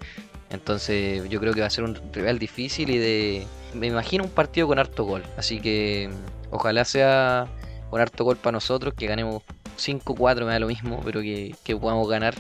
entonces 0.51 1.29
yo 1.29 1.41
creo 1.41 1.53
que 1.53 1.61
va 1.61 1.67
a 1.67 1.71
ser 1.71 1.85
un 1.85 1.99
rival 2.13 2.39
difícil 2.39 2.91
y 2.91 2.99
de... 2.99 3.47
Me 3.75 3.89
imagino 3.89 4.25
un 4.25 4.31
partido 4.31 4.67
con 4.67 4.79
harto 4.79 5.05
gol, 5.05 5.23
así 5.37 5.61
que 5.61 6.09
ojalá 6.51 6.85
sea 6.85 7.49
con 7.91 8.01
harto 8.01 8.25
gol 8.25 8.37
para 8.37 8.53
nosotros, 8.53 8.95
que 8.95 9.07
ganemos 9.07 9.43
5-4, 9.77 10.45
me 10.45 10.53
da 10.53 10.59
lo 10.59 10.69
mismo, 10.69 11.01
pero 11.05 11.21
que, 11.21 11.55
que 11.65 11.77
podamos 11.77 12.09
ganar 12.09 12.35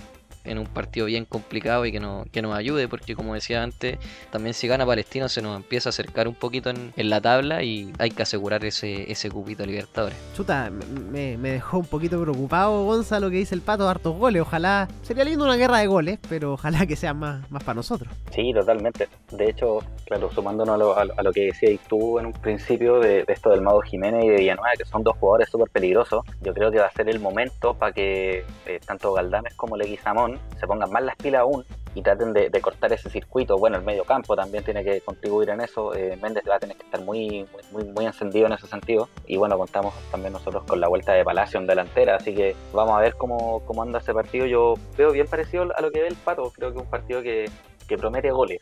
en 0.45 0.59
un 0.59 0.66
partido 0.66 1.07
bien 1.07 1.24
complicado 1.24 1.86
y 1.86 1.93
que, 1.93 2.01
no, 2.01 2.24
que 2.32 2.43
nos 2.43 2.57
ayude, 2.57 2.89
porque 2.89 3.14
como 3.14 3.34
decía 3.34 3.62
antes, 3.62 3.99
también 4.30 4.55
si 4.55 4.68
gana 4.68 4.86
Palestino 4.86 5.28
se 5.28 5.43
nos 5.43 5.57
empieza 5.57 5.89
a 5.89 5.91
acercar 5.91 6.28
un 6.28 6.34
poquito 6.34 6.70
en, 6.70 6.93
la 6.97 7.20
tabla 7.20 7.62
y 7.62 7.93
hay 7.99 8.11
que 8.11 8.22
asegurar 8.22 8.64
ese, 8.64 9.11
ese 9.11 9.30
cupito 9.30 9.64
Libertadores. 9.64 10.16
Chuta, 10.34 10.70
me, 10.70 11.36
dejó 11.36 11.78
un 11.78 11.86
poquito 11.86 12.20
preocupado 12.20 12.84
Gonzalo 12.84 13.30
que 13.30 13.36
dice 13.36 13.55
el 13.55 13.62
pato 13.62 13.84
de 13.84 13.91
hartos 13.91 14.16
goles. 14.16 14.43
Ojalá, 14.43 14.89
sería 15.03 15.24
lindo 15.24 15.45
una 15.45 15.57
guerra 15.57 15.78
de 15.78 15.86
goles, 15.86 16.18
pero 16.28 16.55
ojalá 16.55 16.86
que 16.86 16.97
sea 16.97 17.14
más, 17.14 17.51
más 17.51 17.64
para 17.64 17.76
nosotros. 17.76 18.12
Sí, 18.30 18.53
totalmente. 18.53 19.09
De 19.30 19.49
hecho, 19.49 19.80
claro, 20.05 20.30
sumándonos 20.30 20.74
a 20.74 20.78
lo, 20.78 20.97
a, 20.97 21.22
lo 21.22 21.32
que 21.32 21.47
decías 21.47 21.80
tú 21.89 22.18
en 22.18 22.26
un 22.26 22.32
principio 22.32 23.01
de, 23.01 23.24
esto 23.28 23.51
del 23.51 23.62
Mago 23.62 23.80
Jiménez 23.80 24.24
y 24.24 24.28
de 24.28 24.36
Villanueva, 24.36 24.72
que 24.76 24.84
son 24.84 25.03
dos 25.03 25.16
jugadores 25.18 25.49
súper 25.49 25.70
peligrosos, 25.70 26.24
yo 26.41 26.55
creo 26.55 26.70
que 26.70 26.78
va 26.78 26.86
a 26.86 26.93
ser 26.93 27.09
el 27.09 27.20
momento 27.20 27.74
para 27.74 27.93
que 27.93 28.45
eh, 28.66 28.80
tanto 28.86 29.12
Galdames 29.12 29.55
como 29.55 29.76
Leguizamón 29.76 30.38
se 30.59 30.66
pongan 30.66 30.91
más 30.91 31.03
las 31.03 31.16
pilas 31.16 31.43
aún 31.43 31.64
y 31.95 32.03
traten 32.03 32.32
de, 32.32 32.51
cortar 32.61 32.93
ese 32.93 33.11
circuito. 33.11 33.57
Bueno, 33.57 33.76
el 33.76 33.82
medio 33.82 34.05
campo 34.05 34.36
también 34.36 34.64
tiene 34.64 34.84
que 34.84 35.01
contribuir 35.01 35.51
en 35.51 35.61
eso. 35.61 35.95
Eh, 35.95 36.16
Méndez 36.20 36.45
va 36.49 36.57
a 36.57 36.59
tener 36.59 36.76
que 36.76 36.84
estar 36.84 37.01
muy, 37.01 37.47
muy, 37.72 37.84
muy 37.84 38.07
encendido 38.07 38.47
en 38.47 38.53
ese 38.53 38.66
sentido. 38.66 39.09
Y 39.26 39.36
bueno, 39.36 39.57
contamos 39.59 39.95
también 40.11 40.32
nosotros 40.32 40.64
con 40.64 40.80
la 40.80 40.89
vuelta 40.89 41.12
de 41.12 41.24
Palacio 41.24 41.59
en 41.59 41.66
delantera, 41.66 42.16
así 42.16 42.34
que 42.34 42.55
vamos 42.72 42.97
a 42.97 43.01
ver 43.01 43.14
cómo, 43.16 43.64
cómo 43.66 43.82
anda 43.82 43.99
ese 43.99 44.12
partido. 44.12 44.47
Yo 44.47 44.74
veo 44.97 45.12
bien 45.12 45.26
parecido 45.26 45.66
a 45.74 45.80
lo 45.80 45.91
que 45.91 46.01
ve 46.01 46.09
el 46.09 46.16
Pato. 46.16 46.53
Creo 46.55 46.70
que 46.70 46.78
es 46.78 46.84
un 46.84 46.91
partido 46.91 47.22
que, 47.22 47.51
que 47.89 47.97
promete 47.97 48.30
goles. 48.30 48.61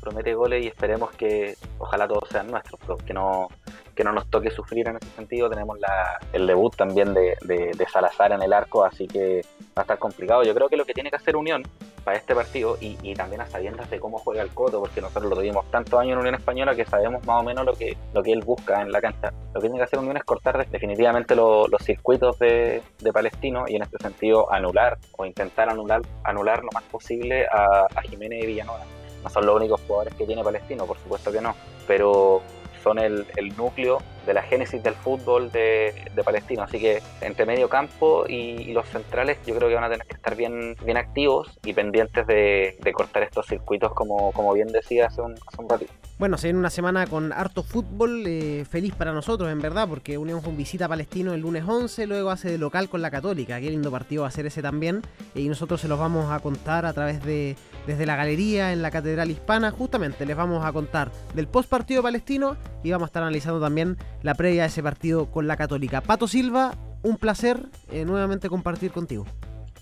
Promete 0.00 0.34
goles 0.34 0.64
y 0.64 0.68
esperemos 0.68 1.10
que 1.12 1.56
ojalá 1.78 2.06
todos 2.06 2.28
sean 2.28 2.50
nuestros, 2.50 3.02
que 3.02 3.14
no 3.14 3.48
que 3.96 4.04
no 4.04 4.12
nos 4.12 4.30
toque 4.30 4.50
sufrir 4.50 4.88
en 4.88 4.96
ese 4.96 5.08
sentido. 5.16 5.48
Tenemos 5.48 5.80
la, 5.80 6.20
el 6.32 6.46
debut 6.46 6.76
también 6.76 7.14
de, 7.14 7.36
de, 7.42 7.86
Salazar 7.90 8.32
en 8.32 8.42
el 8.42 8.52
arco, 8.52 8.84
así 8.84 9.06
que 9.06 9.42
va 9.68 9.76
a 9.76 9.80
estar 9.82 9.98
complicado. 9.98 10.42
Yo 10.42 10.54
creo 10.54 10.68
que 10.68 10.76
lo 10.76 10.84
que 10.84 10.92
tiene 10.92 11.08
que 11.08 11.16
hacer 11.16 11.34
Unión 11.34 11.62
para 12.04 12.18
este 12.18 12.34
partido 12.34 12.76
y, 12.80 12.98
y, 13.02 13.14
también 13.14 13.40
a 13.40 13.46
sabiendas 13.46 13.88
de 13.88 13.98
cómo 13.98 14.18
juega 14.18 14.42
el 14.42 14.50
Coto, 14.50 14.80
porque 14.80 15.00
nosotros 15.00 15.30
lo 15.30 15.36
tuvimos 15.36 15.68
tantos 15.70 15.98
años 15.98 16.12
en 16.12 16.18
Unión 16.18 16.34
Española 16.34 16.74
que 16.74 16.84
sabemos 16.84 17.24
más 17.26 17.40
o 17.40 17.42
menos 17.42 17.64
lo 17.64 17.72
que, 17.72 17.96
lo 18.12 18.22
que 18.22 18.32
él 18.32 18.42
busca 18.44 18.82
en 18.82 18.92
la 18.92 19.00
cancha. 19.00 19.32
Lo 19.54 19.60
que 19.60 19.68
tiene 19.68 19.78
que 19.78 19.84
hacer 19.84 19.98
Unión 19.98 20.16
es 20.16 20.24
cortar 20.24 20.68
definitivamente 20.68 21.34
los 21.34 21.82
circuitos 21.82 22.38
de, 22.38 22.82
de, 22.98 23.12
Palestino 23.12 23.64
y 23.66 23.76
en 23.76 23.82
este 23.82 23.96
sentido 23.98 24.52
anular 24.52 24.98
o 25.16 25.24
intentar 25.24 25.70
anular, 25.70 26.02
anular 26.22 26.62
lo 26.62 26.70
más 26.74 26.84
posible 26.84 27.46
a, 27.46 27.86
a 27.94 28.02
Jiménez 28.02 28.44
y 28.44 28.46
Villanueva. 28.46 28.84
No 29.22 29.30
son 29.30 29.46
los 29.46 29.56
únicos 29.56 29.80
jugadores 29.86 30.14
que 30.14 30.26
tiene 30.26 30.44
Palestino, 30.44 30.84
por 30.86 30.98
supuesto 30.98 31.32
que 31.32 31.40
no, 31.40 31.54
pero 31.86 32.42
son 32.86 33.00
el, 33.00 33.26
núcleo 33.56 34.00
de 34.26 34.32
la 34.32 34.42
génesis 34.42 34.80
del 34.80 34.94
fútbol 34.94 35.50
de, 35.50 35.92
Palestino. 36.24 36.62
Así 36.62 36.78
que 36.78 37.02
entre 37.20 37.44
medio 37.44 37.68
campo 37.68 38.26
y, 38.28 38.72
los 38.72 38.86
centrales 38.88 39.38
yo 39.44 39.56
creo 39.56 39.68
que 39.68 39.74
van 39.74 39.84
a 39.84 39.88
tener 39.88 40.06
que 40.06 40.14
estar 40.14 40.36
bien, 40.36 40.76
bien 40.84 40.96
activos 40.96 41.48
y 41.64 41.72
pendientes 41.72 42.26
de, 42.28 42.76
cortar 42.94 43.24
estos 43.24 43.46
circuitos 43.46 43.92
como, 43.92 44.32
como 44.32 44.52
bien 44.52 44.68
decía 44.68 45.06
hace 45.06 45.20
un, 45.20 45.32
hace 45.32 45.60
un 45.60 45.68
ratito. 45.68 45.92
Bueno, 46.18 46.38
se 46.38 46.46
viene 46.46 46.60
una 46.60 46.70
semana 46.70 47.06
con 47.06 47.32
harto 47.32 47.62
fútbol, 47.62 48.24
eh, 48.26 48.64
feliz 48.70 48.94
para 48.94 49.12
nosotros, 49.12 49.50
en 49.50 49.60
verdad, 49.60 49.86
porque 49.88 50.16
Unión 50.16 50.40
con 50.40 50.56
visita 50.56 50.86
a 50.86 50.88
Palestino 50.88 51.34
el 51.34 51.40
lunes 51.40 51.64
11, 51.66 52.06
luego 52.06 52.30
hace 52.30 52.50
de 52.50 52.58
local 52.58 52.88
con 52.88 53.02
la 53.02 53.10
Católica. 53.10 53.60
Qué 53.60 53.68
lindo 53.68 53.90
partido 53.90 54.22
va 54.22 54.28
a 54.28 54.30
ser 54.30 54.46
ese 54.46 54.62
también. 54.62 55.02
Y 55.34 55.48
nosotros 55.48 55.80
se 55.80 55.88
los 55.88 55.98
vamos 55.98 56.30
a 56.30 56.38
contar 56.38 56.86
a 56.86 56.92
través 56.92 57.22
de, 57.24 57.56
desde 57.86 58.06
la 58.06 58.16
galería 58.16 58.72
en 58.72 58.82
la 58.82 58.90
Catedral 58.90 59.30
Hispana. 59.30 59.70
Justamente 59.70 60.26
les 60.26 60.36
vamos 60.36 60.64
a 60.64 60.72
contar 60.72 61.10
del 61.34 61.48
post 61.48 61.68
partido 61.68 62.02
palestino 62.02 62.56
y 62.82 62.90
vamos 62.90 63.06
a 63.06 63.10
estar 63.10 63.22
analizando 63.22 63.60
también 63.60 63.96
la 64.22 64.34
previa 64.34 64.62
de 64.62 64.68
ese 64.68 64.82
partido 64.82 65.30
con 65.30 65.46
la 65.46 65.56
Católica. 65.56 66.00
Pato 66.00 66.28
Silva, 66.28 66.74
un 67.02 67.16
placer 67.16 67.66
eh, 67.90 68.04
nuevamente 68.04 68.48
compartir 68.48 68.90
contigo. 68.90 69.26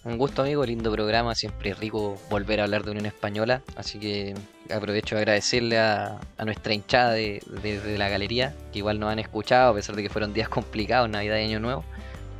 Un 0.04 0.18
gusto 0.18 0.42
amigo, 0.42 0.66
lindo 0.66 0.92
programa, 0.92 1.34
siempre 1.34 1.72
rico 1.72 2.18
volver 2.28 2.60
a 2.60 2.64
hablar 2.64 2.84
de 2.84 2.90
Unión 2.90 3.06
Española, 3.06 3.62
así 3.74 3.98
que 3.98 4.34
aprovecho 4.70 5.14
de 5.14 5.22
agradecerle 5.22 5.78
a, 5.78 6.20
nuestra 6.44 6.74
hinchada 6.74 7.12
de, 7.12 7.40
la 7.96 8.10
galería, 8.10 8.54
que 8.70 8.80
igual 8.80 9.00
nos 9.00 9.10
han 9.10 9.18
escuchado 9.18 9.70
a 9.70 9.74
pesar 9.74 9.96
de 9.96 10.02
que 10.02 10.10
fueron 10.10 10.34
días 10.34 10.50
complicados, 10.50 11.08
Navidad 11.08 11.38
y 11.38 11.44
Año 11.44 11.58
Nuevo. 11.58 11.84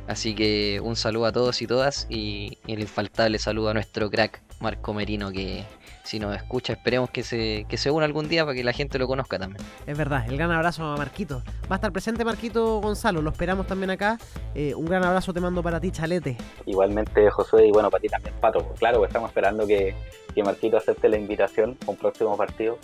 Así 0.07 0.35
que 0.35 0.79
un 0.83 0.95
saludo 0.95 1.25
a 1.25 1.31
todos 1.31 1.59
y 1.63 1.65
todas 1.65 2.05
y 2.07 2.59
el 2.67 2.81
infaltable 2.81 3.39
saludo 3.39 3.69
a 3.69 3.73
nuestro 3.73 4.11
crack 4.11 4.44
Marco 4.59 4.93
Merino 4.93 5.31
que 5.31 5.65
si 6.03 6.19
nos 6.19 6.35
escucha, 6.35 6.73
esperemos 6.73 7.09
que 7.09 7.23
se, 7.23 7.65
que 7.67 7.77
se 7.77 7.89
una 7.89 8.05
algún 8.05 8.29
día 8.29 8.45
para 8.45 8.55
que 8.55 8.63
la 8.63 8.73
gente 8.73 8.99
lo 8.99 9.07
conozca 9.07 9.39
también. 9.39 9.65
Es 9.87 9.97
verdad, 9.97 10.25
el 10.27 10.37
gran 10.37 10.51
abrazo 10.51 10.83
a 10.83 10.97
Marquito. 10.97 11.41
Va 11.63 11.71
a 11.71 11.75
estar 11.75 11.91
presente 11.91 12.23
Marquito 12.23 12.79
Gonzalo, 12.79 13.21
lo 13.21 13.31
esperamos 13.31 13.65
también 13.65 13.89
acá. 13.89 14.19
Eh, 14.53 14.75
un 14.75 14.85
gran 14.85 15.03
abrazo 15.03 15.33
te 15.33 15.39
mando 15.39 15.63
para 15.63 15.79
ti, 15.79 15.91
Chalete. 15.91 16.37
Igualmente, 16.65 17.29
Josué, 17.31 17.67
y 17.67 17.71
bueno, 17.71 17.89
para 17.89 18.01
ti 18.01 18.07
también, 18.07 18.35
Pato. 18.39 18.73
Claro, 18.77 18.99
pues 18.99 19.09
estamos 19.09 19.29
esperando 19.29 19.65
que, 19.65 19.95
que 20.33 20.43
Marquito 20.43 20.77
acepte 20.77 21.09
la 21.09 21.17
invitación 21.17 21.77
a 21.87 21.91
un 21.91 21.97
próximo 21.97 22.37
partido. 22.37 22.77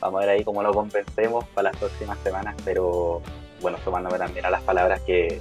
Vamos 0.00 0.22
a 0.22 0.26
ver 0.26 0.36
ahí 0.36 0.44
cómo 0.44 0.62
lo 0.62 0.72
convencemos 0.72 1.46
para 1.54 1.70
las 1.70 1.78
próximas 1.78 2.18
semanas, 2.18 2.54
pero 2.64 3.22
bueno, 3.60 3.78
sumándome 3.84 4.18
también 4.18 4.46
a 4.46 4.50
las 4.50 4.62
palabras 4.62 5.00
que, 5.02 5.40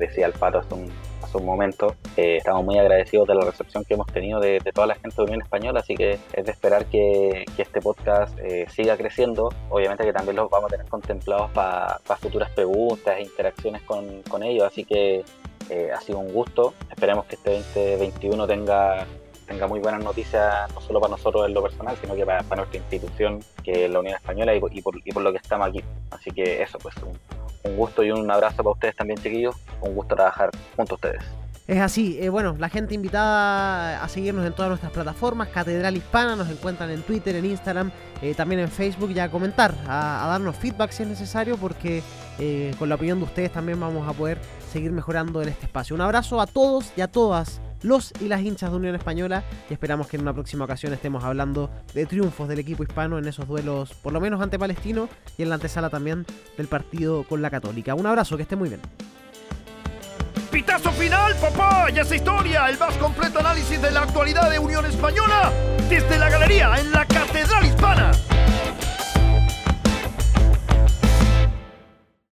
decía 0.00 0.26
el 0.26 0.32
Pato 0.32 0.58
hace 0.58 0.74
un, 0.74 0.90
un 1.34 1.44
momento. 1.44 1.94
Eh, 2.16 2.36
estamos 2.38 2.64
muy 2.64 2.78
agradecidos 2.78 3.28
de 3.28 3.34
la 3.34 3.44
recepción 3.44 3.84
que 3.84 3.94
hemos 3.94 4.06
tenido 4.08 4.40
de, 4.40 4.60
toda 4.74 4.86
la 4.86 4.94
gente 4.94 5.16
de 5.16 5.22
Unión 5.22 5.42
Española, 5.42 5.80
así 5.80 5.94
que 5.94 6.18
es 6.32 6.44
de 6.44 6.50
esperar 6.50 6.86
que, 6.86 7.44
este 7.56 7.80
podcast 7.80 8.38
eh, 8.38 8.66
siga 8.70 8.96
creciendo. 8.96 9.50
Obviamente 9.68 10.04
que 10.04 10.12
también 10.12 10.36
los 10.36 10.50
vamos 10.50 10.68
a 10.68 10.76
tener 10.76 10.88
contemplados 10.88 11.50
para 11.50 12.00
futuras 12.20 12.50
preguntas 12.50 13.16
e 13.18 13.22
interacciones 13.22 13.82
con, 13.82 14.42
ellos, 14.42 14.64
así 14.64 14.84
que 14.84 15.22
eh, 15.68 15.90
ha 15.94 16.00
sido 16.00 16.18
un 16.18 16.32
gusto. 16.32 16.74
Esperemos 16.90 17.26
que 17.26 17.36
este 17.36 17.96
2021 17.96 18.46
tenga 18.46 19.06
tenga 19.46 19.66
muy 19.66 19.80
buenas 19.80 20.04
noticias, 20.04 20.72
no 20.72 20.80
solo 20.80 21.00
para 21.00 21.10
nosotros 21.10 21.44
en 21.44 21.52
lo 21.52 21.60
personal, 21.60 21.96
sino 22.00 22.14
que 22.14 22.24
para, 22.24 22.40
nuestra 22.42 22.78
institución, 22.78 23.40
que 23.64 23.86
es 23.86 23.90
la 23.90 23.98
Unión 23.98 24.14
Española, 24.14 24.54
y, 24.54 24.60
por, 24.60 24.72
y 24.74 25.12
por 25.12 25.22
lo 25.24 25.32
que 25.32 25.38
estamos 25.38 25.66
aquí. 25.66 25.82
Así 26.12 26.30
que 26.30 26.62
eso, 26.62 26.78
pues 26.78 26.94
un, 26.98 27.18
un 27.62 27.76
gusto 27.76 28.02
y 28.02 28.10
un 28.10 28.30
abrazo 28.30 28.58
para 28.58 28.70
ustedes 28.70 28.96
también, 28.96 29.18
chiquillos. 29.20 29.56
Un 29.80 29.94
gusto 29.94 30.14
trabajar 30.14 30.50
junto 30.76 30.94
a 30.94 30.96
ustedes. 30.96 31.22
Es 31.70 31.78
así, 31.78 32.18
eh, 32.20 32.30
bueno, 32.30 32.56
la 32.58 32.68
gente 32.68 32.96
invitada 32.96 34.02
a 34.02 34.08
seguirnos 34.08 34.44
en 34.44 34.52
todas 34.52 34.70
nuestras 34.70 34.90
plataformas, 34.90 35.48
Catedral 35.50 35.96
Hispana, 35.96 36.34
nos 36.34 36.50
encuentran 36.50 36.90
en 36.90 37.02
Twitter, 37.02 37.36
en 37.36 37.44
Instagram, 37.44 37.92
eh, 38.22 38.34
también 38.34 38.60
en 38.60 38.68
Facebook 38.68 39.12
y 39.12 39.20
a 39.20 39.30
comentar, 39.30 39.72
a, 39.86 40.26
darnos 40.28 40.56
feedback 40.56 40.90
si 40.90 41.04
es 41.04 41.08
necesario, 41.08 41.56
porque 41.56 42.02
eh, 42.40 42.74
con 42.76 42.88
la 42.88 42.96
opinión 42.96 43.20
de 43.20 43.26
ustedes 43.26 43.52
también 43.52 43.78
vamos 43.78 44.08
a 44.08 44.12
poder 44.12 44.38
seguir 44.72 44.90
mejorando 44.90 45.42
en 45.42 45.50
este 45.50 45.66
espacio. 45.66 45.94
Un 45.94 46.02
abrazo 46.02 46.40
a 46.40 46.48
todos 46.48 46.92
y 46.96 47.02
a 47.02 47.06
todas 47.06 47.60
los 47.82 48.12
y 48.20 48.28
las 48.28 48.40
hinchas 48.40 48.70
de 48.70 48.76
Unión 48.76 48.94
Española 48.94 49.44
y 49.68 49.72
esperamos 49.72 50.06
que 50.06 50.16
en 50.16 50.22
una 50.22 50.32
próxima 50.32 50.64
ocasión 50.64 50.92
estemos 50.92 51.24
hablando 51.24 51.70
de 51.94 52.06
triunfos 52.06 52.48
del 52.48 52.58
equipo 52.58 52.82
hispano 52.82 53.18
en 53.18 53.26
esos 53.26 53.46
duelos, 53.46 53.94
por 53.94 54.12
lo 54.12 54.20
menos 54.20 54.40
ante 54.40 54.58
Palestino 54.58 55.08
y 55.38 55.42
en 55.42 55.48
la 55.48 55.56
antesala 55.56 55.90
también 55.90 56.26
del 56.56 56.68
partido 56.68 57.24
con 57.24 57.42
la 57.42 57.50
Católica. 57.50 57.94
Un 57.94 58.06
abrazo, 58.06 58.36
que 58.36 58.42
esté 58.42 58.56
muy 58.56 58.68
bien. 58.68 58.80
Pitazo 60.50 60.90
final, 60.92 61.34
papá, 61.36 61.86
y 61.94 61.98
esa 61.98 62.16
historia, 62.16 62.68
el 62.68 62.78
más 62.78 62.96
completo 62.96 63.38
análisis 63.38 63.80
de 63.80 63.90
la 63.92 64.02
actualidad 64.02 64.50
de 64.50 64.58
Unión 64.58 64.84
Española 64.84 65.52
desde 65.88 66.18
la 66.18 66.28
galería 66.28 66.74
en 66.78 66.90
la 66.90 67.06
catedral 67.06 67.64